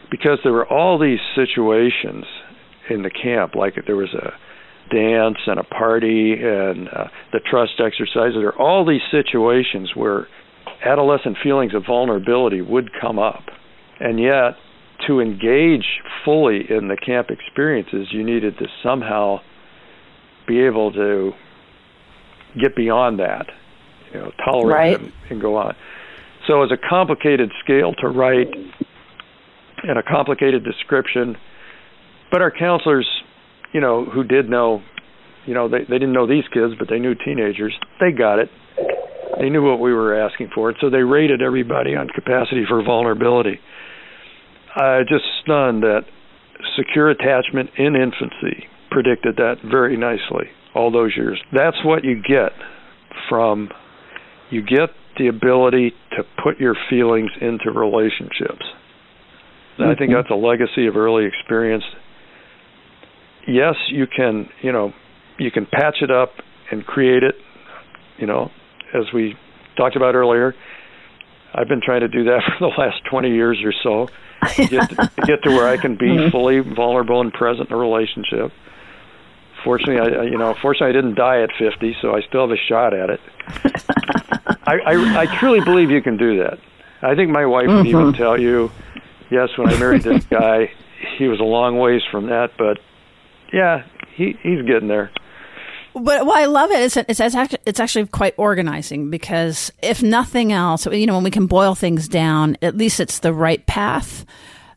because 0.10 0.40
there 0.44 0.54
were 0.54 0.68
all 0.68 1.00
these 1.00 1.20
situations 1.36 2.26
in 2.90 3.04
the 3.04 3.10
camp, 3.10 3.56
like 3.56 3.76
there 3.86 3.96
was 3.96 4.14
a 4.14 4.32
dance 4.94 5.38
and 5.48 5.60
a 5.60 5.64
party 5.64 6.34
and 6.34 6.90
uh, 6.90 7.08
the 7.32 7.40
trust 7.50 7.74
exercises. 7.80 8.36
There 8.36 8.50
are 8.50 8.60
all 8.60 8.86
these 8.86 9.02
situations 9.10 9.92
where 9.96 10.28
adolescent 10.84 11.38
feelings 11.42 11.74
of 11.74 11.84
vulnerability 11.88 12.62
would 12.62 12.90
come 13.00 13.20
up. 13.20 13.44
And 14.00 14.20
yet, 14.20 14.56
to 15.08 15.20
engage 15.20 15.86
fully 16.26 16.62
in 16.70 16.88
the 16.88 16.98
camp 17.04 17.28
experiences, 17.30 18.08
you 18.12 18.24
needed 18.24 18.58
to 18.58 18.66
somehow 18.84 19.40
be 20.48 20.62
able 20.66 20.92
to 20.92 21.32
get 22.60 22.76
beyond 22.76 23.20
that, 23.20 23.46
you 24.14 24.20
know, 24.20 24.32
tolerate 24.44 24.74
right. 24.74 25.00
and, 25.00 25.14
and 25.30 25.42
go 25.42 25.56
on. 25.56 25.76
So 26.48 26.64
it's 26.64 26.72
a 26.72 26.90
complicated 26.90 27.52
scale 27.64 27.94
to 28.02 28.08
write 28.08 28.48
and 29.84 29.98
a 29.98 30.04
complicated 30.04 30.64
description. 30.64 31.36
But 32.32 32.42
our 32.42 32.52
counselors, 32.52 33.08
you 33.74 33.82
know, 33.82 34.06
who 34.06 34.24
did 34.24 34.50
know, 34.50 34.82
you 35.46 35.54
know, 35.54 35.68
they 35.70 35.80
they 35.80 36.00
didn't 36.00 36.14
know 36.14 36.28
these 36.28 36.46
kids, 36.54 36.74
but 36.78 36.88
they 36.90 37.00
knew 37.00 37.16
teenagers. 37.16 37.74
They 38.00 38.12
got 38.12 38.40
it. 38.40 38.50
They 39.40 39.50
knew 39.50 39.64
what 39.64 39.80
we 39.80 39.94
were 39.94 40.16
asking 40.16 40.50
for, 40.54 40.74
so 40.80 40.90
they 40.90 41.04
rated 41.04 41.42
everybody 41.42 41.96
on 41.96 42.08
capacity 42.10 42.64
for 42.68 42.84
vulnerability. 42.84 43.60
I 44.76 45.02
just 45.08 45.26
stunned 45.42 45.84
that 45.84 46.02
secure 46.78 47.10
attachment 47.10 47.72
in 47.78 47.96
infancy 47.96 48.68
predicted 48.90 49.38
that 49.38 49.56
very 49.70 49.98
nicely 49.98 50.48
all 50.76 50.92
those 50.92 51.14
years. 51.16 51.42
That's 51.54 51.78
what 51.84 52.04
you 52.04 52.22
get 52.22 52.52
from 53.30 53.70
you 54.50 54.62
get 54.62 54.90
the 55.18 55.28
ability 55.28 55.94
to 56.12 56.24
put 56.44 56.60
your 56.60 56.76
feelings 56.90 57.32
into 57.40 57.72
relationships. 57.72 58.64
Mm-hmm. 59.74 59.84
I 59.84 59.96
think 59.96 60.12
mm-hmm. 60.12 60.14
that's 60.16 60.32
a 60.32 60.36
legacy 60.36 60.88
of 60.88 60.96
early 60.96 61.26
experience. 61.26 61.84
Yes, 63.48 63.76
you 63.90 64.06
can, 64.08 64.50
you 64.62 64.72
know, 64.72 64.94
you 65.40 65.52
can 65.52 65.66
patch 65.66 65.98
it 66.02 66.12
up 66.12 66.32
and 66.72 66.86
create 66.86 67.24
it, 67.24 67.36
you 68.18 68.28
know, 68.28 68.52
as 68.94 69.06
we 69.14 69.36
talked 69.78 69.96
about 69.96 70.16
earlier. 70.16 70.54
I've 71.54 71.68
been 71.68 71.82
trying 71.84 72.02
to 72.02 72.08
do 72.08 72.26
that 72.26 72.42
for 72.60 72.70
the 72.70 72.82
last 72.82 73.02
20 73.10 73.30
years 73.30 73.60
or 73.64 73.74
so. 73.84 74.08
Get 74.58 74.90
to, 74.90 75.12
get 75.28 75.44
to 75.44 75.50
where 75.50 75.68
I 75.68 75.78
can 75.78 75.98
be 75.98 76.06
mm-hmm. 76.08 76.32
fully 76.32 76.60
vulnerable 76.60 77.22
and 77.22 77.32
present 77.32 77.70
in 77.70 77.76
a 77.76 77.80
relationship. 77.80 78.52
Fortunately, 79.64 80.00
I 80.00 80.24
you 80.24 80.38
know, 80.38 80.56
fortunately 80.62 80.90
I 80.90 81.02
didn't 81.02 81.16
die 81.16 81.42
at 81.42 81.50
50, 81.58 81.98
so 82.02 82.16
I 82.16 82.22
still 82.22 82.48
have 82.48 82.52
a 82.52 82.62
shot 82.68 82.94
at 82.94 83.10
it. 83.10 83.20
I, 84.68 84.80
I 84.86 85.20
I 85.22 85.40
truly 85.40 85.62
believe 85.62 85.92
you 85.92 86.02
can 86.02 86.18
do 86.18 86.38
that. 86.40 86.60
I 87.02 87.16
think 87.16 87.32
my 87.32 87.46
wife 87.46 87.68
mm-hmm. 87.68 87.78
would 87.78 87.88
even 87.88 88.14
tell 88.14 88.40
you, 88.40 88.72
yes, 89.30 89.50
when 89.58 89.70
I 89.70 89.78
married 89.80 90.04
this 90.04 90.24
guy, 90.30 90.72
he 91.18 91.28
was 91.28 91.40
a 91.40 91.44
long 91.44 91.78
ways 91.78 92.02
from 92.12 92.28
that, 92.28 92.52
but 92.58 92.80
yeah, 93.52 93.86
he 94.16 94.38
he's 94.42 94.62
getting 94.66 94.88
there. 94.88 95.12
But 95.94 96.26
what 96.26 96.38
I 96.38 96.46
love 96.46 96.72
it 96.72 96.80
is 96.80 96.98
it's 96.98 97.20
it's 97.20 97.36
actually, 97.36 97.60
it's 97.66 97.80
actually 97.80 98.08
quite 98.08 98.34
organizing 98.38 99.10
because 99.10 99.72
if 99.82 100.02
nothing 100.02 100.52
else, 100.52 100.86
you 100.86 101.06
know, 101.06 101.16
when 101.16 101.24
we 101.24 101.32
can 101.32 101.48
boil 101.48 101.76
things 101.76 102.08
down, 102.08 102.58
at 102.62 102.78
least 102.78 103.00
it's 103.00 103.20
the 103.20 103.34
right 103.34 103.66
path 103.66 104.26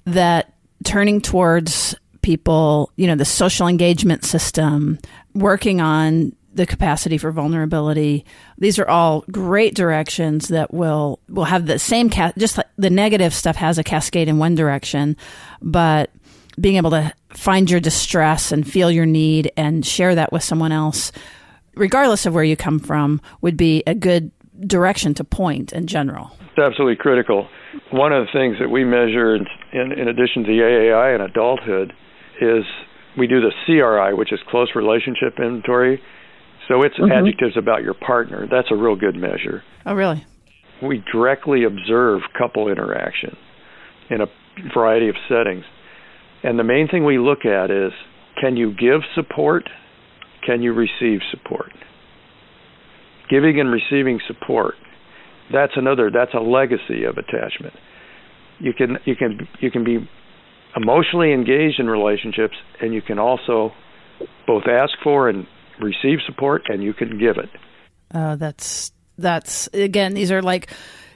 that 0.07 0.53
turning 0.85 1.21
towards 1.21 1.95
people, 2.25 2.91
you 2.97 3.07
know, 3.07 3.15
the 3.15 3.25
social 3.25 3.69
engagement 3.69 4.25
system, 4.25 4.99
working 5.35 5.81
on 5.81 6.35
the 6.55 6.65
capacity 6.67 7.19
for 7.19 7.31
vulnerability. 7.31 8.25
These 8.59 8.79
are 8.79 8.89
all 8.89 9.25
great 9.31 9.75
directions 9.75 10.49
that 10.49 10.73
will 10.73 11.21
will 11.29 11.45
have 11.45 11.67
the 11.67 11.79
same 11.79 12.09
ca- 12.09 12.33
just 12.39 12.57
like 12.57 12.67
the 12.79 12.91
negative 12.91 13.35
stuff 13.35 13.57
has 13.57 13.77
a 13.77 13.85
cascade 13.85 14.29
in 14.29 14.39
one 14.39 14.55
direction, 14.55 15.17
but 15.61 16.11
being 16.59 16.77
able 16.77 16.91
to 16.91 17.13
find 17.31 17.71
your 17.71 17.81
distress 17.81 18.53
and 18.53 18.67
feel 18.67 18.91
your 18.91 19.07
need 19.07 19.53
and 19.57 19.85
share 19.85 20.15
that 20.15 20.33
with 20.33 20.45
someone 20.45 20.73
else, 20.73 21.13
regardless 21.75 22.25
of 22.25 22.33
where 22.33 22.45
you 22.45 22.57
come 22.57 22.79
from, 22.79 23.21
would 23.43 23.57
be 23.57 23.83
a 23.87 23.95
good 23.95 24.31
direction 24.67 25.13
to 25.15 25.25
point 25.25 25.73
in 25.73 25.87
general. 25.89 26.31
It's 26.41 26.59
absolutely 26.59 26.97
critical. 26.97 27.49
One 27.91 28.13
of 28.13 28.27
the 28.27 28.33
things 28.33 28.57
that 28.61 28.71
we 28.71 28.85
measure 28.85 29.35
in, 29.35 29.47
in, 29.73 29.93
in 29.93 30.09
addition 30.09 30.45
to 30.45 30.49
the 30.49 30.61
AAI 30.61 31.17
in 31.17 31.21
adulthood 31.21 31.93
is 32.41 32.65
we 33.17 33.27
do 33.27 33.41
the 33.41 33.53
CRI, 33.67 34.15
which 34.15 34.33
is 34.33 34.41
close 34.51 34.69
relationship 34.75 35.35
inventory. 35.39 36.01
So 36.69 36.83
it's 36.83 36.97
mm-hmm. 36.97 37.13
adjectives 37.13 37.57
about 37.57 37.83
your 37.83 37.95
partner. 37.95 38.47
That's 38.51 38.69
a 38.71 38.77
real 38.77 38.97
good 38.97 39.15
measure. 39.15 39.63
Oh, 39.87 39.95
really? 39.95 40.25
We 40.83 41.03
directly 41.13 41.65
observe 41.65 42.23
couple 42.37 42.69
interaction 42.69 43.37
in 44.11 44.21
a 44.21 44.27
variety 44.75 45.09
of 45.09 45.15
settings. 45.29 45.65
And 46.43 46.59
the 46.59 46.65
main 46.65 46.89
thing 46.89 47.05
we 47.05 47.19
look 47.19 47.45
at 47.45 47.71
is 47.71 47.93
can 48.41 48.57
you 48.57 48.73
give 48.73 49.01
support? 49.15 49.65
Can 50.45 50.63
you 50.63 50.73
receive 50.73 51.21
support? 51.31 51.71
Giving 53.31 53.61
and 53.61 53.71
receiving 53.71 54.21
support. 54.27 54.75
That's 55.53 55.73
another 55.77 56.11
that's 56.13 56.35
a 56.35 56.41
legacy 56.41 57.05
of 57.05 57.17
attachment. 57.17 57.75
You 58.59 58.73
can 58.73 58.99
you 59.05 59.17
can 59.17 59.49
you 59.61 59.71
can 59.71 59.85
be 59.85 60.09
emotionally 60.77 61.33
engaged 61.33 61.79
in 61.79 61.89
relationships 61.89 62.57
and 62.81 62.93
you 62.93 63.03
can 63.03 63.19
also 63.19 63.73
both 64.47 64.65
ask 64.67 64.93
for 65.03 65.29
and 65.29 65.47
receive 65.81 66.19
support 66.27 66.63
and 66.69 66.83
you 66.83 66.95
can 66.95 67.19
give 67.19 67.37
it. 67.37 67.51
Uh, 68.13 68.37
that's 68.37 68.93
that's 69.19 69.69
again 69.73 70.15
these 70.15 70.33
are 70.33 70.43
like 70.43 70.71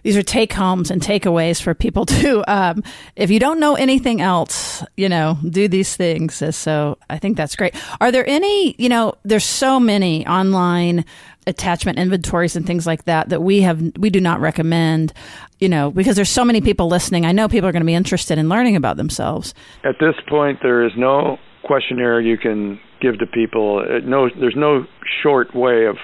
these 0.09 0.17
are 0.17 0.23
take 0.23 0.55
homes 0.55 0.91
and 0.91 1.03
takeaways 1.03 1.61
for 1.61 1.75
people 1.75 2.07
to 2.23 2.43
um, 2.51 2.83
if 3.15 3.31
you 3.31 3.39
don't 3.39 3.61
know 3.61 3.75
anything 3.75 4.23
else 4.23 4.83
you 4.97 5.07
know 5.07 5.37
do 5.51 5.69
these 5.69 5.97
things. 5.97 6.43
So 6.57 6.97
i 7.11 7.19
think 7.19 7.37
that's 7.37 7.55
great. 7.55 7.75
Are 8.01 8.11
there 8.11 8.27
any 8.27 8.75
you 8.79 8.89
know 8.89 9.13
there's 9.25 9.45
so 9.45 9.79
many 9.79 10.27
online 10.27 11.05
attachment 11.47 11.99
inventories 11.99 12.57
and 12.57 12.67
things 12.67 12.87
like 12.87 13.05
that 13.05 13.29
that 13.29 13.43
we 13.43 13.61
have 13.61 13.83
we 13.99 14.09
do 14.09 14.19
not 14.19 14.41
recommend 14.41 15.13
you 15.59 15.69
know 15.69 15.91
because 15.91 16.17
there's 16.17 16.31
so 16.31 16.45
many 16.45 16.63
people 16.63 16.89
listening. 16.89 17.27
I 17.27 17.33
know 17.33 17.47
people 17.47 17.69
are 17.69 17.73
going 17.73 17.83
to 17.83 17.87
be 17.87 17.95
interested 17.95 18.39
in 18.39 18.49
learning 18.49 18.77
about 18.77 18.97
themselves. 18.97 19.53
At 19.85 19.97
this 20.01 20.15
point 20.27 20.61
there 20.63 20.87
is 20.87 20.93
no 20.97 21.37
questionnaire 21.65 22.19
you 22.19 22.39
can 22.39 22.81
give 23.03 23.19
to 23.19 23.27
people. 23.27 23.85
Uh, 23.85 23.99
no 24.07 24.31
there's 24.41 24.57
no 24.57 24.87
short 25.23 25.55
way 25.55 25.85
of 25.85 25.97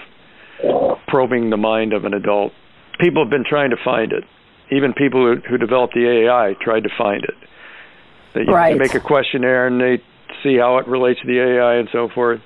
probing 1.09 1.49
the 1.49 1.57
mind 1.57 1.95
of 1.95 2.05
an 2.05 2.13
adult 2.13 2.53
people 3.01 3.23
have 3.23 3.31
been 3.31 3.45
trying 3.49 3.71
to 3.71 3.77
find 3.85 4.13
it. 4.13 4.25
Even 4.71 4.93
people 4.93 5.21
who, 5.21 5.41
who 5.49 5.59
developed 5.59 5.95
the 5.95 6.27
AI 6.27 6.55
tried 6.61 6.85
to 6.85 6.91
find 6.97 7.25
it. 7.25 7.35
They 8.35 8.45
right. 8.51 8.77
make 8.77 8.95
a 8.95 9.01
questionnaire 9.01 9.67
and 9.67 9.81
they 9.81 10.03
see 10.43 10.57
how 10.59 10.79
it 10.79 10.89
relates 10.89 11.21
to 11.21 11.27
the 11.27 11.39
AI 11.39 11.77
and 11.77 11.89
so 11.93 12.09
forth. 12.13 12.41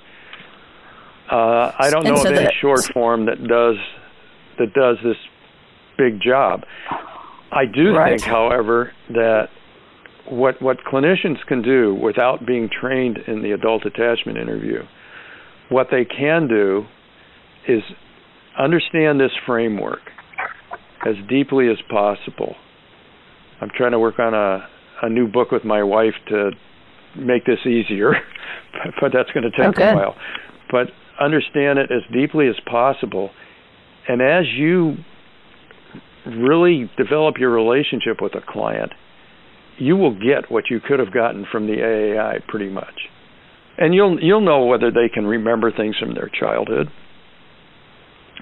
Uh, 1.31 1.73
I 1.79 1.91
don't 1.91 2.05
know 2.05 2.17
so 2.17 2.31
of 2.31 2.37
any 2.37 2.55
short 2.61 2.85
form 2.93 3.27
that 3.27 3.39
does 3.39 3.77
that 4.59 4.73
does 4.75 4.97
this 5.05 5.17
big 5.97 6.21
job. 6.21 6.63
I 7.51 7.65
do 7.65 7.95
right. 7.95 8.19
think, 8.19 8.23
however, 8.23 8.93
that 9.11 9.49
what 10.27 10.61
what 10.61 10.79
clinicians 10.91 11.45
can 11.47 11.63
do 11.63 11.95
without 11.95 12.47
being 12.47 12.69
trained 12.69 13.19
in 13.27 13.43
the 13.43 13.53
adult 13.53 13.85
attachment 13.87 14.39
interview, 14.39 14.83
what 15.69 15.89
they 15.91 16.05
can 16.05 16.49
do 16.49 16.87
is 17.67 17.83
understand 18.59 19.21
this 19.21 19.33
framework 19.47 20.01
as 21.07 21.15
deeply 21.29 21.69
as 21.69 21.79
possible. 21.91 22.57
I'm 23.61 23.71
trying 23.77 23.93
to 23.93 23.99
work 23.99 24.19
on 24.19 24.35
a 24.35 24.69
a 25.03 25.09
new 25.09 25.29
book 25.29 25.51
with 25.51 25.65
my 25.65 25.83
wife 25.83 26.15
to 26.29 26.51
make 27.17 27.45
this 27.45 27.61
easier, 27.67 28.15
but 29.01 29.13
that's 29.13 29.31
going 29.31 29.45
to 29.45 29.51
take 29.51 29.67
oh, 29.67 29.83
okay. 29.83 29.91
a 29.91 29.95
while. 29.95 30.17
But 30.71 30.89
understand 31.21 31.79
it 31.79 31.91
as 31.91 32.03
deeply 32.13 32.49
as 32.49 32.57
possible, 32.67 33.31
and 34.09 34.21
as 34.21 34.45
you 34.57 34.97
really 36.27 36.91
develop 36.97 37.37
your 37.39 37.51
relationship 37.51 38.21
with 38.21 38.35
a 38.35 38.41
client, 38.47 38.93
you 39.79 39.97
will 39.97 40.15
get 40.15 40.51
what 40.51 40.65
you 40.71 40.81
could 40.81 40.99
have 40.99 41.13
gotten 41.13 41.47
from 41.51 41.67
the 41.67 41.75
AAI 41.75 42.47
pretty 42.47 42.69
much. 42.69 43.09
And 43.79 43.95
you'll 43.95 44.21
you'll 44.21 44.41
know 44.41 44.65
whether 44.65 44.91
they 44.91 45.09
can 45.13 45.25
remember 45.25 45.71
things 45.71 45.97
from 45.99 46.15
their 46.15 46.29
childhood. 46.29 46.89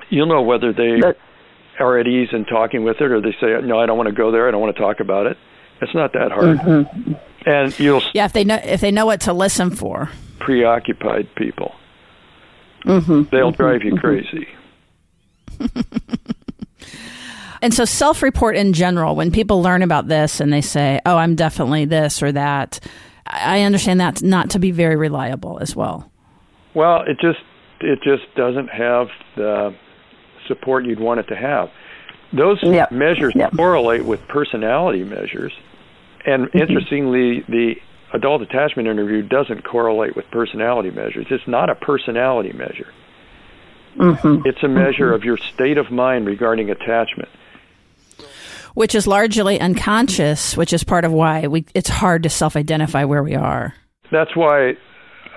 You'll 0.09 0.29
know 0.29 0.43
whether 0.43 0.73
they 0.73 1.01
but, 1.01 1.17
are 1.79 1.99
at 1.99 2.07
ease 2.07 2.29
in 2.33 2.45
talking 2.45 2.85
with 2.85 3.01
it, 3.01 3.11
or 3.11 3.21
they 3.21 3.35
say, 3.41 3.61
"No, 3.63 3.79
I 3.79 3.87
don't 3.87 3.97
want 3.97 4.09
to 4.09 4.15
go 4.15 4.31
there. 4.31 4.49
I 4.49 4.51
don't 4.51 4.61
want 4.61 4.77
to 4.77 4.83
talk 4.83 5.01
about 5.01 5.27
it." 5.27 5.37
It's 5.81 5.95
not 5.95 6.13
that 6.15 6.33
hard. 6.33 6.59
Mm-hmm. 6.59 7.13
And 7.45 7.79
you'll 7.79 8.03
yeah, 8.15 8.25
if 8.25 8.33
they 8.33 8.45
know 8.45 8.61
if 8.63 8.81
they 8.81 8.91
know 8.91 9.07
what 9.07 9.21
to 9.23 9.33
listen 9.33 9.71
for. 9.71 10.11
Preoccupied 10.39 11.35
people, 11.35 11.75
mm-hmm. 12.85 13.25
they'll 13.31 13.53
mm-hmm. 13.53 13.63
drive 13.63 13.83
you 13.83 13.97
crazy. 13.97 14.49
And 17.63 17.73
so, 17.73 17.85
self 17.85 18.23
report 18.23 18.57
in 18.57 18.73
general, 18.73 19.17
when 19.17 19.31
people 19.31 19.63
learn 19.63 19.83
about 19.83 20.09
this 20.09 20.41
and 20.41 20.53
they 20.53 20.61
say, 20.61 21.01
oh, 21.07 21.17
I'm 21.17 21.35
definitely 21.35 21.85
this 21.85 22.23
or 22.23 22.33
that, 22.33 22.81
I 23.27 23.63
understand 23.63 24.01
that 24.01 24.23
not 24.23 24.51
to 24.51 24.59
be 24.59 24.71
very 24.71 24.97
reliable 24.97 25.59
as 25.61 25.75
well. 25.75 26.11
Well, 26.75 27.03
it 27.03 27.19
just 27.21 27.41
it 27.81 28.01
just 28.03 28.33
doesn't 28.35 28.69
have 28.69 29.09
the 29.37 29.75
support 30.47 30.85
you'd 30.85 31.01
want 31.01 31.21
it 31.21 31.29
to 31.29 31.37
have. 31.37 31.71
Those 32.33 32.59
yep. 32.63 32.91
measures 32.91 33.33
yep. 33.37 33.53
correlate 33.57 34.05
with 34.05 34.21
personality 34.29 35.05
measures, 35.05 35.53
and 36.25 36.47
mm-hmm. 36.47 36.59
interestingly, 36.59 37.41
the 37.49 37.77
adult 38.13 38.43
attachment 38.43 38.89
interview 38.89 39.23
doesn't 39.23 39.63
correlate 39.65 40.17
with 40.17 40.29
personality 40.31 40.91
measures. 40.91 41.27
It's 41.31 41.47
not 41.47 41.71
a 41.71 41.75
personality 41.75 42.53
measure. 42.53 42.93
Mm-hmm. 43.97 44.43
It's 44.47 44.63
a 44.63 44.69
measure 44.69 45.07
mm-hmm. 45.07 45.15
of 45.15 45.25
your 45.25 45.39
state 45.39 45.79
of 45.79 45.91
mind 45.91 46.27
regarding 46.27 46.71
attachment. 46.71 47.29
Which 48.75 48.95
is 48.95 49.07
largely 49.07 49.59
unconscious, 49.59 50.55
which 50.55 50.75
is 50.75 50.85
part 50.85 51.07
of 51.07 51.13
why 51.13 51.47
we, 51.47 51.65
it's 51.75 51.89
hard 51.89 52.25
to 52.25 52.29
self 52.29 52.57
identify 52.57 53.05
where 53.05 53.23
we 53.23 53.35
are. 53.35 53.75
That's 54.11 54.37
why 54.37 54.77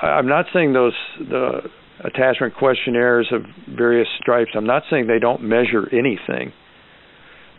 I'm 0.01 0.27
not 0.27 0.47
saying 0.51 0.73
those 0.73 0.93
the 1.17 1.69
attachment 2.03 2.55
questionnaires 2.55 3.27
of 3.31 3.45
various 3.67 4.07
stripes, 4.19 4.51
I'm 4.55 4.65
not 4.65 4.83
saying 4.89 5.07
they 5.07 5.19
don't 5.19 5.43
measure 5.43 5.87
anything, 5.93 6.53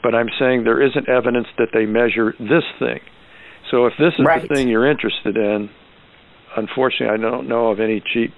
but 0.02 0.14
I'm 0.14 0.28
saying 0.38 0.64
there 0.64 0.82
isn't 0.82 1.08
evidence 1.08 1.48
that 1.58 1.68
they 1.72 1.86
measure 1.86 2.34
this 2.38 2.64
thing. 2.78 3.00
So 3.70 3.86
if 3.86 3.94
this 3.98 4.14
is 4.18 4.24
right. 4.24 4.42
the 4.42 4.54
thing 4.54 4.68
you're 4.68 4.90
interested 4.90 5.36
in, 5.36 5.70
unfortunately, 6.56 7.14
I 7.14 7.16
don't 7.16 7.48
know 7.48 7.68
of 7.68 7.80
any 7.80 8.00
cheap. 8.00 8.32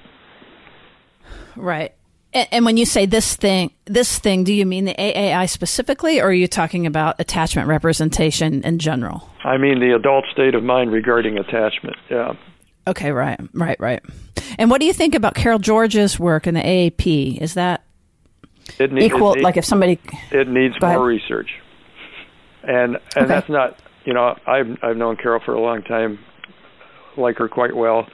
Right. 1.57 1.95
And, 2.35 2.65
when 2.65 2.79
you 2.79 2.87
say 2.87 3.05
this 3.05 3.37
thing, 3.37 3.73
this 3.85 4.19
thing, 4.19 4.43
do 4.45 4.55
you 4.55 4.65
mean 4.65 4.87
the 4.87 4.95
AAI 4.95 5.51
specifically, 5.51 6.19
or 6.19 6.29
are 6.29 6.33
you 6.33 6.49
talking 6.49 6.87
about 6.87 7.21
attachment 7.21 7.69
representation 7.69 8.65
in 8.65 8.79
general? 8.79 9.29
I 9.45 9.59
mean 9.59 9.81
the 9.81 9.95
adult 9.95 10.25
state 10.33 10.55
of 10.55 10.63
mind 10.63 10.93
regarding 10.93 11.37
attachment. 11.37 11.97
Yeah. 12.11 12.33
Okay. 12.87 13.13
Right. 13.13 13.41
Right. 13.53 13.79
Right. 13.81 14.03
And 14.59 14.71
what 14.71 14.81
do 14.81 14.87
you 14.87 14.93
think 14.93 15.15
about 15.15 15.35
Carol 15.35 15.59
George's 15.59 16.19
work 16.19 16.47
in 16.47 16.55
the 16.55 16.61
AAP? 16.61 17.39
Is 17.41 17.55
that 17.55 17.85
it 18.79 18.93
need, 18.93 19.05
equal? 19.05 19.33
It 19.33 19.37
need, 19.37 19.45
like 19.45 19.57
if 19.57 19.65
somebody 19.65 19.99
it 20.31 20.49
needs 20.49 20.75
more 20.81 21.05
research, 21.05 21.51
and 22.63 22.97
and 22.97 23.01
okay. 23.17 23.27
that's 23.27 23.49
not 23.49 23.81
you 24.05 24.13
know 24.13 24.37
I've 24.47 24.77
I've 24.83 24.97
known 24.97 25.17
Carol 25.17 25.41
for 25.45 25.55
a 25.55 25.61
long 25.61 25.83
time, 25.83 26.19
like 27.17 27.39
her 27.39 27.49
quite 27.49 27.75
well. 27.75 28.07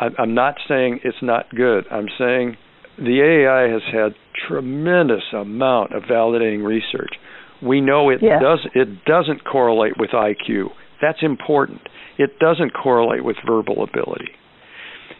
I, 0.00 0.08
I'm 0.18 0.34
not 0.34 0.56
saying 0.68 1.00
it's 1.04 1.22
not 1.22 1.50
good. 1.54 1.86
I'm 1.90 2.08
saying 2.18 2.56
the 2.98 3.04
AAI 3.04 3.72
has 3.72 3.82
had 3.92 4.14
tremendous 4.48 5.22
amount 5.32 5.94
of 5.94 6.04
validating 6.04 6.64
research. 6.64 7.14
We 7.62 7.80
know 7.80 8.10
it 8.10 8.20
yeah. 8.22 8.38
does 8.40 8.60
it 8.74 9.04
doesn't 9.04 9.44
correlate 9.44 9.98
with 9.98 10.10
IQ. 10.10 10.70
That's 11.00 11.22
important. 11.22 11.80
It 12.22 12.38
doesn't 12.38 12.72
correlate 12.72 13.24
with 13.24 13.36
verbal 13.46 13.82
ability 13.82 14.32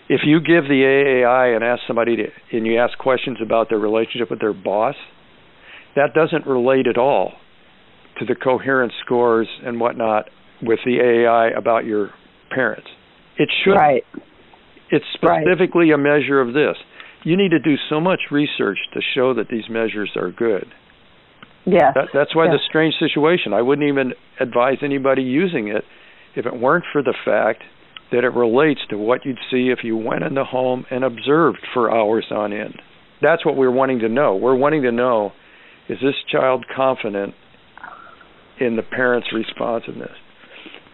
if 0.08 0.20
you 0.24 0.40
give 0.40 0.64
the 0.64 0.82
AAI 1.24 1.54
and 1.54 1.64
ask 1.64 1.82
somebody 1.86 2.16
to, 2.16 2.26
and 2.52 2.66
you 2.66 2.78
ask 2.78 2.98
questions 2.98 3.38
about 3.42 3.68
their 3.70 3.78
relationship 3.78 4.30
with 4.30 4.40
their 4.40 4.52
boss, 4.52 4.94
that 5.96 6.14
doesn't 6.14 6.46
relate 6.46 6.86
at 6.86 6.98
all 6.98 7.32
to 8.18 8.26
the 8.26 8.34
coherence 8.34 8.92
scores 9.04 9.48
and 9.64 9.80
whatnot 9.80 10.28
with 10.62 10.80
the 10.84 10.98
AAI 10.98 11.56
about 11.56 11.84
your 11.84 12.10
parents. 12.54 12.88
It 13.38 13.48
should. 13.64 13.72
Right. 13.72 14.04
It's 14.90 15.04
specifically 15.14 15.90
right. 15.90 15.94
a 15.94 15.98
measure 15.98 16.40
of 16.40 16.48
this. 16.48 16.76
You 17.24 17.36
need 17.36 17.50
to 17.50 17.58
do 17.58 17.76
so 17.88 18.00
much 18.00 18.20
research 18.30 18.78
to 18.94 19.00
show 19.14 19.32
that 19.34 19.48
these 19.48 19.64
measures 19.70 20.10
are 20.16 20.30
good. 20.30 20.66
Yeah. 21.64 21.92
That, 21.94 22.08
that's 22.12 22.34
why 22.34 22.48
the 22.48 22.58
strange 22.68 22.94
situation. 22.98 23.54
I 23.54 23.62
wouldn't 23.62 23.88
even 23.88 24.12
advise 24.40 24.78
anybody 24.82 25.22
using 25.22 25.68
it 25.68 25.84
if 26.36 26.46
it 26.46 26.58
weren't 26.58 26.84
for 26.92 27.02
the 27.02 27.14
fact 27.24 27.62
that 28.10 28.24
it 28.24 28.34
relates 28.34 28.80
to 28.90 28.98
what 28.98 29.24
you'd 29.24 29.38
see 29.50 29.68
if 29.68 29.80
you 29.82 29.96
went 29.96 30.22
in 30.22 30.34
the 30.34 30.44
home 30.44 30.84
and 30.90 31.02
observed 31.02 31.58
for 31.72 31.90
hours 31.90 32.26
on 32.30 32.52
end. 32.52 32.80
That's 33.22 33.44
what 33.44 33.56
we're 33.56 33.70
wanting 33.70 34.00
to 34.00 34.08
know. 34.08 34.36
We're 34.36 34.56
wanting 34.56 34.82
to 34.82 34.92
know 34.92 35.32
is 35.88 35.98
this 36.00 36.14
child 36.30 36.64
confident 36.74 37.34
in 38.60 38.76
the 38.76 38.82
parent's 38.82 39.28
responsiveness? 39.32 40.12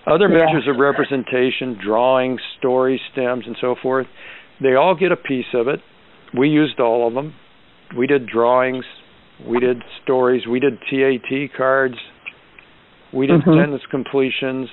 Other 0.06 0.28
yeah. 0.28 0.44
measures 0.44 0.66
of 0.68 0.80
representation, 0.80 1.78
drawings, 1.84 2.40
stories, 2.58 3.00
stems, 3.12 3.44
and 3.46 3.56
so 3.60 3.74
forth, 3.82 4.06
they 4.62 4.74
all 4.74 4.94
get 4.94 5.12
a 5.12 5.16
piece 5.16 5.52
of 5.54 5.68
it. 5.68 5.80
We 6.36 6.48
used 6.48 6.80
all 6.80 7.06
of 7.06 7.14
them. 7.14 7.34
We 7.96 8.06
did 8.06 8.26
drawings, 8.26 8.84
we 9.46 9.60
did 9.60 9.78
stories, 10.02 10.46
we 10.46 10.60
did 10.60 10.74
TAT 10.90 11.56
cards, 11.56 11.94
we 13.14 13.26
did 13.26 13.40
mm-hmm. 13.40 13.58
sentence 13.58 13.82
completions, 13.90 14.68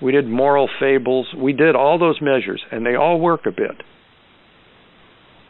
we 0.00 0.12
did 0.12 0.28
moral 0.28 0.68
fables, 0.80 1.26
we 1.36 1.52
did 1.52 1.74
all 1.74 1.98
those 1.98 2.20
measures, 2.20 2.62
and 2.70 2.84
they 2.84 2.94
all 2.94 3.20
work 3.20 3.46
a 3.46 3.50
bit. 3.50 3.82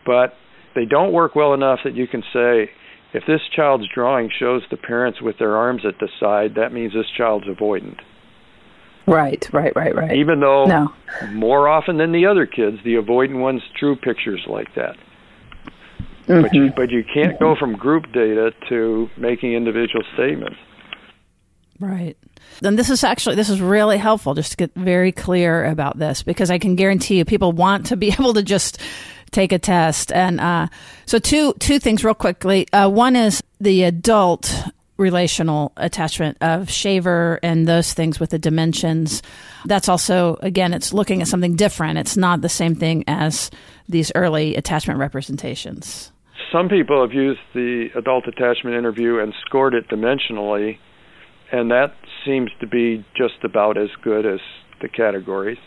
But 0.06 0.34
they 0.74 0.84
don't 0.84 1.12
work 1.12 1.34
well 1.34 1.54
enough 1.54 1.80
that 1.84 1.94
you 1.94 2.06
can 2.06 2.22
say, 2.32 2.70
if 3.12 3.22
this 3.26 3.40
child's 3.54 3.86
drawing 3.94 4.28
shows 4.38 4.62
the 4.70 4.76
parents 4.76 5.20
with 5.22 5.38
their 5.38 5.56
arms 5.56 5.82
at 5.86 5.98
the 6.00 6.08
side, 6.20 6.56
that 6.56 6.72
means 6.72 6.92
this 6.92 7.06
child's 7.16 7.46
avoidant. 7.46 8.00
Right, 9.06 9.46
right, 9.52 9.74
right, 9.76 9.94
right. 9.94 10.16
Even 10.16 10.40
though 10.40 10.64
no. 10.64 10.92
more 11.30 11.68
often 11.68 11.98
than 11.98 12.12
the 12.12 12.26
other 12.26 12.46
kids, 12.46 12.78
the 12.84 12.94
avoidant 12.94 13.40
ones 13.40 13.62
drew 13.78 13.96
pictures 13.96 14.42
like 14.48 14.74
that. 14.74 14.96
Mm-hmm. 16.26 16.42
But 16.42 16.54
you, 16.54 16.70
but 16.74 16.90
you 16.90 17.04
can't 17.12 17.38
go 17.38 17.54
from 17.58 17.76
group 17.76 18.04
data 18.12 18.50
to 18.70 19.08
making 19.18 19.52
individual 19.52 20.02
statements. 20.14 20.56
Right. 21.78 22.16
Then 22.60 22.76
this 22.76 22.90
is 22.90 23.04
actually 23.04 23.36
this 23.36 23.50
is 23.50 23.60
really 23.60 23.98
helpful 23.98 24.34
just 24.34 24.52
to 24.52 24.56
get 24.56 24.74
very 24.74 25.12
clear 25.12 25.64
about 25.64 25.98
this 25.98 26.22
because 26.22 26.50
I 26.50 26.58
can 26.58 26.76
guarantee 26.76 27.18
you 27.18 27.24
people 27.24 27.52
want 27.52 27.86
to 27.86 27.96
be 27.96 28.08
able 28.18 28.34
to 28.34 28.42
just 28.42 28.78
take 29.30 29.52
a 29.52 29.58
test. 29.58 30.12
And 30.12 30.40
uh, 30.40 30.68
so 31.06 31.18
two 31.18 31.54
two 31.58 31.78
things 31.78 32.04
real 32.04 32.14
quickly. 32.14 32.66
Uh, 32.72 32.88
one 32.88 33.16
is 33.16 33.42
the 33.60 33.84
adult 33.84 34.54
relational 34.96 35.72
attachment 35.76 36.38
of 36.40 36.70
shaver 36.70 37.40
and 37.42 37.66
those 37.66 37.92
things 37.92 38.20
with 38.20 38.30
the 38.30 38.38
dimensions. 38.38 39.22
That's 39.64 39.88
also 39.88 40.36
again 40.40 40.72
it's 40.72 40.92
looking 40.92 41.20
at 41.20 41.28
something 41.28 41.56
different. 41.56 41.98
It's 41.98 42.16
not 42.16 42.40
the 42.40 42.48
same 42.48 42.76
thing 42.76 43.04
as 43.08 43.50
these 43.88 44.12
early 44.14 44.56
attachment 44.56 45.00
representations. 45.00 46.12
Some 46.52 46.68
people 46.68 47.00
have 47.02 47.12
used 47.12 47.40
the 47.52 47.88
adult 47.96 48.28
attachment 48.28 48.76
interview 48.76 49.18
and 49.18 49.34
scored 49.44 49.74
it 49.74 49.88
dimensionally 49.88 50.78
and 51.50 51.70
that 51.70 51.94
seems 52.24 52.50
to 52.60 52.66
be 52.66 53.04
just 53.16 53.44
about 53.44 53.76
as 53.76 53.88
good 54.02 54.26
as 54.26 54.40
the 54.80 54.88
categories. 54.88 55.58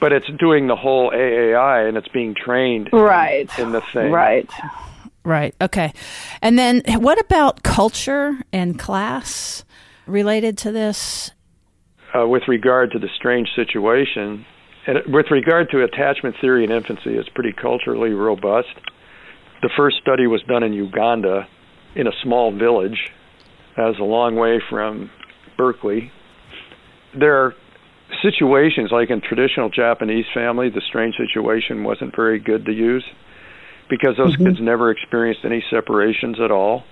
But 0.00 0.12
it's 0.12 0.26
doing 0.38 0.66
the 0.66 0.76
whole 0.76 1.10
AAI 1.10 1.88
and 1.88 1.96
it's 1.96 2.08
being 2.08 2.34
trained 2.34 2.90
right 2.92 3.48
in, 3.58 3.66
in 3.66 3.72
the 3.72 3.82
thing. 3.92 4.12
Right. 4.12 4.48
Right. 5.24 5.54
Okay. 5.60 5.92
And 6.42 6.58
then 6.58 6.82
what 7.00 7.18
about 7.18 7.62
culture 7.62 8.38
and 8.52 8.78
class 8.78 9.64
related 10.06 10.58
to 10.58 10.72
this? 10.72 11.32
Uh, 12.14 12.28
with 12.28 12.44
regard 12.46 12.92
to 12.92 12.98
the 12.98 13.08
strange 13.16 13.48
situation, 13.56 14.46
and 14.86 14.98
with 15.12 15.26
regard 15.30 15.70
to 15.70 15.82
attachment 15.82 16.36
theory 16.40 16.62
in 16.62 16.70
infancy, 16.70 17.16
it's 17.16 17.28
pretty 17.30 17.52
culturally 17.52 18.10
robust. 18.10 18.68
The 19.62 19.70
first 19.76 19.96
study 20.00 20.26
was 20.28 20.42
done 20.42 20.62
in 20.62 20.72
Uganda 20.72 21.48
in 21.96 22.06
a 22.06 22.12
small 22.22 22.56
village 22.56 23.10
that 23.76 23.84
was 23.84 23.96
a 24.00 24.04
long 24.04 24.36
way 24.36 24.60
from 24.70 25.10
Berkeley. 25.56 26.10
There 27.18 27.44
are 27.44 27.54
situations 28.22 28.90
like 28.92 29.10
in 29.10 29.20
traditional 29.20 29.68
Japanese 29.68 30.26
family, 30.32 30.70
the 30.70 30.82
strange 30.88 31.14
situation 31.16 31.84
wasn't 31.84 32.14
very 32.14 32.38
good 32.38 32.64
to 32.66 32.72
use 32.72 33.04
because 33.88 34.16
those 34.16 34.34
mm-hmm. 34.34 34.46
kids 34.46 34.58
never 34.60 34.90
experienced 34.90 35.44
any 35.44 35.64
separations 35.70 36.38
at 36.42 36.50
all. 36.50 36.84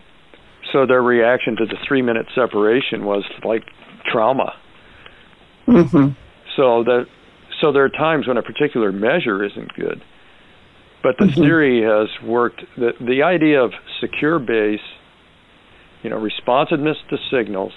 So 0.73 0.87
their 0.87 1.03
reaction 1.03 1.57
to 1.57 1.67
the 1.67 1.77
three 1.87 2.03
minute 2.03 2.27
separation 2.35 3.05
was 3.05 3.25
like 3.45 3.63
trauma. 4.11 4.53
Mm-hmm. 5.67 6.09
So 6.57 6.85
that 6.85 7.07
so 7.61 7.73
there 7.73 7.85
are 7.85 7.89
times 7.89 8.27
when 8.27 8.37
a 8.37 8.43
particular 8.43 8.93
measure 8.93 9.45
isn't 9.45 9.75
good. 9.75 10.03
But 11.03 11.17
the 11.19 11.27
mm-hmm. 11.27 11.41
theory 11.41 11.83
has 11.83 12.09
worked. 12.27 12.63
The, 12.77 12.93
the 13.01 13.23
idea 13.23 13.63
of 13.63 13.73
secure 14.01 14.39
base 14.39 14.81
you 16.05 16.11
know, 16.11 16.19
responsiveness 16.19 16.99
to 17.11 17.17
signals 17.33 17.73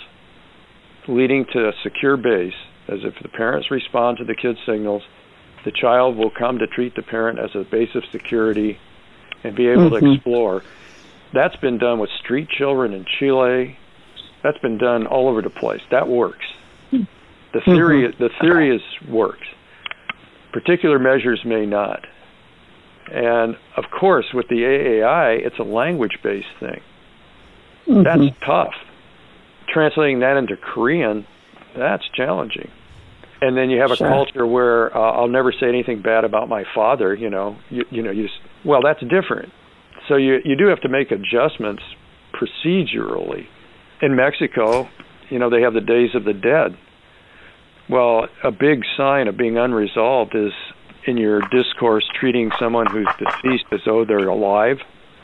leading 1.08 1.46
to 1.54 1.70
a 1.70 1.72
secure 1.82 2.18
base, 2.18 2.54
as 2.90 3.00
if 3.04 3.14
the 3.24 3.30
parents 3.30 3.72
respond 3.72 4.18
to 4.18 4.26
the 4.26 4.36
kid's 4.36 4.60
signals, 4.66 5.02
the 5.64 5.72
child 5.72 6.18
will 6.18 6.32
come 6.38 6.60
to 6.60 6.68
treat 6.68 6.94
the 6.96 7.02
parent 7.02 7.40
as 7.40 7.50
a 7.56 7.64
base 7.64 7.90
of 7.96 8.04
security 8.12 8.78
and 9.44 9.56
be 9.56 9.68
able 9.68 9.90
mm-hmm. 9.90 10.06
to 10.06 10.14
explore. 10.14 10.62
That's 11.34 11.56
been 11.58 11.78
done 11.78 12.00
with 12.00 12.10
street 12.24 12.50
children 12.50 12.94
in 12.94 13.06
Chile. 13.18 13.78
That's 14.44 14.58
been 14.60 14.78
done 14.78 15.08
all 15.08 15.30
over 15.30 15.42
the 15.42 15.50
place. 15.50 15.82
That 15.92 16.08
works. 16.08 16.46
The 17.54 17.62
theory, 17.64 18.10
mm-hmm. 18.10 18.22
the 18.22 18.30
theory 18.42 18.76
is 18.76 18.82
works. 19.10 19.48
Particular 20.52 21.00
measures 21.00 21.42
may 21.46 21.66
not. 21.66 22.02
And 23.10 23.56
of 23.78 23.86
course, 23.98 24.26
with 24.34 24.48
the 24.50 24.56
AAI, 24.56 25.46
it's 25.46 25.58
a 25.60 25.64
language-based 25.64 26.60
thing. 26.60 26.82
Mm-hmm. 27.90 28.04
That's 28.04 28.38
tough. 28.46 28.74
Translating 29.70 30.20
that 30.22 30.38
into 30.38 30.56
Korean, 30.58 31.26
that's 31.76 32.04
challenging. 32.16 32.70
And 33.42 33.56
then 33.56 33.70
you 33.70 33.80
have 33.82 33.92
a 33.92 33.96
sure. 33.96 34.10
culture 34.10 34.48
where 34.48 34.96
uh, 34.96 35.12
I'll 35.12 35.28
never 35.28 35.52
say 35.52 35.68
anything 35.68 36.02
bad 36.02 36.24
about 36.24 36.50
my 36.50 36.64
father. 36.74 37.14
You 37.14 37.30
know, 37.30 37.58
you, 37.70 37.86
you 37.92 38.02
know, 38.02 38.12
you 38.12 38.24
just, 38.24 38.40
well, 38.66 38.82
that's 38.82 39.02
different. 39.02 39.54
So 40.08 40.16
you 40.16 40.40
you 40.44 40.56
do 40.56 40.68
have 40.68 40.82
to 40.82 40.90
make 40.90 41.12
adjustments 41.12 41.84
procedurally. 42.34 43.46
In 44.02 44.16
Mexico, 44.16 44.88
you 45.30 45.40
know, 45.40 45.50
they 45.50 45.62
have 45.62 45.74
the 45.74 45.82
Days 45.82 46.12
of 46.16 46.24
the 46.24 46.34
Dead. 46.34 46.78
Well, 47.90 48.28
a 48.44 48.52
big 48.52 48.84
sign 48.96 49.28
of 49.28 49.38
being 49.38 49.58
unresolved 49.58 50.36
is 50.36 50.52
in 51.06 51.18
your 51.18 51.42
discourse 51.52 52.06
treating 52.20 52.52
someone 52.60 52.86
who's 52.88 53.08
deceased 53.18 53.66
as 53.72 53.80
though 53.86 54.06
they're 54.06 54.28
alive. 54.28 54.78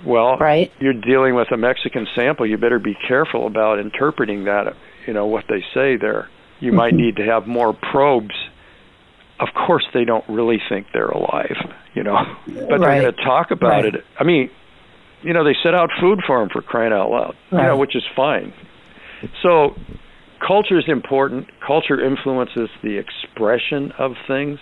Well, 0.06 0.38
right. 0.38 0.72
you're 0.80 0.94
dealing 0.94 1.36
with 1.36 1.52
a 1.52 1.58
Mexican 1.58 2.08
sample. 2.16 2.46
You 2.46 2.58
better 2.58 2.80
be 2.80 2.96
careful 3.08 3.48
about 3.48 3.80
interpreting 3.80 4.46
that, 4.46 4.74
you 5.08 5.14
know, 5.14 5.26
what 5.26 5.46
they 5.48 5.62
say 5.74 5.98
there. 5.98 6.30
You 6.60 6.70
mm-hmm. 6.70 6.78
might 6.78 6.94
need 6.94 7.16
to 7.18 7.24
have 7.24 7.48
more 7.48 7.74
probes. 7.74 8.36
Of 9.40 9.50
course, 9.54 9.86
they 9.94 10.06
don't 10.06 10.28
really 10.30 10.62
think 10.70 10.88
they're 10.94 11.10
alive, 11.10 11.56
you 11.94 12.04
know, 12.04 12.18
but 12.46 12.54
right. 12.54 12.68
they're 12.70 13.02
going 13.02 13.14
to 13.14 13.24
talk 13.24 13.52
about 13.52 13.84
right. 13.84 13.96
it. 13.96 14.04
I 14.20 14.24
mean, 14.24 14.50
you 15.24 15.34
know, 15.34 15.44
they 15.44 15.56
set 15.64 15.74
out 15.74 15.90
food 16.00 16.20
for 16.26 16.40
them 16.40 16.50
for 16.52 16.62
crying 16.62 16.94
out 16.94 17.10
loud, 17.10 17.36
right. 17.52 17.62
you 17.62 17.68
know, 17.68 17.78
which 17.78 17.96
is 17.96 18.04
fine. 18.16 18.54
So, 19.42 19.76
culture 20.46 20.78
is 20.78 20.86
important. 20.88 21.48
Culture 21.66 22.04
influences 22.04 22.70
the 22.84 22.98
expression 22.98 23.94
of 23.98 24.12
things. 24.28 24.60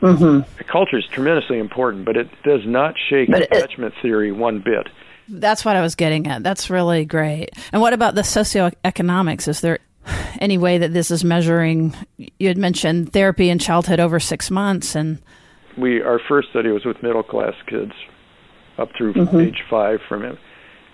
Mm-hmm. 0.00 0.62
Culture 0.68 0.98
is 0.98 1.06
tremendously 1.06 1.58
important, 1.58 2.04
but 2.04 2.16
it 2.16 2.28
does 2.44 2.60
not 2.64 2.94
shake 3.08 3.30
but 3.30 3.42
attachment 3.42 3.94
it, 3.96 4.02
theory 4.02 4.30
one 4.30 4.60
bit. 4.60 4.88
That's 5.28 5.64
what 5.64 5.76
I 5.76 5.82
was 5.82 5.94
getting 5.94 6.26
at. 6.26 6.42
That's 6.42 6.70
really 6.70 7.04
great. 7.04 7.50
And 7.72 7.82
what 7.82 7.92
about 7.92 8.14
the 8.14 8.22
socioeconomics? 8.22 9.48
Is 9.48 9.60
there 9.60 9.80
any 10.40 10.56
way 10.56 10.78
that 10.78 10.92
this 10.92 11.10
is 11.10 11.24
measuring? 11.24 11.94
You 12.38 12.48
had 12.48 12.58
mentioned 12.58 13.12
therapy 13.12 13.50
in 13.50 13.58
childhood 13.58 14.00
over 14.00 14.20
six 14.20 14.50
months, 14.50 14.94
and 14.94 15.20
we 15.76 16.00
our 16.00 16.20
first 16.28 16.50
study 16.50 16.70
was 16.70 16.84
with 16.84 17.02
middle 17.02 17.22
class 17.22 17.54
kids 17.66 17.92
up 18.78 18.90
through 18.96 19.14
mm-hmm. 19.14 19.40
age 19.40 19.62
five 19.68 20.00
from 20.08 20.22
him, 20.22 20.38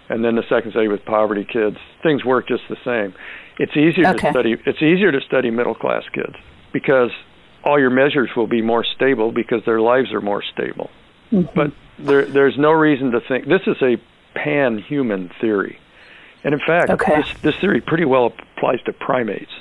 and 0.08 0.24
then 0.24 0.34
the 0.34 0.42
second 0.48 0.72
study 0.72 0.88
with 0.88 1.04
poverty 1.04 1.46
kids. 1.50 1.76
Things 2.02 2.24
work 2.24 2.48
just 2.48 2.64
the 2.68 2.76
same. 2.84 3.14
It's 3.58 3.76
easier 3.76 4.08
okay. 4.08 4.28
to 4.28 4.30
study. 4.32 4.56
It's 4.66 4.82
easier 4.82 5.12
to 5.12 5.20
study 5.20 5.50
middle 5.50 5.74
class 5.74 6.02
kids 6.12 6.34
because 6.72 7.10
all 7.64 7.80
your 7.80 7.90
measures 7.90 8.30
will 8.36 8.46
be 8.46 8.62
more 8.62 8.84
stable 8.84 9.32
because 9.32 9.64
their 9.64 9.80
lives 9.80 10.12
are 10.12 10.20
more 10.20 10.42
stable. 10.42 10.90
Mm-hmm. 11.32 11.54
But 11.54 11.72
there, 11.98 12.24
there's 12.24 12.58
no 12.58 12.70
reason 12.70 13.12
to 13.12 13.20
think 13.20 13.46
this 13.46 13.62
is 13.66 13.76
a 13.82 13.96
pan-human 14.34 15.30
theory, 15.40 15.78
and 16.42 16.54
in 16.54 16.60
fact, 16.66 16.90
okay. 16.90 17.22
this, 17.22 17.40
this 17.42 17.54
theory 17.60 17.80
pretty 17.80 18.04
well 18.04 18.32
applies 18.56 18.82
to 18.86 18.92
primates. 18.92 19.52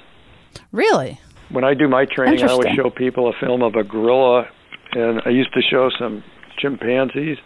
Really? 0.72 1.20
When 1.50 1.64
I 1.64 1.74
do 1.74 1.88
my 1.88 2.06
training, 2.06 2.44
I 2.44 2.48
always 2.48 2.76
show 2.76 2.90
people 2.90 3.30
a 3.30 3.34
film 3.40 3.62
of 3.62 3.76
a 3.76 3.84
gorilla, 3.84 4.50
and 4.92 5.22
I 5.26 5.30
used 5.30 5.54
to 5.54 5.62
show 5.62 5.90
some 5.98 6.24
chimpanzees. 6.58 7.38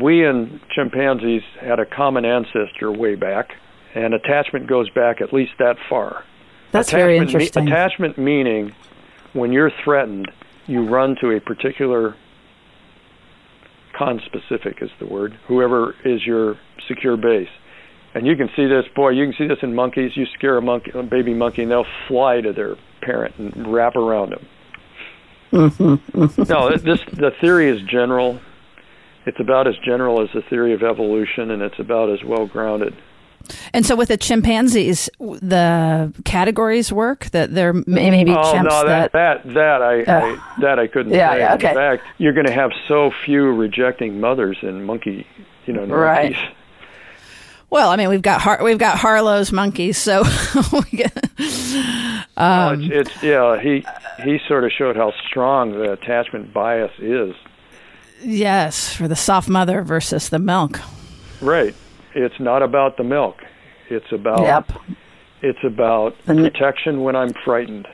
We 0.00 0.24
and 0.24 0.60
chimpanzees 0.74 1.42
had 1.60 1.80
a 1.80 1.86
common 1.86 2.24
ancestor 2.24 2.92
way 2.92 3.14
back, 3.14 3.50
and 3.94 4.14
attachment 4.14 4.68
goes 4.68 4.88
back 4.90 5.20
at 5.20 5.32
least 5.32 5.52
that 5.58 5.76
far. 5.88 6.24
That's 6.70 6.88
attachment 6.88 7.06
very 7.06 7.18
interesting. 7.18 7.64
Me- 7.64 7.72
attachment 7.72 8.18
meaning 8.18 8.74
when 9.36 9.52
you're 9.52 9.70
threatened, 9.84 10.30
you 10.66 10.88
run 10.88 11.16
to 11.20 11.30
a 11.30 11.40
particular 11.40 12.16
conspecific 13.98 14.82
is 14.82 14.90
the 14.98 15.06
word, 15.06 15.38
whoever 15.46 15.94
is 16.04 16.24
your 16.26 16.56
secure 16.88 17.16
base. 17.16 17.48
And 18.14 18.26
you 18.26 18.34
can 18.36 18.48
see 18.56 18.66
this, 18.66 18.84
boy, 18.94 19.10
you 19.10 19.26
can 19.26 19.34
see 19.36 19.46
this 19.46 19.58
in 19.62 19.74
monkeys. 19.74 20.12
You 20.14 20.24
scare 20.34 20.56
a 20.56 20.62
monkey, 20.62 20.90
a 20.94 21.02
baby 21.02 21.34
monkey, 21.34 21.62
and 21.62 21.70
they'll 21.70 21.86
fly 22.08 22.40
to 22.40 22.52
their 22.52 22.76
parent 23.02 23.36
and 23.38 23.72
wrap 23.72 23.94
around 23.94 24.30
them. 24.30 24.46
Mm-hmm, 25.52 26.42
no, 26.48 26.70
this 26.70 27.00
the 27.12 27.30
theory 27.40 27.70
is 27.70 27.80
general. 27.88 28.40
It's 29.26 29.38
about 29.38 29.66
as 29.66 29.74
general 29.84 30.22
as 30.22 30.28
the 30.34 30.42
theory 30.48 30.72
of 30.72 30.82
evolution, 30.82 31.50
and 31.50 31.62
it's 31.62 31.78
about 31.78 32.10
as 32.10 32.18
well 32.24 32.46
grounded 32.46 32.94
and 33.72 33.84
so 33.86 33.96
with 33.96 34.08
the 34.08 34.16
chimpanzees, 34.16 35.08
the 35.18 36.12
categories 36.24 36.92
work 36.92 37.26
that 37.26 37.54
there 37.54 37.72
may 37.72 38.24
be 38.24 38.32
oh, 38.32 38.36
chimps 38.36 38.64
no, 38.64 38.86
that, 38.86 39.12
that 39.12 39.54
that 39.54 39.82
I, 39.82 40.02
uh, 40.02 40.20
I, 40.20 40.60
that 40.60 40.78
I 40.78 40.86
couldn't 40.86 41.12
yeah, 41.12 41.32
say. 41.32 41.38
Yeah, 41.40 41.54
okay. 41.54 41.68
In 41.70 41.74
fact, 41.74 42.04
you're 42.18 42.32
going 42.32 42.46
to 42.46 42.52
have 42.52 42.72
so 42.88 43.10
few 43.24 43.52
rejecting 43.52 44.20
mothers 44.20 44.58
in 44.62 44.84
monkey, 44.84 45.26
you 45.66 45.72
know, 45.72 45.84
right. 45.86 46.32
Monkeys. 46.32 46.52
Well, 47.68 47.90
I 47.90 47.96
mean, 47.96 48.08
we've 48.08 48.22
got 48.22 48.40
Har- 48.40 48.62
we've 48.62 48.78
got 48.78 48.96
Harlow's 48.98 49.50
monkeys, 49.50 49.98
so 49.98 50.20
um, 50.24 50.26
well, 52.36 52.80
it's, 52.80 53.10
it's 53.10 53.22
yeah. 53.22 53.60
He 53.60 53.84
he 54.22 54.38
sort 54.46 54.64
of 54.64 54.70
showed 54.70 54.96
how 54.96 55.12
strong 55.28 55.72
the 55.72 55.92
attachment 55.92 56.52
bias 56.52 56.92
is. 56.98 57.34
Yes, 58.22 58.94
for 58.94 59.08
the 59.08 59.16
soft 59.16 59.48
mother 59.48 59.82
versus 59.82 60.28
the 60.28 60.38
milk. 60.38 60.80
Right 61.40 61.74
it's 62.16 62.40
not 62.40 62.62
about 62.62 62.96
the 62.96 63.04
milk. 63.04 63.36
It's 63.88 64.10
about 64.10 64.40
yep. 64.40 64.72
it's 65.42 65.62
about 65.62 66.16
protection 66.24 67.02
when 67.02 67.14
I'm 67.14 67.32
frightened. 67.44 67.86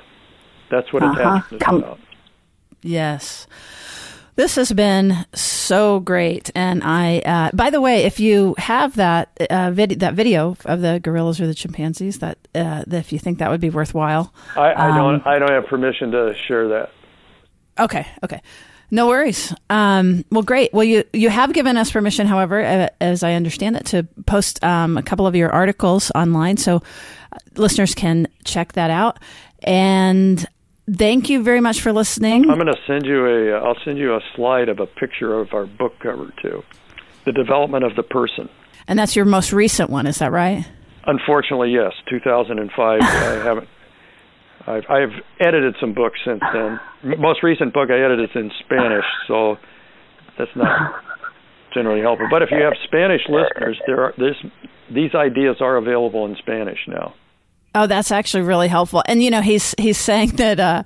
That's 0.71 0.93
what 0.93 1.03
uh-huh. 1.03 1.21
attachment 1.21 1.63
is 1.63 1.67
Come. 1.67 1.77
about. 1.79 2.01
Yes. 2.83 3.47
This 4.35 4.55
has 4.57 4.73
been 4.73 5.27
so 5.35 6.01
great, 6.01 6.51
and 6.55 6.83
I. 6.83 7.19
Uh, 7.19 7.51
by 7.53 7.69
the 7.69 7.83
way, 7.83 8.05
if 8.05 8.19
you 8.19 8.55
have 8.57 8.97
that 8.97 9.29
uh, 9.51 9.71
vid- 9.73 10.01
that 10.01 10.15
video 10.15 10.57
of 10.65 10.81
the 10.81 11.01
gorillas 11.01 11.39
or 11.39 11.47
the 11.47 11.55
chimpanzees, 11.55 12.21
that, 12.21 12.39
uh, 12.55 12.85
if 12.91 13.13
you 13.13 13.19
think 13.19 13.41
that 13.41 13.51
would 13.51 13.61
be 13.61 13.69
worthwhile, 13.69 14.33
I, 14.57 14.73
I 14.73 14.89
um, 14.89 14.97
don't. 14.97 15.27
I 15.27 15.39
don't 15.39 15.51
have 15.51 15.67
permission 15.67 16.13
to 16.13 16.35
share 16.35 16.69
that. 16.69 16.91
Okay. 17.79 18.07
Okay. 18.25 18.41
No 18.93 19.07
worries. 19.07 19.55
Um, 19.71 20.23
well, 20.31 20.43
great. 20.43 20.73
Well, 20.75 20.85
you 20.85 21.03
you 21.15 21.31
have 21.31 21.55
given 21.55 21.79
us 21.79 21.91
permission, 21.91 22.27
however, 22.27 22.63
uh, 22.63 22.89
as 23.01 23.23
I 23.23 23.33
understand 23.33 23.77
it, 23.77 23.87
to 23.87 24.07
post 24.27 24.63
um, 24.63 24.99
a 24.99 25.03
couple 25.03 25.27
of 25.27 25.35
your 25.35 25.51
articles 25.51 26.13
online, 26.15 26.59
so 26.59 26.77
uh, 27.33 27.39
listeners 27.57 27.95
can 27.95 28.29
check 28.45 28.75
that 28.75 28.91
out. 28.91 29.19
And 29.63 30.47
thank 30.95 31.31
you 31.31 31.43
very 31.43 31.63
much 31.63 31.81
for 31.81 31.91
listening. 31.91 32.51
I'm 32.51 32.59
going 32.59 32.67
to 32.67 32.81
send 32.87 33.07
you 33.07 33.25
a. 33.27 33.53
I'll 33.57 33.79
send 33.83 33.97
you 33.97 34.15
a 34.15 34.21
slide 34.37 34.69
of 34.69 34.79
a 34.79 34.87
picture 34.87 35.41
of 35.41 35.55
our 35.55 35.65
book 35.65 35.99
cover 36.01 36.31
too. 36.43 36.63
The 37.25 37.33
development 37.33 37.85
of 37.85 37.97
the 37.97 38.03
person. 38.03 38.51
And 38.87 38.99
that's 38.99 39.17
your 39.17 39.25
most 39.25 39.55
recent 39.55 39.89
one, 39.89 40.07
is 40.07 40.19
that 40.19 40.33
right? 40.33 40.67
Unfortunately, 41.07 41.71
yes. 41.71 41.95
2005. 42.11 43.01
I 43.01 43.05
haven't 43.43 43.69
I've, 44.67 44.85
I've 44.89 45.15
edited 45.41 45.75
some 45.81 45.95
books 45.95 46.19
since 46.25 46.41
then. 46.53 46.81
Most 47.21 47.43
recent 47.43 47.75
book 47.75 47.91
I 47.91 47.99
edited 47.99 48.31
is 48.31 48.37
in 48.37 48.51
Spanish, 48.65 49.05
so 49.27 49.57
that's 50.39 50.51
not 50.55 51.03
generally 51.75 52.01
helpful. 52.01 52.29
But 52.31 52.43
if 52.43 52.51
you 52.51 52.63
have 52.63 52.75
Spanish 52.85 53.23
listeners, 53.29 53.81
there 53.87 54.05
are 54.05 54.15
this, 54.17 54.37
these 54.93 55.15
ideas 55.15 55.57
are 55.61 55.77
available 55.77 56.27
in 56.27 56.37
Spanish 56.37 56.79
now. 56.87 57.15
Oh, 57.75 57.87
that's 57.87 58.13
actually 58.13 58.43
really 58.43 58.69
helpful. 58.69 59.03
And 59.07 59.23
you 59.23 59.31
know, 59.31 59.41
he's 59.41 59.75
he's 59.79 59.97
saying 59.97 60.31
that 60.37 60.61
uh, 60.61 60.83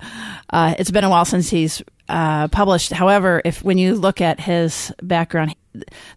uh, 0.49 0.73
it's 0.79 0.91
been 0.91 1.03
a 1.03 1.09
while 1.09 1.25
since 1.25 1.49
he's 1.49 1.83
uh, 2.09 2.47
published. 2.49 2.91
However, 2.91 3.41
if 3.43 3.63
when 3.63 3.77
you 3.77 3.95
look 3.95 4.21
at 4.21 4.39
his 4.39 4.93
background, 5.01 5.55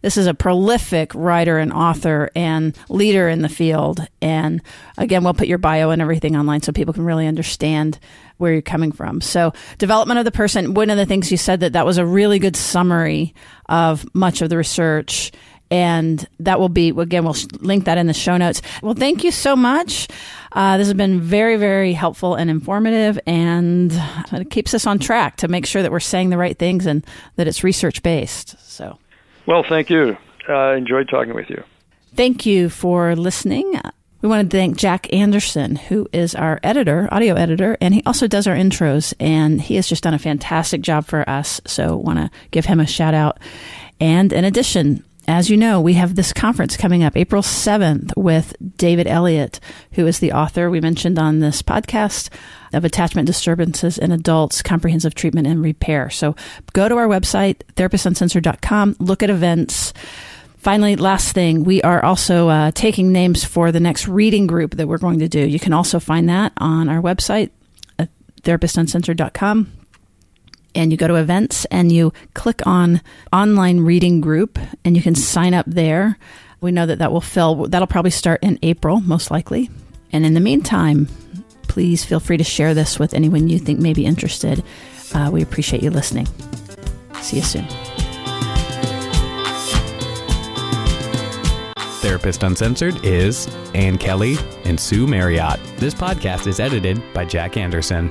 this 0.03 0.17
is 0.17 0.27
a 0.27 0.35
prolific 0.35 1.15
writer 1.15 1.59
and 1.59 1.73
author 1.73 2.31
and 2.35 2.77
leader 2.89 3.29
in 3.29 3.43
the 3.43 3.49
field. 3.49 4.07
And 4.23 4.63
again, 4.97 5.25
we'll 5.25 5.35
put 5.35 5.49
your 5.49 5.59
bio 5.59 5.91
and 5.91 6.01
everything 6.01 6.37
online 6.37 6.63
so 6.63 6.73
people 6.73 6.95
can 6.95 7.05
really 7.05 7.27
understand 7.27 7.99
where 8.39 8.53
you're 8.53 8.63
coming 8.63 8.93
from. 8.93 9.21
So, 9.21 9.53
development 9.79 10.19
of 10.19 10.25
the 10.25 10.31
person. 10.31 10.75
One 10.75 10.91
of 10.91 10.97
the 10.97 11.07
things 11.07 11.31
you 11.31 11.37
said 11.37 11.61
that 11.61 11.75
that 11.75 11.85
was 11.85 11.99
a 11.99 12.07
really 12.07 12.39
good 12.39 12.57
summary 12.57 13.35
of 13.69 14.07
much 14.15 14.41
of 14.43 14.49
the 14.49 14.57
research. 14.57 15.33
And 15.71 16.27
that 16.41 16.59
will 16.59 16.69
be, 16.69 16.89
again, 16.89 17.25
we'll 17.25 17.37
link 17.61 17.85
that 17.85 17.97
in 17.97 18.07
the 18.07 18.15
show 18.15 18.37
notes. 18.37 18.61
Well, 18.83 18.95
thank 18.95 19.23
you 19.23 19.31
so 19.31 19.55
much. 19.55 20.09
Uh, 20.53 20.79
this 20.79 20.89
has 20.89 20.95
been 20.95 21.21
very, 21.21 21.57
very 21.57 21.93
helpful 21.93 22.35
and 22.35 22.51
informative, 22.51 23.21
and 23.25 23.93
it 24.33 24.51
keeps 24.51 24.75
us 24.75 24.87
on 24.87 24.99
track 24.99 25.37
to 25.39 25.49
make 25.49 25.67
sure 25.67 25.83
that 25.83 25.93
we're 25.93 26.01
saying 26.01 26.31
the 26.31 26.39
right 26.39 26.59
things 26.59 26.87
and 26.87 27.07
that 27.37 27.47
it's 27.47 27.63
research 27.63 28.03
based. 28.03 28.57
So, 28.69 28.99
well, 29.47 29.63
thank 29.63 29.91
you. 29.91 30.17
I 30.49 30.73
uh, 30.73 30.77
enjoyed 30.77 31.09
talking 31.09 31.35
with 31.35 31.49
you. 31.49 31.63
Thank 32.17 32.47
you 32.47 32.69
for 32.69 33.15
listening. 33.15 33.81
We 34.23 34.29
want 34.29 34.51
to 34.51 34.57
thank 34.57 34.77
Jack 34.77 35.13
Anderson, 35.15 35.77
who 35.77 36.09
is 36.13 36.35
our 36.35 36.59
editor, 36.63 37.09
audio 37.13 37.35
editor, 37.37 37.79
and 37.81 37.95
he 37.95 38.03
also 38.05 38.27
does 38.27 38.47
our 38.47 38.57
intros, 38.57 39.15
and 39.21 39.61
he 39.61 39.77
has 39.77 39.89
just 39.89 40.03
done 40.03 40.15
a 40.15 40.19
fantastic 40.19 40.83
job 40.83 41.07
for 41.07 41.29
us. 41.29 41.61
So, 41.67 41.97
want 41.97 42.19
to 42.19 42.31
give 42.51 42.67
him 42.67 42.81
a 42.81 42.87
shout 42.87 43.15
out. 43.15 43.39
And 44.01 44.33
in 44.33 44.45
addition, 44.45 45.05
as 45.29 45.51
you 45.51 45.57
know, 45.57 45.81
we 45.81 45.95
have 45.95 46.15
this 46.15 46.33
conference 46.33 46.77
coming 46.77 47.03
up 47.03 47.17
April 47.17 47.43
7th 47.43 48.17
with 48.17 48.57
David 48.77 49.07
Elliott, 49.07 49.61
who 49.93 50.07
is 50.07 50.19
the 50.19 50.33
author 50.33 50.71
we 50.71 50.81
mentioned 50.81 51.19
on 51.19 51.41
this 51.41 51.63
podcast 51.63 52.31
of 52.73 52.85
Attachment 52.85 53.27
Disturbances 53.27 53.99
in 53.99 54.13
Adults, 54.13 54.63
Comprehensive 54.63 55.15
Treatment 55.15 55.47
and 55.47 55.63
Repair. 55.63 56.11
So 56.11 56.35
go 56.73 56.89
to 56.89 56.97
our 56.97 57.07
website, 57.07 57.59
therapistsuncensored.com, 57.77 58.97
look 58.99 59.23
at 59.23 59.31
events, 59.31 59.93
Finally, 60.61 60.97
last 60.97 61.33
thing, 61.33 61.65
we 61.65 61.81
are 61.81 62.05
also 62.05 62.51
uh, 62.51 62.71
taking 62.73 63.13
names 63.13 63.43
for 63.43 63.73
the 63.73 63.81
next 63.81 64.07
reading 64.07 64.47
group 64.47 64.77
that 64.77 64.87
we're 64.87 64.99
going 64.99 65.19
to 65.21 65.27
do. 65.27 65.41
You 65.41 65.59
can 65.59 65.73
also 65.73 65.99
find 65.99 66.29
that 66.29 66.53
on 66.59 66.91
our 66.91 67.01
website, 67.01 67.49
therapistuncensored.com. 68.43 69.80
And 70.75 70.91
you 70.91 70.97
go 70.97 71.09
to 71.09 71.17
events 71.17 71.65
and 71.67 71.91
you 71.91 72.13
click 72.35 72.67
on 72.67 73.01
online 73.33 73.81
reading 73.81 74.21
group 74.21 74.59
and 74.85 74.97
you 74.97 75.03
can 75.03 75.15
sign 75.15 75.55
up 75.55 75.67
there. 75.67 76.19
We 76.61 76.73
know 76.73 76.87
that 76.87 76.99
that 76.99 77.13
will 77.13 77.21
fill, 77.21 77.67
that'll 77.67 77.87
probably 77.87 78.11
start 78.11 78.43
in 78.43 78.59
April, 78.63 79.01
most 79.01 79.31
likely. 79.31 79.71
And 80.13 80.27
in 80.27 80.35
the 80.35 80.41
meantime, 80.41 81.09
please 81.63 82.05
feel 82.05 82.21
free 82.21 82.37
to 82.37 82.45
share 82.45 82.75
this 82.75 82.99
with 82.99 83.15
anyone 83.15 83.49
you 83.49 83.59
think 83.59 83.81
may 83.81 83.93
be 83.93 84.05
interested. 84.05 84.63
Uh, 85.15 85.31
we 85.33 85.43
appreciate 85.43 85.83
you 85.83 85.91
listening. 85.91 86.27
See 87.23 87.37
you 87.37 87.43
soon. 87.43 87.67
Therapist 92.01 92.43
Uncensored 92.43 93.05
is 93.05 93.47
Ann 93.75 93.99
Kelley 93.99 94.37
and 94.65 94.81
Sue 94.81 95.07
Marriott. 95.07 95.61
This 95.77 95.95
podcast 95.95 96.47
is 96.47 96.59
edited 96.59 97.01
by 97.13 97.25
Jack 97.25 97.57
Anderson. 97.57 98.11